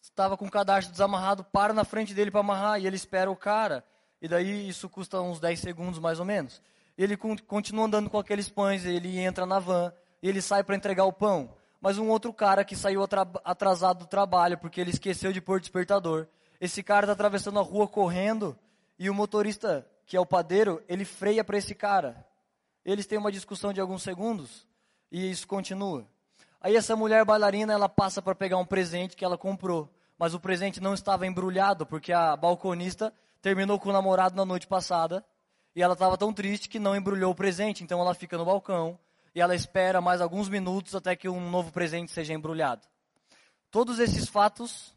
estava 0.01 0.35
com 0.37 0.45
o 0.45 0.51
cadastro 0.51 0.91
desamarrado 0.91 1.43
para 1.43 1.73
na 1.73 1.83
frente 1.83 2.13
dele 2.13 2.31
para 2.31 2.41
amarrar, 2.41 2.79
e 2.79 2.87
ele 2.87 2.95
espera 2.95 3.31
o 3.31 3.35
cara. 3.35 3.83
E 4.21 4.27
daí 4.27 4.67
isso 4.67 4.89
custa 4.89 5.21
uns 5.21 5.39
10 5.39 5.59
segundos 5.59 5.99
mais 5.99 6.19
ou 6.19 6.25
menos. 6.25 6.61
Ele 6.97 7.17
continua 7.17 7.85
andando 7.85 8.09
com 8.09 8.17
aqueles 8.17 8.49
pães, 8.49 8.85
ele 8.85 9.19
entra 9.19 9.45
na 9.45 9.59
van, 9.59 9.93
e 10.21 10.29
ele 10.29 10.41
sai 10.41 10.63
para 10.63 10.75
entregar 10.75 11.05
o 11.05 11.13
pão 11.13 11.49
mas 11.85 11.99
um 11.99 12.09
outro 12.09 12.33
cara 12.33 12.65
que 12.65 12.75
saiu 12.75 13.07
atrasado 13.43 13.99
do 13.99 14.07
trabalho 14.07 14.57
porque 14.57 14.81
ele 14.81 14.89
esqueceu 14.89 15.31
de 15.31 15.39
pôr 15.39 15.59
despertador. 15.59 16.25
Esse 16.59 16.81
cara 16.81 17.05
está 17.05 17.13
atravessando 17.13 17.59
a 17.59 17.61
rua 17.61 17.87
correndo 17.87 18.57
e 18.97 19.09
o 19.09 19.13
motorista, 19.13 19.87
que 20.05 20.15
é 20.15 20.19
o 20.19 20.25
padeiro, 20.25 20.83
ele 20.87 21.05
freia 21.05 21.43
para 21.43 21.57
esse 21.57 21.75
cara. 21.75 22.25
Eles 22.83 23.05
têm 23.05 23.17
uma 23.17 23.31
discussão 23.31 23.73
de 23.73 23.81
alguns 23.81 24.03
segundos 24.03 24.67
e 25.11 25.29
isso 25.29 25.47
continua. 25.47 26.07
Aí 26.61 26.75
essa 26.75 26.95
mulher 26.95 27.23
bailarina, 27.25 27.73
ela 27.73 27.89
passa 27.89 28.21
para 28.21 28.35
pegar 28.35 28.57
um 28.57 28.65
presente 28.65 29.15
que 29.15 29.25
ela 29.25 29.37
comprou, 29.37 29.89
mas 30.17 30.33
o 30.33 30.39
presente 30.39 30.79
não 30.79 30.93
estava 30.93 31.27
embrulhado 31.27 31.85
porque 31.85 32.11
a 32.11 32.35
balconista 32.35 33.13
terminou 33.41 33.79
com 33.79 33.89
o 33.89 33.93
namorado 33.93 34.35
na 34.35 34.45
noite 34.45 34.65
passada 34.65 35.23
e 35.75 35.81
ela 35.81 35.93
estava 35.93 36.17
tão 36.17 36.33
triste 36.33 36.69
que 36.69 36.79
não 36.79 36.95
embrulhou 36.95 37.31
o 37.31 37.35
presente, 37.35 37.83
então 37.83 37.99
ela 37.99 38.13
fica 38.13 38.37
no 38.37 38.45
balcão 38.45 38.97
e 39.35 39.41
ela 39.41 39.53
espera 39.53 39.99
mais 39.99 40.21
alguns 40.21 40.47
minutos 40.47 40.95
até 40.95 41.15
que 41.15 41.27
um 41.27 41.49
novo 41.49 41.71
presente 41.71 42.11
seja 42.11 42.33
embrulhado. 42.33 42.87
Todos 43.69 43.99
esses 43.99 44.29
fatos, 44.29 44.95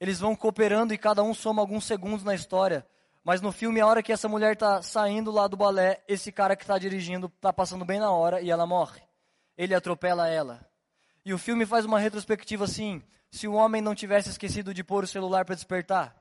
eles 0.00 0.18
vão 0.18 0.34
cooperando 0.34 0.94
e 0.94 0.98
cada 0.98 1.22
um 1.22 1.34
soma 1.34 1.60
alguns 1.60 1.84
segundos 1.84 2.24
na 2.24 2.34
história. 2.34 2.86
Mas 3.28 3.42
no 3.42 3.52
filme, 3.52 3.78
a 3.78 3.86
hora 3.86 4.02
que 4.02 4.10
essa 4.10 4.26
mulher 4.26 4.54
está 4.54 4.80
saindo 4.80 5.30
lá 5.30 5.46
do 5.46 5.54
balé, 5.54 6.02
esse 6.08 6.32
cara 6.32 6.56
que 6.56 6.64
está 6.64 6.78
dirigindo 6.78 7.26
está 7.26 7.52
passando 7.52 7.84
bem 7.84 8.00
na 8.00 8.10
hora 8.10 8.40
e 8.40 8.50
ela 8.50 8.66
morre. 8.66 9.02
Ele 9.54 9.74
atropela 9.74 10.28
ela. 10.28 10.66
E 11.26 11.34
o 11.34 11.36
filme 11.36 11.66
faz 11.66 11.84
uma 11.84 11.98
retrospectiva 11.98 12.64
assim: 12.64 13.02
se 13.30 13.46
o 13.46 13.52
homem 13.52 13.82
não 13.82 13.94
tivesse 13.94 14.30
esquecido 14.30 14.72
de 14.72 14.82
pôr 14.82 15.04
o 15.04 15.06
celular 15.06 15.44
para 15.44 15.54
despertar, 15.54 16.16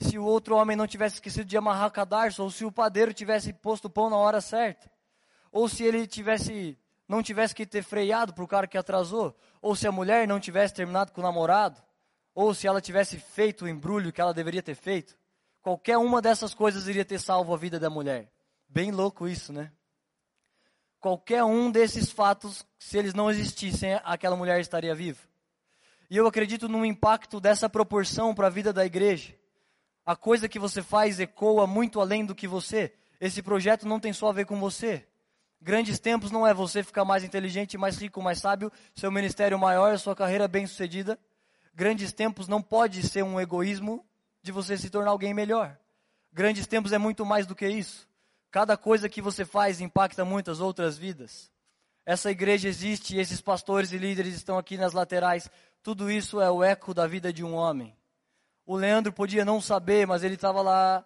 se 0.00 0.18
o 0.18 0.24
outro 0.24 0.56
homem 0.56 0.76
não 0.76 0.88
tivesse 0.88 1.14
esquecido 1.14 1.46
de 1.46 1.56
amarrar 1.56 1.92
cadarço, 1.92 2.42
ou 2.42 2.50
se 2.50 2.64
o 2.64 2.72
padeiro 2.72 3.14
tivesse 3.14 3.52
posto 3.52 3.84
o 3.84 3.90
pão 3.90 4.10
na 4.10 4.16
hora 4.16 4.40
certa, 4.40 4.90
ou 5.52 5.68
se 5.68 5.84
ele 5.84 6.08
tivesse 6.08 6.76
não 7.06 7.22
tivesse 7.22 7.54
que 7.54 7.64
ter 7.64 7.84
freado 7.84 8.34
para 8.34 8.42
o 8.42 8.48
cara 8.48 8.66
que 8.66 8.76
atrasou, 8.76 9.32
ou 9.62 9.76
se 9.76 9.86
a 9.86 9.92
mulher 9.92 10.26
não 10.26 10.40
tivesse 10.40 10.74
terminado 10.74 11.12
com 11.12 11.20
o 11.20 11.24
namorado, 11.24 11.80
ou 12.34 12.52
se 12.52 12.66
ela 12.66 12.80
tivesse 12.80 13.16
feito 13.16 13.64
o 13.64 13.68
embrulho 13.68 14.12
que 14.12 14.20
ela 14.20 14.34
deveria 14.34 14.60
ter 14.60 14.74
feito, 14.74 15.16
qualquer 15.62 15.98
uma 15.98 16.22
dessas 16.22 16.54
coisas 16.54 16.86
iria 16.88 17.04
ter 17.04 17.18
salvo 17.18 17.52
a 17.52 17.56
vida 17.56 17.78
da 17.78 17.90
mulher. 17.90 18.30
Bem 18.68 18.90
louco 18.90 19.26
isso, 19.26 19.52
né? 19.52 19.72
Qualquer 21.00 21.44
um 21.44 21.70
desses 21.70 22.10
fatos, 22.10 22.66
se 22.78 22.98
eles 22.98 23.14
não 23.14 23.30
existissem, 23.30 24.00
aquela 24.04 24.36
mulher 24.36 24.60
estaria 24.60 24.94
viva. 24.94 25.20
E 26.10 26.16
eu 26.16 26.26
acredito 26.26 26.68
no 26.68 26.84
impacto 26.84 27.40
dessa 27.40 27.68
proporção 27.68 28.34
para 28.34 28.46
a 28.46 28.50
vida 28.50 28.72
da 28.72 28.84
igreja. 28.84 29.34
A 30.04 30.16
coisa 30.16 30.48
que 30.48 30.58
você 30.58 30.82
faz 30.82 31.20
ecoa 31.20 31.66
muito 31.66 32.00
além 32.00 32.24
do 32.24 32.34
que 32.34 32.48
você. 32.48 32.92
Esse 33.20 33.42
projeto 33.42 33.86
não 33.86 34.00
tem 34.00 34.12
só 34.12 34.30
a 34.30 34.32
ver 34.32 34.46
com 34.46 34.58
você. 34.58 35.06
Grandes 35.60 35.98
tempos 35.98 36.30
não 36.30 36.46
é 36.46 36.54
você 36.54 36.82
ficar 36.82 37.04
mais 37.04 37.24
inteligente, 37.24 37.76
mais 37.76 37.98
rico, 37.98 38.22
mais 38.22 38.38
sábio, 38.38 38.72
seu 38.94 39.10
ministério 39.10 39.58
maior, 39.58 39.98
sua 39.98 40.16
carreira 40.16 40.48
bem-sucedida. 40.48 41.18
Grandes 41.74 42.12
tempos 42.12 42.48
não 42.48 42.62
pode 42.62 43.06
ser 43.06 43.22
um 43.22 43.38
egoísmo 43.40 44.04
de 44.42 44.52
você 44.52 44.76
se 44.76 44.90
tornar 44.90 45.10
alguém 45.10 45.34
melhor. 45.34 45.78
Grandes 46.32 46.66
tempos 46.66 46.92
é 46.92 46.98
muito 46.98 47.24
mais 47.24 47.46
do 47.46 47.54
que 47.54 47.68
isso. 47.68 48.08
Cada 48.50 48.76
coisa 48.76 49.08
que 49.08 49.20
você 49.20 49.44
faz 49.44 49.80
impacta 49.80 50.24
muitas 50.24 50.60
outras 50.60 50.96
vidas. 50.96 51.50
Essa 52.04 52.30
igreja 52.30 52.68
existe 52.68 53.16
esses 53.16 53.40
pastores 53.40 53.92
e 53.92 53.98
líderes 53.98 54.34
estão 54.34 54.56
aqui 54.56 54.76
nas 54.76 54.92
laterais. 54.92 55.50
Tudo 55.82 56.10
isso 56.10 56.40
é 56.40 56.50
o 56.50 56.64
eco 56.64 56.94
da 56.94 57.06
vida 57.06 57.32
de 57.32 57.44
um 57.44 57.54
homem. 57.54 57.96
O 58.64 58.76
Leandro 58.76 59.12
podia 59.12 59.44
não 59.44 59.60
saber, 59.60 60.06
mas 60.06 60.22
ele 60.22 60.34
estava 60.34 60.62
lá 60.62 61.04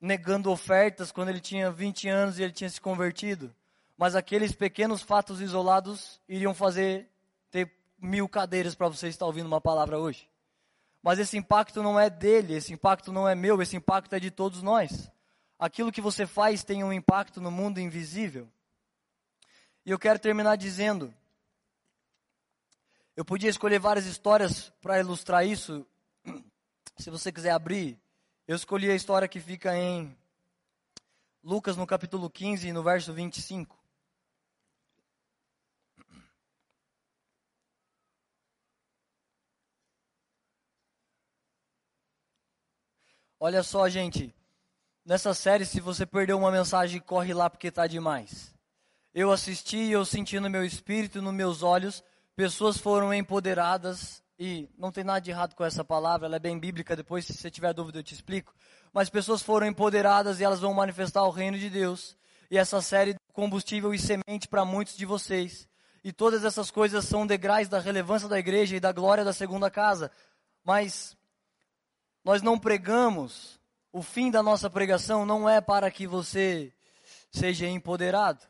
negando 0.00 0.50
ofertas 0.50 1.12
quando 1.12 1.28
ele 1.28 1.40
tinha 1.40 1.70
20 1.70 2.08
anos 2.08 2.38
e 2.38 2.42
ele 2.42 2.52
tinha 2.52 2.70
se 2.70 2.80
convertido 2.80 3.54
mas 3.98 4.14
aqueles 4.14 4.52
pequenos 4.52 5.02
fatos 5.02 5.40
isolados 5.40 6.20
iriam 6.28 6.54
fazer 6.54 7.10
ter 7.50 7.68
mil 8.00 8.28
cadeiras 8.28 8.76
para 8.76 8.86
você 8.86 9.08
estar 9.08 9.26
ouvindo 9.26 9.46
uma 9.46 9.60
palavra 9.60 9.98
hoje. 9.98 10.30
Mas 11.08 11.18
esse 11.18 11.38
impacto 11.38 11.82
não 11.82 11.98
é 11.98 12.10
dele, 12.10 12.52
esse 12.52 12.70
impacto 12.70 13.10
não 13.10 13.26
é 13.26 13.34
meu, 13.34 13.62
esse 13.62 13.74
impacto 13.74 14.14
é 14.14 14.20
de 14.20 14.30
todos 14.30 14.60
nós. 14.60 15.10
Aquilo 15.58 15.90
que 15.90 16.02
você 16.02 16.26
faz 16.26 16.62
tem 16.62 16.84
um 16.84 16.92
impacto 16.92 17.40
no 17.40 17.50
mundo 17.50 17.80
invisível. 17.80 18.46
E 19.86 19.90
eu 19.90 19.98
quero 19.98 20.18
terminar 20.18 20.56
dizendo: 20.56 21.14
eu 23.16 23.24
podia 23.24 23.48
escolher 23.48 23.78
várias 23.78 24.04
histórias 24.04 24.70
para 24.82 25.00
ilustrar 25.00 25.46
isso. 25.46 25.86
Se 26.98 27.08
você 27.08 27.32
quiser 27.32 27.52
abrir, 27.52 27.98
eu 28.46 28.54
escolhi 28.54 28.90
a 28.90 28.94
história 28.94 29.26
que 29.26 29.40
fica 29.40 29.74
em 29.74 30.14
Lucas 31.42 31.74
no 31.74 31.86
capítulo 31.86 32.28
15, 32.28 32.70
no 32.70 32.82
verso 32.82 33.14
25. 33.14 33.77
Olha 43.40 43.62
só, 43.62 43.88
gente. 43.88 44.34
Nessa 45.04 45.32
série, 45.32 45.64
se 45.64 45.80
você 45.80 46.04
perdeu 46.04 46.36
uma 46.36 46.50
mensagem, 46.50 47.00
corre 47.00 47.32
lá 47.32 47.48
porque 47.48 47.70
tá 47.70 47.86
demais. 47.86 48.52
Eu 49.14 49.32
assisti 49.32 49.76
e 49.76 49.92
eu 49.92 50.04
senti 50.04 50.38
no 50.40 50.50
meu 50.50 50.64
espírito, 50.64 51.22
nos 51.22 51.32
meus 51.32 51.62
olhos, 51.62 52.04
pessoas 52.36 52.76
foram 52.76 53.12
empoderadas 53.14 54.22
e 54.38 54.68
não 54.76 54.92
tem 54.92 55.02
nada 55.02 55.20
de 55.20 55.30
errado 55.30 55.54
com 55.54 55.64
essa 55.64 55.84
palavra, 55.84 56.26
ela 56.26 56.36
é 56.36 56.38
bem 56.38 56.58
bíblica, 56.58 56.94
depois 56.94 57.26
se 57.26 57.34
você 57.34 57.50
tiver 57.50 57.72
dúvida 57.72 57.98
eu 57.98 58.02
te 58.02 58.14
explico. 58.14 58.54
Mas 58.92 59.08
pessoas 59.08 59.42
foram 59.42 59.66
empoderadas 59.66 60.40
e 60.40 60.44
elas 60.44 60.60
vão 60.60 60.74
manifestar 60.74 61.24
o 61.24 61.30
reino 61.30 61.58
de 61.58 61.70
Deus. 61.70 62.16
E 62.50 62.56
essa 62.56 62.80
série 62.80 63.16
combustível 63.32 63.92
e 63.92 63.98
semente 63.98 64.46
para 64.48 64.64
muitos 64.64 64.96
de 64.96 65.04
vocês. 65.04 65.68
E 66.04 66.12
todas 66.12 66.44
essas 66.44 66.70
coisas 66.70 67.04
são 67.04 67.26
degraus 67.26 67.68
da 67.68 67.78
relevância 67.78 68.28
da 68.28 68.38
igreja 68.38 68.76
e 68.76 68.80
da 68.80 68.92
glória 68.92 69.24
da 69.24 69.32
segunda 69.32 69.70
casa. 69.70 70.10
Mas 70.64 71.16
nós 72.24 72.42
não 72.42 72.58
pregamos, 72.58 73.58
o 73.92 74.02
fim 74.02 74.30
da 74.30 74.42
nossa 74.42 74.68
pregação 74.68 75.24
não 75.24 75.48
é 75.48 75.60
para 75.60 75.90
que 75.90 76.06
você 76.06 76.72
seja 77.30 77.66
empoderado. 77.66 78.44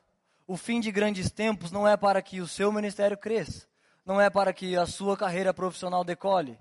O 0.47 0.57
fim 0.57 0.81
de 0.81 0.91
grandes 0.91 1.31
tempos 1.31 1.71
não 1.71 1.87
é 1.87 1.97
para 1.97 2.23
que 2.23 2.41
o 2.41 2.49
seu 2.49 2.73
ministério 2.73 3.17
cresça, 3.17 3.67
não 4.05 4.21
é 4.21 4.31
para 4.31 4.53
que 4.53 4.77
a 4.77 4.87
sua 4.87 5.17
carreira 5.17 5.53
profissional 5.53 6.03
decole. 6.03 6.59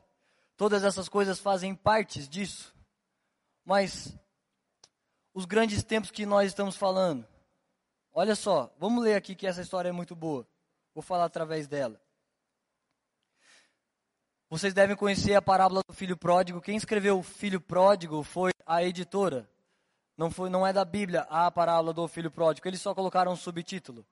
Todas 0.58 0.84
essas 0.84 1.08
coisas 1.08 1.40
fazem 1.40 1.74
parte 1.74 2.28
disso. 2.28 2.76
Mas 3.64 4.14
os 5.34 5.46
grandes 5.46 5.84
tempos 5.84 6.12
que 6.12 6.26
nós 6.26 6.48
estamos 6.48 6.76
falando, 6.76 7.28
olha 8.12 8.36
só, 8.36 8.74
vamos 8.80 9.04
ler 9.04 9.16
aqui 9.16 9.36
que 9.36 9.46
essa 9.48 9.62
história 9.62 9.90
é 9.90 9.92
muito 9.92 10.16
boa. 10.16 10.48
Vou 10.94 11.02
falar 11.02 11.26
através 11.26 11.68
dela. 11.68 12.02
Vocês 14.50 14.74
devem 14.74 14.96
conhecer 14.96 15.36
a 15.36 15.42
parábola 15.42 15.82
do 15.86 15.94
filho 15.94 16.16
pródigo. 16.16 16.62
Quem 16.62 16.78
escreveu 16.78 17.20
o 17.20 17.24
filho 17.24 17.60
pródigo 17.60 18.24
foi 18.24 18.52
a 18.66 18.82
editora. 18.82 19.50
Não, 20.18 20.32
foi, 20.32 20.50
não 20.50 20.66
é 20.66 20.72
da 20.72 20.86
Bíblia 20.86 21.28
a 21.30 21.52
parábola 21.52 21.92
do 21.92 22.08
filho 22.08 22.32
pródigo. 22.32 22.66
Eles 22.66 22.82
só 22.82 22.96
colocaram 22.96 23.34
um 23.34 23.36
subtítulo. 23.36 24.06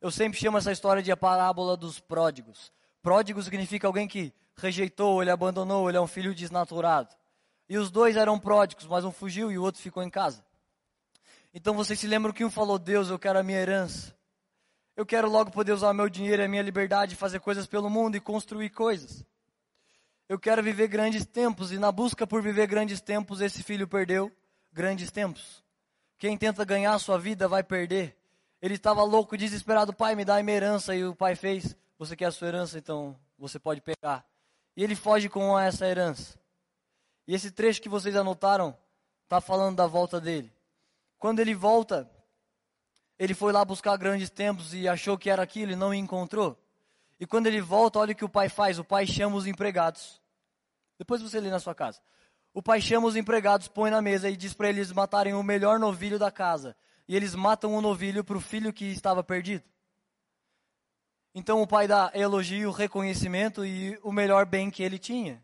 Eu 0.00 0.10
sempre 0.10 0.38
chamo 0.38 0.56
essa 0.58 0.70
história 0.70 1.02
de 1.02 1.10
a 1.10 1.16
parábola 1.16 1.76
dos 1.76 1.98
pródigos. 1.98 2.72
Pródigo 3.02 3.42
significa 3.42 3.86
alguém 3.86 4.06
que 4.06 4.32
rejeitou, 4.56 5.20
ele 5.20 5.30
abandonou, 5.30 5.88
ele 5.88 5.98
é 5.98 6.00
um 6.00 6.06
filho 6.06 6.34
desnaturado. 6.34 7.14
E 7.68 7.76
os 7.76 7.90
dois 7.90 8.16
eram 8.16 8.38
pródigos, 8.38 8.86
mas 8.86 9.04
um 9.04 9.10
fugiu 9.10 9.50
e 9.50 9.58
o 9.58 9.62
outro 9.62 9.80
ficou 9.80 10.02
em 10.02 10.10
casa. 10.10 10.44
Então 11.52 11.74
vocês 11.74 11.98
se 11.98 12.06
lembram 12.06 12.32
que 12.32 12.44
um 12.44 12.50
falou: 12.50 12.78
Deus, 12.78 13.10
eu 13.10 13.18
quero 13.18 13.40
a 13.40 13.42
minha 13.42 13.58
herança. 13.58 14.14
Eu 14.96 15.04
quero 15.04 15.28
logo 15.28 15.50
poder 15.50 15.72
usar 15.72 15.92
meu 15.92 16.08
dinheiro 16.08 16.42
e 16.42 16.44
a 16.44 16.48
minha 16.48 16.62
liberdade, 16.62 17.16
fazer 17.16 17.40
coisas 17.40 17.66
pelo 17.66 17.90
mundo 17.90 18.16
e 18.16 18.20
construir 18.20 18.70
coisas. 18.70 19.24
Eu 20.30 20.38
quero 20.38 20.62
viver 20.62 20.86
grandes 20.86 21.26
tempos, 21.26 21.72
e 21.72 21.76
na 21.76 21.90
busca 21.90 22.24
por 22.24 22.40
viver 22.40 22.68
grandes 22.68 23.00
tempos, 23.00 23.40
esse 23.40 23.64
filho 23.64 23.88
perdeu 23.88 24.30
grandes 24.72 25.10
tempos. 25.10 25.64
Quem 26.16 26.38
tenta 26.38 26.64
ganhar 26.64 26.94
a 26.94 27.00
sua 27.00 27.18
vida 27.18 27.48
vai 27.48 27.64
perder. 27.64 28.16
Ele 28.62 28.74
estava 28.74 29.02
louco, 29.02 29.36
desesperado, 29.36 29.92
pai, 29.92 30.14
me 30.14 30.24
dá 30.24 30.36
a 30.36 30.40
herança, 30.40 30.94
e 30.94 31.04
o 31.04 31.16
pai 31.16 31.34
fez, 31.34 31.74
você 31.98 32.14
quer 32.14 32.26
a 32.26 32.30
sua 32.30 32.46
herança, 32.46 32.78
então 32.78 33.18
você 33.36 33.58
pode 33.58 33.80
pegar. 33.80 34.24
E 34.76 34.84
ele 34.84 34.94
foge 34.94 35.28
com 35.28 35.58
essa 35.58 35.84
herança. 35.84 36.38
E 37.26 37.34
esse 37.34 37.50
trecho 37.50 37.82
que 37.82 37.88
vocês 37.88 38.14
anotaram, 38.14 38.78
está 39.24 39.40
falando 39.40 39.78
da 39.78 39.88
volta 39.88 40.20
dele. 40.20 40.52
Quando 41.18 41.40
ele 41.40 41.56
volta, 41.56 42.08
ele 43.18 43.34
foi 43.34 43.50
lá 43.50 43.64
buscar 43.64 43.96
grandes 43.96 44.30
tempos 44.30 44.74
e 44.74 44.86
achou 44.86 45.18
que 45.18 45.28
era 45.28 45.42
aquilo 45.42 45.72
e 45.72 45.76
não 45.76 45.92
encontrou. 45.92 46.56
E 47.18 47.26
quando 47.26 47.48
ele 47.48 47.60
volta, 47.60 47.98
olha 47.98 48.12
o 48.12 48.16
que 48.16 48.24
o 48.24 48.28
pai 48.28 48.48
faz: 48.48 48.78
o 48.78 48.84
pai 48.84 49.08
chama 49.08 49.34
os 49.34 49.44
empregados 49.44 50.19
depois 51.00 51.22
você 51.22 51.40
lê 51.40 51.48
na 51.48 51.58
sua 51.58 51.74
casa. 51.74 51.98
O 52.52 52.62
pai 52.62 52.78
chama 52.78 53.06
os 53.06 53.16
empregados, 53.16 53.68
põe 53.68 53.90
na 53.90 54.02
mesa 54.02 54.28
e 54.28 54.36
diz 54.36 54.52
para 54.52 54.68
eles 54.68 54.92
matarem 54.92 55.32
o 55.32 55.42
melhor 55.42 55.78
novilho 55.78 56.18
da 56.18 56.30
casa. 56.30 56.76
E 57.08 57.16
eles 57.16 57.34
matam 57.34 57.74
o 57.74 57.80
novilho 57.80 58.22
para 58.22 58.36
o 58.36 58.40
filho 58.40 58.70
que 58.70 58.84
estava 58.84 59.24
perdido. 59.24 59.64
Então 61.34 61.62
o 61.62 61.66
pai 61.66 61.88
dá 61.88 62.10
elogio, 62.12 62.70
reconhecimento 62.70 63.64
e 63.64 63.98
o 64.02 64.12
melhor 64.12 64.44
bem 64.44 64.70
que 64.70 64.82
ele 64.82 64.98
tinha. 64.98 65.42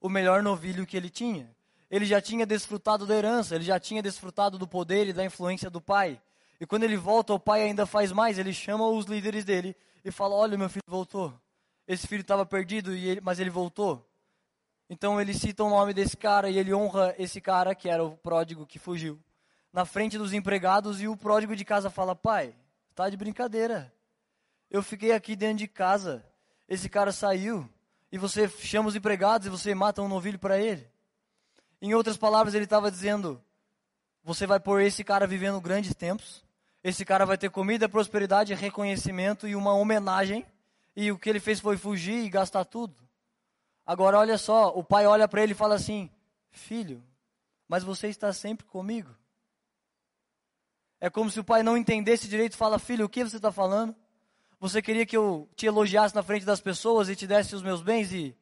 O 0.00 0.08
melhor 0.08 0.42
novilho 0.42 0.86
que 0.86 0.96
ele 0.96 1.10
tinha. 1.10 1.54
Ele 1.90 2.06
já 2.06 2.18
tinha 2.18 2.46
desfrutado 2.46 3.06
da 3.06 3.14
herança, 3.14 3.54
ele 3.54 3.64
já 3.64 3.78
tinha 3.78 4.02
desfrutado 4.02 4.56
do 4.56 4.66
poder 4.66 5.08
e 5.08 5.12
da 5.12 5.26
influência 5.26 5.68
do 5.68 5.78
pai. 5.78 6.18
E 6.58 6.64
quando 6.64 6.84
ele 6.84 6.96
volta, 6.96 7.34
o 7.34 7.38
pai 7.38 7.64
ainda 7.64 7.84
faz 7.84 8.12
mais, 8.12 8.38
ele 8.38 8.54
chama 8.54 8.88
os 8.88 9.04
líderes 9.04 9.44
dele 9.44 9.76
e 10.02 10.10
fala: 10.10 10.34
Olha, 10.34 10.56
meu 10.56 10.70
filho 10.70 10.84
voltou. 10.88 11.38
Esse 11.86 12.06
filho 12.06 12.22
estava 12.22 12.46
perdido, 12.46 12.94
ele, 12.94 13.20
mas 13.20 13.38
ele 13.38 13.50
voltou. 13.50 14.02
Então 14.88 15.20
ele 15.20 15.34
cita 15.34 15.64
o 15.64 15.70
nome 15.70 15.92
desse 15.92 16.16
cara 16.16 16.48
e 16.48 16.58
ele 16.58 16.72
honra 16.72 17.14
esse 17.18 17.40
cara, 17.40 17.74
que 17.74 17.88
era 17.88 18.04
o 18.04 18.16
pródigo 18.16 18.66
que 18.66 18.78
fugiu, 18.78 19.20
na 19.72 19.84
frente 19.84 20.16
dos 20.16 20.32
empregados 20.32 21.00
e 21.00 21.08
o 21.08 21.16
pródigo 21.16 21.56
de 21.56 21.64
casa 21.64 21.90
fala: 21.90 22.14
Pai, 22.14 22.54
tá 22.94 23.10
de 23.10 23.16
brincadeira. 23.16 23.92
Eu 24.70 24.82
fiquei 24.82 25.12
aqui 25.12 25.34
dentro 25.34 25.58
de 25.58 25.68
casa, 25.68 26.24
esse 26.68 26.88
cara 26.88 27.12
saiu 27.12 27.68
e 28.10 28.18
você 28.18 28.48
chama 28.48 28.88
os 28.88 28.96
empregados 28.96 29.46
e 29.46 29.50
você 29.50 29.74
mata 29.74 30.02
um 30.02 30.08
novilho 30.08 30.38
para 30.38 30.58
ele. 30.58 30.88
Em 31.82 31.94
outras 31.94 32.16
palavras, 32.16 32.54
ele 32.54 32.64
estava 32.64 32.90
dizendo: 32.90 33.42
Você 34.22 34.46
vai 34.46 34.60
pôr 34.60 34.80
esse 34.82 35.04
cara 35.04 35.26
vivendo 35.26 35.60
grandes 35.60 35.94
tempos, 35.94 36.44
esse 36.82 37.04
cara 37.04 37.26
vai 37.26 37.36
ter 37.36 37.50
comida, 37.50 37.88
prosperidade, 37.88 38.54
reconhecimento 38.54 39.48
e 39.48 39.56
uma 39.56 39.74
homenagem, 39.74 40.46
e 40.94 41.10
o 41.10 41.18
que 41.18 41.28
ele 41.28 41.40
fez 41.40 41.60
foi 41.60 41.76
fugir 41.76 42.24
e 42.24 42.30
gastar 42.30 42.64
tudo. 42.64 43.05
Agora 43.86 44.18
olha 44.18 44.36
só, 44.36 44.76
o 44.76 44.82
pai 44.82 45.06
olha 45.06 45.28
para 45.28 45.42
ele 45.42 45.52
e 45.52 45.54
fala 45.54 45.76
assim: 45.76 46.10
Filho, 46.50 47.02
mas 47.68 47.84
você 47.84 48.08
está 48.08 48.32
sempre 48.32 48.66
comigo. 48.66 49.14
É 51.00 51.08
como 51.08 51.30
se 51.30 51.38
o 51.38 51.44
pai 51.44 51.62
não 51.62 51.76
entendesse 51.76 52.26
direito 52.26 52.54
e 52.54 52.56
fala: 52.56 52.78
Filho, 52.78 53.06
o 53.06 53.08
que 53.08 53.22
você 53.22 53.36
está 53.36 53.52
falando? 53.52 53.94
Você 54.58 54.82
queria 54.82 55.06
que 55.06 55.16
eu 55.16 55.48
te 55.54 55.66
elogiasse 55.66 56.14
na 56.14 56.22
frente 56.22 56.44
das 56.44 56.60
pessoas 56.60 57.08
e 57.08 57.14
te 57.14 57.26
desse 57.26 57.54
os 57.54 57.62
meus 57.62 57.82
bens 57.82 58.10
e 58.12 58.36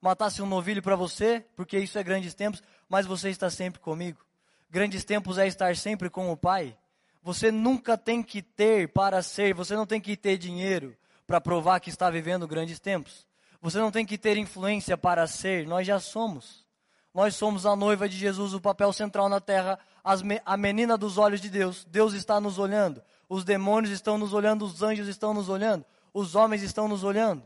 matasse 0.00 0.42
um 0.42 0.46
novilho 0.46 0.82
para 0.82 0.96
você? 0.96 1.44
Porque 1.54 1.78
isso 1.78 1.98
é 1.98 2.02
grandes 2.02 2.34
tempos, 2.34 2.62
mas 2.88 3.06
você 3.06 3.28
está 3.28 3.50
sempre 3.50 3.78
comigo. 3.78 4.24
Grandes 4.70 5.04
tempos 5.04 5.38
é 5.38 5.46
estar 5.46 5.76
sempre 5.76 6.10
com 6.10 6.32
o 6.32 6.36
pai. 6.36 6.76
Você 7.22 7.52
nunca 7.52 7.98
tem 7.98 8.22
que 8.22 8.40
ter 8.40 8.88
para 8.88 9.22
ser, 9.22 9.54
você 9.54 9.76
não 9.76 9.86
tem 9.86 10.00
que 10.00 10.16
ter 10.16 10.38
dinheiro 10.38 10.96
para 11.26 11.40
provar 11.40 11.78
que 11.80 11.90
está 11.90 12.08
vivendo 12.08 12.48
grandes 12.48 12.80
tempos. 12.80 13.27
Você 13.60 13.78
não 13.78 13.90
tem 13.90 14.06
que 14.06 14.16
ter 14.16 14.36
influência 14.36 14.96
para 14.96 15.26
ser, 15.26 15.66
nós 15.66 15.86
já 15.86 15.98
somos. 15.98 16.66
Nós 17.12 17.34
somos 17.34 17.66
a 17.66 17.74
noiva 17.74 18.08
de 18.08 18.16
Jesus, 18.16 18.54
o 18.54 18.60
papel 18.60 18.92
central 18.92 19.28
na 19.28 19.40
terra, 19.40 19.78
me, 20.22 20.40
a 20.44 20.56
menina 20.56 20.96
dos 20.96 21.18
olhos 21.18 21.40
de 21.40 21.50
Deus. 21.50 21.84
Deus 21.84 22.12
está 22.12 22.40
nos 22.40 22.58
olhando. 22.58 23.02
Os 23.28 23.44
demônios 23.44 23.92
estão 23.92 24.16
nos 24.16 24.32
olhando, 24.32 24.64
os 24.64 24.82
anjos 24.82 25.08
estão 25.08 25.34
nos 25.34 25.48
olhando, 25.48 25.84
os 26.14 26.34
homens 26.34 26.62
estão 26.62 26.88
nos 26.88 27.04
olhando. 27.04 27.42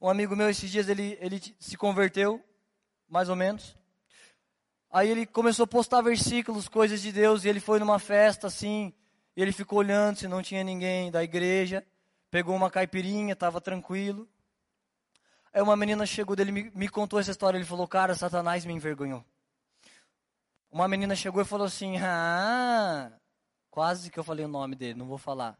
Um 0.00 0.08
amigo 0.08 0.34
meu, 0.34 0.50
esses 0.50 0.70
dias, 0.70 0.88
ele, 0.88 1.16
ele 1.20 1.40
se 1.58 1.76
converteu, 1.76 2.42
mais 3.08 3.28
ou 3.28 3.36
menos. 3.36 3.76
Aí 4.90 5.08
ele 5.08 5.24
começou 5.24 5.64
a 5.64 5.66
postar 5.68 6.02
versículos, 6.02 6.68
coisas 6.68 7.00
de 7.00 7.12
Deus, 7.12 7.44
e 7.44 7.48
ele 7.48 7.60
foi 7.60 7.78
numa 7.78 7.98
festa 7.98 8.48
assim, 8.48 8.92
e 9.36 9.42
ele 9.42 9.52
ficou 9.52 9.78
olhando 9.78 10.18
se 10.18 10.28
não 10.28 10.42
tinha 10.42 10.64
ninguém 10.64 11.10
da 11.10 11.22
igreja, 11.22 11.84
pegou 12.30 12.54
uma 12.56 12.70
caipirinha, 12.70 13.32
estava 13.34 13.60
tranquilo. 13.60 14.28
Aí 15.54 15.62
uma 15.62 15.76
menina 15.76 16.04
chegou 16.04 16.34
dele, 16.34 16.50
me, 16.50 16.70
me 16.74 16.88
contou 16.88 17.20
essa 17.20 17.30
história, 17.30 17.56
ele 17.56 17.64
falou, 17.64 17.86
cara, 17.86 18.16
Satanás 18.16 18.64
me 18.64 18.72
envergonhou. 18.72 19.24
Uma 20.68 20.88
menina 20.88 21.14
chegou 21.14 21.40
e 21.40 21.44
falou 21.44 21.68
assim, 21.68 21.96
ah, 21.98 23.12
quase 23.70 24.10
que 24.10 24.18
eu 24.18 24.24
falei 24.24 24.44
o 24.44 24.48
nome 24.48 24.74
dele, 24.74 24.98
não 24.98 25.06
vou 25.06 25.16
falar. 25.16 25.56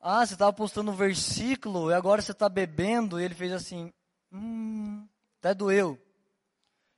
Ah, 0.00 0.24
você 0.24 0.34
estava 0.34 0.52
postando 0.52 0.92
um 0.92 0.94
versículo 0.94 1.90
e 1.90 1.94
agora 1.94 2.22
você 2.22 2.30
está 2.30 2.48
bebendo. 2.48 3.18
E 3.18 3.24
ele 3.24 3.34
fez 3.34 3.50
assim, 3.50 3.92
hum, 4.30 5.08
até 5.40 5.52
doeu. 5.52 5.98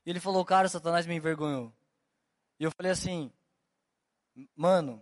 E 0.04 0.10
ele 0.10 0.20
falou, 0.20 0.44
cara, 0.44 0.68
Satanás 0.68 1.06
me 1.06 1.14
envergonhou. 1.14 1.72
E 2.60 2.64
eu 2.64 2.70
falei 2.72 2.92
assim, 2.92 3.32
mano, 4.54 5.00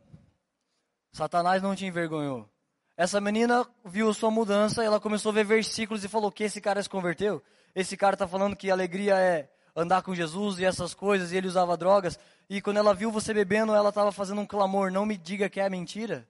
Satanás 1.11 1.61
não 1.61 1.75
te 1.75 1.87
envergonhou. 1.87 2.49
Essa 2.97 3.21
menina 3.21 3.67
viu 3.85 4.15
sua 4.15 4.31
mudança, 4.31 4.85
ela 4.85 5.01
começou 5.01 5.31
a 5.31 5.35
ver 5.35 5.45
versículos 5.45 6.05
e 6.05 6.09
falou 6.09 6.31
que 6.31 6.45
esse 6.45 6.61
cara 6.61 6.81
se 6.81 6.89
converteu. 6.89 7.43
Esse 7.75 7.97
cara 7.97 8.15
está 8.15 8.29
falando 8.29 8.55
que 8.55 8.71
alegria 8.71 9.19
é 9.19 9.49
andar 9.75 10.03
com 10.03 10.15
Jesus 10.15 10.61
e 10.61 10.65
essas 10.65 10.95
coisas, 10.95 11.33
e 11.33 11.37
ele 11.37 11.49
usava 11.49 11.77
drogas. 11.77 12.19
E 12.49 12.61
quando 12.61 12.77
ela 12.77 12.95
viu 12.95 13.11
você 13.11 13.35
bebendo, 13.35 13.75
ela 13.75 13.89
estava 13.89 14.13
fazendo 14.13 14.41
um 14.41 14.47
clamor: 14.47 14.93
não 14.93 15.05
me 15.05 15.17
diga 15.17 15.49
que 15.49 15.61
é 15.61 15.69
mentira. 15.69 16.27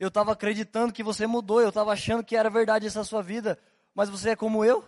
Eu 0.00 0.08
estava 0.08 0.32
acreditando 0.32 0.92
que 0.92 1.02
você 1.02 1.26
mudou, 1.26 1.60
eu 1.60 1.68
estava 1.68 1.92
achando 1.92 2.24
que 2.24 2.36
era 2.36 2.48
verdade 2.48 2.86
essa 2.86 3.04
sua 3.04 3.22
vida, 3.22 3.58
mas 3.94 4.08
você 4.08 4.30
é 4.30 4.36
como 4.36 4.64
eu? 4.64 4.84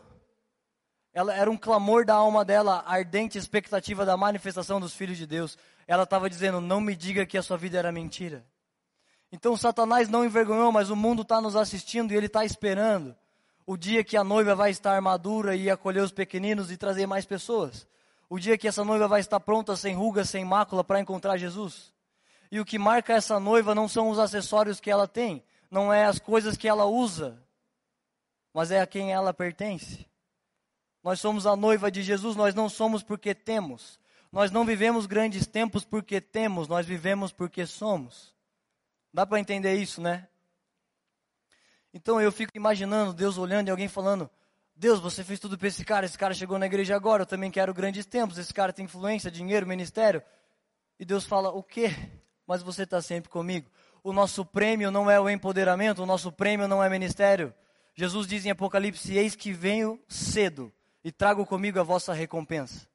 Ela 1.13 1.35
era 1.35 1.51
um 1.51 1.57
clamor 1.57 2.05
da 2.05 2.15
alma 2.15 2.45
dela, 2.45 2.85
ardente 2.87 3.37
expectativa 3.37 4.05
da 4.05 4.17
manifestação 4.17 4.81
dos 4.81 4.95
filhos 4.95 5.19
de 5.19 5.27
Deus. 5.27 5.59
Ela 5.87 6.05
estava 6.05 6.31
dizendo: 6.31 6.61
Não 6.61 6.81
me 6.81 6.97
diga 6.97 7.27
que 7.27 7.37
a 7.37 7.43
sua 7.43 7.59
vida 7.59 7.79
era 7.79 7.93
mentira. 7.93 8.47
Então 9.31 9.57
Satanás 9.57 10.09
não 10.09 10.25
envergonhou, 10.25 10.73
mas 10.73 10.91
o 10.91 10.97
mundo 10.97 11.23
está 11.23 11.41
nos 11.41 11.57
assistindo 11.57 12.13
e 12.13 12.17
ele 12.17 12.27
está 12.27 12.45
esperando 12.45 13.15
o 13.69 13.77
dia 13.77 14.03
que 14.03 14.17
a 14.17 14.25
noiva 14.25 14.55
vai 14.55 14.71
estar 14.71 14.99
madura 15.03 15.55
e 15.55 15.69
acolher 15.69 16.01
os 16.01 16.11
pequeninos 16.11 16.71
e 16.71 16.77
trazer 16.79 17.07
mais 17.07 17.27
pessoas. 17.27 17.87
O 18.27 18.39
dia 18.39 18.57
que 18.57 18.67
essa 18.67 18.83
noiva 18.83 19.07
vai 19.07 19.21
estar 19.21 19.39
pronta, 19.41 19.77
sem 19.77 19.95
ruga, 19.95 20.25
sem 20.25 20.43
mácula, 20.43 20.83
para 20.83 21.01
encontrar 21.01 21.37
Jesus. 21.37 21.93
E 22.51 22.59
o 22.61 22.65
que 22.65 22.79
marca 22.79 23.13
essa 23.13 23.39
noiva 23.39 23.75
não 23.75 23.87
são 23.87 24.09
os 24.09 24.19
acessórios 24.19 24.81
que 24.81 24.91
ela 24.91 25.07
tem, 25.07 25.45
não 25.71 25.93
é 25.93 26.07
as 26.07 26.19
coisas 26.19 26.57
que 26.57 26.67
ela 26.67 26.87
usa, 26.87 27.39
mas 28.55 28.71
é 28.71 28.81
a 28.81 28.87
quem 28.87 29.13
ela 29.13 29.35
pertence. 29.35 30.07
Nós 31.05 31.21
somos 31.21 31.47
a 31.47 31.55
noiva 31.55 31.91
de 31.91 32.03
Jesus, 32.03 32.37
nós 32.37 32.55
não 32.55 32.71
somos 32.71 33.03
porque 33.03 33.35
temos. 33.35 34.01
Nós 34.33 34.51
não 34.51 34.65
vivemos 34.65 35.05
grandes 35.05 35.47
tempos 35.47 35.85
porque 35.85 36.23
temos, 36.23 36.69
nós 36.69 36.87
vivemos 36.87 37.33
porque 37.33 37.67
somos. 37.67 38.35
Dá 39.13 39.27
para 39.27 39.41
entender 39.41 39.75
isso, 39.75 40.01
né? 40.01 40.29
Então 41.93 42.21
eu 42.21 42.31
fico 42.31 42.53
imaginando 42.55 43.13
Deus 43.13 43.39
olhando 43.39 43.69
e 43.69 43.71
alguém 43.71 43.89
falando: 43.89 44.31
Deus, 44.77 45.01
você 45.01 45.25
fez 45.25 45.41
tudo 45.41 45.59
para 45.59 45.69
esse 45.69 45.85
cara, 45.85 46.07
esse 46.07 46.17
cara 46.17 46.35
chegou 46.35 46.59
na 46.59 46.67
igreja 46.67 46.95
agora, 46.95 47.23
eu 47.23 47.27
também 47.27 47.51
quero 47.51 47.75
grandes 47.75 48.07
tempos, 48.07 48.39
esse 48.39 48.55
cara 48.55 48.73
tem 48.73 48.85
influência, 48.85 49.31
dinheiro, 49.31 49.67
ministério. 49.67 50.23
E 50.99 51.05
Deus 51.05 51.25
fala: 51.25 51.51
O 51.51 51.63
quê? 51.63 51.91
Mas 52.47 52.63
você 52.63 52.85
está 52.85 53.03
sempre 53.03 53.29
comigo. 53.29 53.71
O 54.03 54.13
nosso 54.13 54.45
prêmio 54.45 54.91
não 54.91 55.11
é 55.11 55.19
o 55.21 55.29
empoderamento, 55.29 56.03
o 56.03 56.07
nosso 56.07 56.31
prêmio 56.31 56.69
não 56.69 56.83
é 56.83 56.89
ministério. 56.89 57.53
Jesus 57.95 58.27
diz 58.27 58.47
em 58.47 58.51
Apocalipse: 58.51 59.17
Eis 59.17 59.35
que 59.35 59.53
venho 59.53 60.01
cedo 60.07 60.73
e 61.03 61.11
trago 61.11 61.45
comigo 61.45 61.81
a 61.81 61.83
vossa 61.83 62.13
recompensa. 62.13 62.87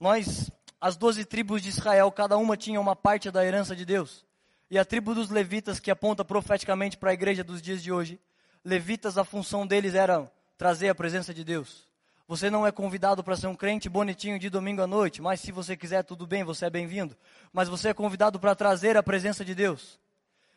Nós, 0.00 0.50
as 0.80 0.96
doze 0.96 1.24
tribos 1.24 1.62
de 1.62 1.68
Israel, 1.68 2.10
cada 2.10 2.36
uma 2.36 2.56
tinha 2.56 2.80
uma 2.80 2.96
parte 2.96 3.30
da 3.30 3.44
herança 3.44 3.76
de 3.76 3.84
Deus. 3.84 4.26
E 4.70 4.78
a 4.78 4.84
tribo 4.84 5.14
dos 5.14 5.30
levitas, 5.30 5.80
que 5.80 5.90
aponta 5.90 6.24
profeticamente 6.24 6.96
para 6.96 7.10
a 7.10 7.14
igreja 7.14 7.42
dos 7.42 7.60
dias 7.60 7.82
de 7.82 7.90
hoje, 7.90 8.20
levitas, 8.64 9.18
a 9.18 9.24
função 9.24 9.66
deles 9.66 9.94
era 9.94 10.30
trazer 10.56 10.88
a 10.88 10.94
presença 10.94 11.34
de 11.34 11.42
Deus. 11.42 11.88
Você 12.28 12.48
não 12.48 12.64
é 12.64 12.70
convidado 12.70 13.24
para 13.24 13.36
ser 13.36 13.48
um 13.48 13.56
crente 13.56 13.88
bonitinho 13.88 14.38
de 14.38 14.48
domingo 14.48 14.80
à 14.80 14.86
noite, 14.86 15.20
mas 15.20 15.40
se 15.40 15.50
você 15.50 15.76
quiser, 15.76 16.04
tudo 16.04 16.24
bem, 16.24 16.44
você 16.44 16.66
é 16.66 16.70
bem-vindo. 16.70 17.16
Mas 17.52 17.68
você 17.68 17.88
é 17.88 17.94
convidado 17.94 18.38
para 18.38 18.54
trazer 18.54 18.96
a 18.96 19.02
presença 19.02 19.44
de 19.44 19.56
Deus. 19.56 19.98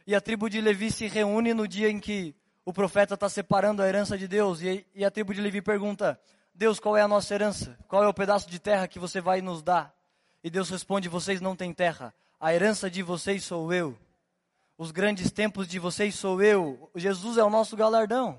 E 0.05 0.13
a 0.13 0.21
tribo 0.21 0.47
de 0.47 0.61
Levi 0.61 0.91
se 0.91 1.07
reúne 1.07 1.51
no 1.51 1.67
dia 1.67 1.89
em 1.89 1.99
que 1.99 2.35
o 2.63 2.71
profeta 2.71 3.15
está 3.15 3.27
separando 3.27 3.81
a 3.81 3.87
herança 3.87 4.15
de 4.15 4.27
Deus. 4.27 4.61
E, 4.61 4.85
e 4.93 5.03
a 5.03 5.09
tribo 5.09 5.33
de 5.33 5.41
Levi 5.41 5.59
pergunta: 5.59 6.19
Deus, 6.53 6.79
qual 6.79 6.95
é 6.95 7.01
a 7.01 7.07
nossa 7.07 7.33
herança? 7.33 7.75
Qual 7.87 8.03
é 8.03 8.07
o 8.07 8.13
pedaço 8.13 8.47
de 8.47 8.59
terra 8.59 8.87
que 8.87 8.99
você 8.99 9.19
vai 9.19 9.41
nos 9.41 9.63
dar? 9.63 9.91
E 10.43 10.51
Deus 10.51 10.69
responde: 10.69 11.09
Vocês 11.09 11.41
não 11.41 11.55
têm 11.55 11.73
terra, 11.73 12.13
a 12.43 12.53
herança 12.53 12.91
de 12.91 13.01
vocês 13.01 13.41
sou 13.45 13.71
eu. 13.71 13.97
Os 14.77 14.91
grandes 14.91 15.31
tempos 15.31 15.65
de 15.65 15.79
vocês 15.79 16.13
sou 16.13 16.43
eu. 16.43 16.91
Jesus 16.93 17.37
é 17.37 17.43
o 17.43 17.49
nosso 17.49 17.73
galardão. 17.77 18.37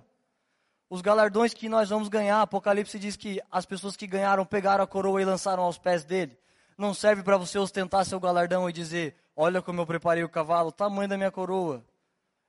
Os 0.91 1.01
galardões 1.01 1.55
que 1.55 1.71
nós 1.71 1.89
vamos 1.89 2.11
ganhar, 2.11 2.43
Apocalipse 2.43 2.99
diz 2.99 3.17
que 3.17 3.41
as 3.51 3.65
pessoas 3.65 3.97
que 3.97 4.07
ganharam 4.07 4.45
pegaram 4.45 4.85
a 4.85 4.87
coroa 4.87 5.23
e 5.23 5.25
lançaram 5.25 5.63
aos 5.63 5.79
pés 5.79 6.05
dele. 6.05 6.37
Não 6.77 6.93
serve 6.93 7.23
para 7.23 7.39
você 7.39 7.59
ostentar 7.59 8.05
seu 8.05 8.21
galardão 8.21 8.69
e 8.69 8.75
dizer: 8.75 9.17
Olha 9.35 9.63
como 9.63 9.81
eu 9.81 9.87
preparei 9.87 10.23
o 10.23 10.29
cavalo, 10.29 10.69
o 10.69 10.73
tamanho 10.73 11.09
da 11.09 11.17
minha 11.17 11.31
coroa. 11.31 11.83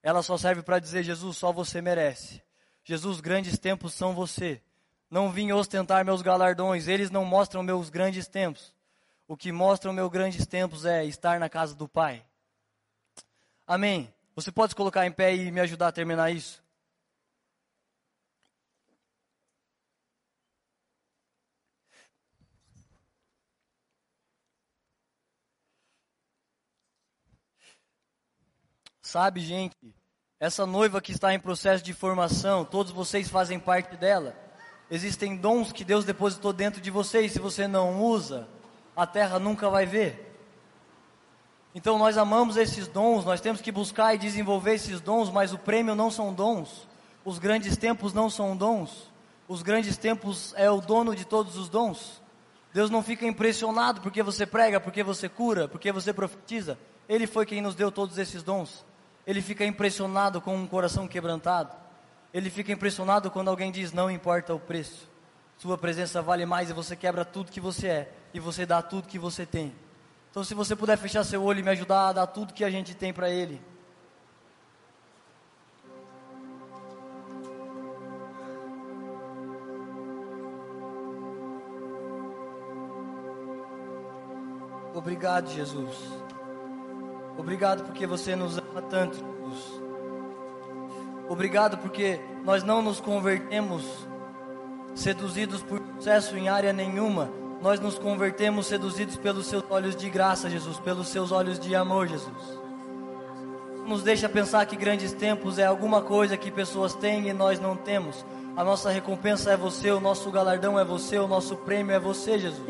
Ela 0.03 0.21
só 0.21 0.37
serve 0.37 0.61
para 0.61 0.77
dizer: 0.77 1.03
Jesus, 1.03 1.37
só 1.37 1.53
você 1.53 1.81
merece. 1.81 2.43
Jesus, 2.83 3.21
grandes 3.21 3.57
tempos 3.57 3.93
são 3.93 4.13
você. 4.13 4.61
Não 5.09 5.31
vim 5.31 5.53
ostentar 5.53 6.03
meus 6.03 6.21
galardões, 6.21 6.89
eles 6.89 7.09
não 7.09 7.23
mostram 7.23 7.63
meus 7.63 7.89
grandes 7.89 8.27
tempos. 8.27 8.75
O 9.27 9.35
que 9.35 9.51
mostram 9.51 9.91
meus 9.91 10.11
grandes 10.11 10.45
tempos 10.45 10.85
é 10.85 11.03
estar 11.05 11.39
na 11.39 11.49
casa 11.49 11.73
do 11.73 11.87
Pai. 11.87 12.23
Amém. 13.65 14.13
Você 14.35 14.51
pode 14.51 14.75
colocar 14.75 15.05
em 15.05 15.11
pé 15.11 15.33
e 15.35 15.51
me 15.51 15.59
ajudar 15.61 15.87
a 15.87 15.91
terminar 15.91 16.29
isso? 16.31 16.63
Sabe, 29.01 29.39
gente, 29.39 29.75
essa 30.39 30.65
noiva 30.65 30.99
que 30.99 31.11
está 31.11 31.33
em 31.33 31.39
processo 31.39 31.83
de 31.83 31.93
formação, 31.93 32.65
todos 32.65 32.91
vocês 32.91 33.29
fazem 33.29 33.59
parte 33.59 33.95
dela. 33.95 34.35
Existem 34.91 35.37
dons 35.37 35.71
que 35.71 35.85
Deus 35.85 36.05
depositou 36.05 36.51
dentro 36.51 36.81
de 36.81 36.91
você 36.91 37.21
e 37.21 37.29
se 37.29 37.39
você 37.39 37.67
não 37.67 38.03
usa, 38.03 38.47
a 38.95 39.05
terra 39.05 39.39
nunca 39.39 39.69
vai 39.69 39.85
ver. 39.85 40.25
Então 41.73 41.99
nós 41.99 42.17
amamos 42.17 42.55
esses 42.55 42.87
dons, 42.87 43.25
nós 43.25 43.41
temos 43.41 43.59
que 43.59 43.71
buscar 43.71 44.15
e 44.15 44.17
desenvolver 44.17 44.75
esses 44.75 45.01
dons, 45.01 45.29
mas 45.29 45.51
o 45.51 45.57
prêmio 45.57 45.93
não 45.93 46.09
são 46.09 46.33
dons. 46.33 46.87
Os 47.25 47.37
grandes 47.37 47.75
tempos 47.75 48.13
não 48.13 48.29
são 48.29 48.55
dons. 48.55 49.11
Os 49.47 49.61
grandes 49.61 49.97
tempos 49.97 50.53
é 50.55 50.71
o 50.71 50.79
dono 50.79 51.13
de 51.13 51.25
todos 51.25 51.57
os 51.57 51.67
dons. 51.67 52.21
Deus 52.73 52.89
não 52.89 53.03
fica 53.03 53.25
impressionado 53.25 53.99
porque 53.99 54.23
você 54.23 54.45
prega, 54.45 54.79
porque 54.79 55.03
você 55.03 55.27
cura, 55.27 55.67
porque 55.67 55.91
você 55.91 56.13
profetiza. 56.13 56.77
Ele 57.09 57.27
foi 57.27 57.45
quem 57.45 57.61
nos 57.61 57.75
deu 57.75 57.91
todos 57.91 58.17
esses 58.17 58.41
dons. 58.41 58.85
Ele 59.27 59.41
fica 59.41 59.65
impressionado 59.65 60.39
com 60.39 60.55
um 60.55 60.67
coração 60.67 61.07
quebrantado. 61.07 61.75
Ele 62.33 62.49
fica 62.49 62.71
impressionado 62.71 63.29
quando 63.29 63.49
alguém 63.49 63.71
diz: 63.71 63.91
Não 63.91 64.09
importa 64.09 64.53
o 64.53 64.59
preço, 64.59 65.09
sua 65.57 65.77
presença 65.77 66.21
vale 66.21 66.45
mais 66.45 66.69
e 66.69 66.73
você 66.73 66.95
quebra 66.95 67.25
tudo 67.25 67.51
que 67.51 67.61
você 67.61 67.87
é 67.87 68.11
e 68.35 68.39
você 68.39 68.65
dá 68.65 68.81
tudo 68.81 69.07
que 69.07 69.17
você 69.17 69.45
tem. 69.45 69.73
Então, 70.29 70.43
se 70.43 70.53
você 70.53 70.75
puder 70.75 70.97
fechar 70.97 71.23
seu 71.23 71.41
olho 71.41 71.61
e 71.61 71.63
me 71.63 71.69
ajudar 71.69 72.09
a 72.09 72.13
dar 72.13 72.27
tudo 72.27 72.53
que 72.53 72.65
a 72.65 72.69
gente 72.69 72.93
tem 72.93 73.13
para 73.13 73.29
Ele. 73.29 73.61
Obrigado, 84.93 85.49
Jesus. 85.49 85.95
Obrigado 87.37 87.85
porque 87.85 88.05
você 88.05 88.35
nos 88.35 88.57
ama 88.57 88.81
tanto, 88.81 89.15
Jesus. 89.15 89.81
Obrigado 91.29 91.77
porque 91.77 92.19
nós 92.43 92.63
não 92.63 92.81
nos 92.81 92.99
convertemos 92.99 93.85
seduzidos 94.93 95.63
por 95.63 95.81
sucesso 95.95 96.35
em 96.35 96.49
área 96.49 96.73
nenhuma. 96.73 97.44
Nós 97.65 97.79
nos 97.79 97.97
convertemos 97.97 98.67
seduzidos 98.67 99.15
pelos 99.15 99.47
seus 99.47 99.63
olhos 99.71 99.95
de 99.95 100.07
graça, 100.07 100.47
Jesus, 100.47 100.77
pelos 100.77 101.07
seus 101.07 101.31
olhos 101.31 101.59
de 101.59 101.73
amor, 101.73 102.07
Jesus. 102.07 102.59
Nos 103.87 104.03
deixa 104.03 104.29
pensar 104.29 104.67
que 104.67 104.75
grandes 104.75 105.13
tempos 105.13 105.57
é 105.57 105.65
alguma 105.65 105.99
coisa 105.99 106.37
que 106.37 106.51
pessoas 106.51 106.93
têm 106.93 107.27
e 107.27 107.33
nós 107.33 107.59
não 107.59 107.75
temos. 107.75 108.23
A 108.55 108.63
nossa 108.63 108.91
recompensa 108.91 109.49
é 109.49 109.57
você, 109.57 109.89
o 109.89 109.99
nosso 109.99 110.29
galardão 110.29 110.77
é 110.79 110.85
você, 110.85 111.17
o 111.17 111.27
nosso 111.27 111.55
prêmio 111.55 111.95
é 111.95 111.99
você, 111.99 112.37
Jesus. 112.37 112.67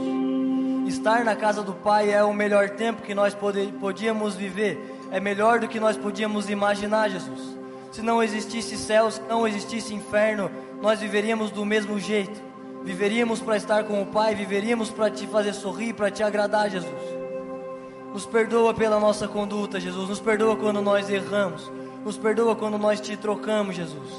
Estar 0.88 1.26
na 1.26 1.36
casa 1.36 1.62
do 1.62 1.74
Pai 1.74 2.14
é 2.14 2.24
o 2.24 2.34
melhor 2.34 2.70
tempo 2.70 3.02
que 3.02 3.14
nós 3.14 3.36
podíamos 3.82 4.36
viver, 4.36 4.98
é 5.12 5.20
melhor 5.20 5.60
do 5.60 5.68
que 5.68 5.78
nós 5.78 5.98
podíamos 5.98 6.50
imaginar, 6.50 7.10
Jesus. 7.10 7.58
Se 7.91 8.02
não 8.02 8.24
existisse 8.24 8.78
céu, 8.78 9.12
se 9.12 9.20
não 9.24 9.46
existisse 9.46 9.93
inferno, 9.93 10.50
nós 10.82 11.02
viveríamos 11.02 11.52
do 11.52 11.66
mesmo 11.66 12.00
jeito. 12.00 12.55
Viveríamos 12.86 13.42
para 13.42 13.58
estar 13.58 13.84
com 13.84 14.00
o 14.00 14.06
Pai, 14.06 14.36
viveríamos 14.36 14.92
para 14.92 15.10
te 15.10 15.26
fazer 15.26 15.54
sorrir, 15.54 15.94
para 15.94 16.12
te 16.12 16.22
agradar, 16.22 16.70
Jesus. 16.70 16.94
Nos 18.14 18.28
perdoa 18.28 18.76
pela 18.76 19.00
nossa 19.00 19.28
conduta, 19.28 19.80
Jesus. 19.80 20.08
Nos 20.08 20.20
perdoa 20.20 20.56
quando 20.56 20.84
nós 20.84 21.10
erramos. 21.10 21.70
Nos 22.06 22.16
perdoa 22.16 22.56
quando 22.56 22.78
nós 22.78 23.02
te 23.02 23.18
trocamos, 23.18 23.76
Jesus. 23.76 24.10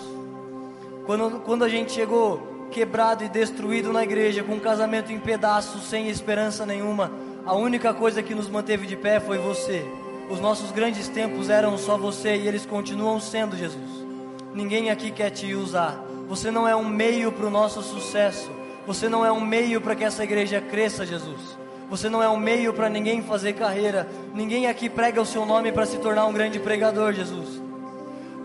Quando, 1.06 1.40
quando 1.42 1.64
a 1.64 1.68
gente 1.68 1.92
chegou 1.92 2.68
quebrado 2.72 3.22
e 3.22 3.28
destruído 3.28 3.92
na 3.92 4.02
igreja, 4.02 4.42
com 4.42 4.54
um 4.54 4.60
casamento 4.60 5.12
em 5.12 5.20
pedaços, 5.20 5.84
sem 5.84 6.08
esperança 6.08 6.66
nenhuma, 6.66 7.12
a 7.46 7.54
única 7.54 7.94
coisa 7.94 8.20
que 8.20 8.34
nos 8.34 8.48
manteve 8.48 8.88
de 8.88 8.96
pé 8.96 9.20
foi 9.20 9.38
você. 9.38 9.86
Os 10.28 10.40
nossos 10.40 10.72
grandes 10.72 11.06
tempos 11.06 11.48
eram 11.48 11.78
só 11.78 11.96
você 11.96 12.36
e 12.36 12.48
eles 12.48 12.66
continuam 12.66 13.20
sendo, 13.20 13.56
Jesus. 13.56 14.04
Ninguém 14.52 14.90
aqui 14.90 15.12
quer 15.12 15.30
te 15.30 15.54
usar. 15.54 16.04
Você 16.28 16.50
não 16.50 16.66
é 16.66 16.74
um 16.74 16.88
meio 16.88 17.30
para 17.30 17.46
o 17.46 17.50
nosso 17.50 17.82
sucesso. 17.82 18.50
Você 18.86 19.08
não 19.08 19.24
é 19.24 19.30
um 19.30 19.40
meio 19.40 19.80
para 19.80 19.94
que 19.94 20.04
essa 20.04 20.24
igreja 20.24 20.60
cresça, 20.60 21.06
Jesus. 21.06 21.58
Você 21.88 22.08
não 22.08 22.22
é 22.22 22.28
um 22.28 22.36
meio 22.36 22.72
para 22.72 22.88
ninguém 22.88 23.22
fazer 23.22 23.52
carreira. 23.52 24.08
Ninguém 24.34 24.66
aqui 24.66 24.88
prega 24.88 25.20
o 25.20 25.26
seu 25.26 25.46
nome 25.46 25.70
para 25.70 25.86
se 25.86 25.98
tornar 25.98 26.26
um 26.26 26.32
grande 26.32 26.58
pregador, 26.58 27.12
Jesus. 27.12 27.62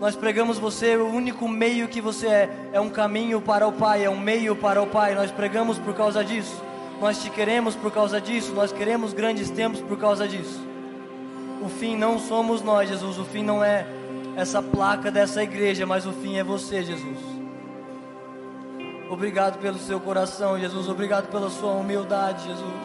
Nós 0.00 0.16
pregamos 0.16 0.58
você, 0.58 0.96
o 0.96 1.06
único 1.06 1.48
meio 1.48 1.86
que 1.88 2.00
você 2.00 2.26
é, 2.26 2.50
é 2.72 2.80
um 2.80 2.90
caminho 2.90 3.40
para 3.40 3.66
o 3.66 3.72
Pai, 3.72 4.04
é 4.04 4.10
um 4.10 4.18
meio 4.18 4.54
para 4.54 4.82
o 4.82 4.86
Pai. 4.86 5.14
Nós 5.14 5.30
pregamos 5.30 5.78
por 5.78 5.94
causa 5.94 6.24
disso. 6.24 6.60
Nós 7.00 7.22
te 7.22 7.30
queremos 7.30 7.74
por 7.74 7.90
causa 7.92 8.20
disso. 8.20 8.52
Nós 8.52 8.72
queremos 8.72 9.12
grandes 9.12 9.50
tempos 9.50 9.80
por 9.80 9.98
causa 9.98 10.26
disso. 10.26 10.60
O 11.60 11.68
fim 11.68 11.96
não 11.96 12.18
somos 12.18 12.62
nós, 12.62 12.88
Jesus. 12.88 13.18
O 13.18 13.24
fim 13.24 13.42
não 13.42 13.62
é 13.62 13.86
essa 14.36 14.62
placa 14.62 15.10
dessa 15.10 15.42
igreja, 15.42 15.86
mas 15.86 16.06
o 16.06 16.12
fim 16.12 16.36
é 16.36 16.44
você, 16.44 16.82
Jesus. 16.82 17.31
Obrigado 19.12 19.58
pelo 19.58 19.78
seu 19.78 20.00
coração, 20.00 20.58
Jesus. 20.58 20.88
Obrigado 20.88 21.30
pela 21.30 21.50
sua 21.50 21.72
humildade, 21.72 22.44
Jesus. 22.44 22.82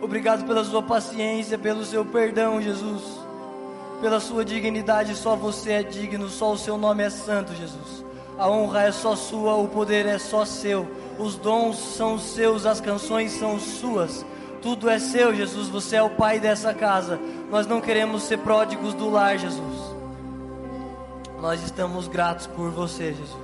Obrigado 0.00 0.44
pela 0.46 0.64
sua 0.64 0.82
paciência, 0.82 1.58
pelo 1.58 1.84
seu 1.84 2.04
perdão, 2.04 2.60
Jesus 2.60 3.24
pela 4.04 4.20
sua 4.20 4.44
dignidade, 4.44 5.14
só 5.14 5.34
você 5.34 5.72
é 5.72 5.82
digno, 5.82 6.28
só 6.28 6.52
o 6.52 6.58
seu 6.58 6.76
nome 6.76 7.02
é 7.02 7.08
santo, 7.08 7.54
Jesus. 7.54 8.04
A 8.38 8.50
honra 8.50 8.82
é 8.82 8.92
só 8.92 9.16
sua, 9.16 9.54
o 9.54 9.66
poder 9.66 10.04
é 10.04 10.18
só 10.18 10.44
seu, 10.44 10.86
os 11.18 11.36
dons 11.36 11.78
são 11.78 12.18
seus, 12.18 12.66
as 12.66 12.82
canções 12.82 13.32
são 13.32 13.58
suas. 13.58 14.22
Tudo 14.60 14.90
é 14.90 14.98
seu, 14.98 15.34
Jesus. 15.34 15.68
Você 15.68 15.96
é 15.96 16.02
o 16.02 16.10
pai 16.10 16.38
dessa 16.38 16.74
casa. 16.74 17.18
Nós 17.50 17.66
não 17.66 17.80
queremos 17.80 18.24
ser 18.24 18.38
pródigos 18.40 18.92
do 18.92 19.08
lar, 19.08 19.38
Jesus. 19.38 19.94
Nós 21.40 21.62
estamos 21.62 22.06
gratos 22.06 22.46
por 22.46 22.70
você, 22.70 23.14
Jesus. 23.14 23.43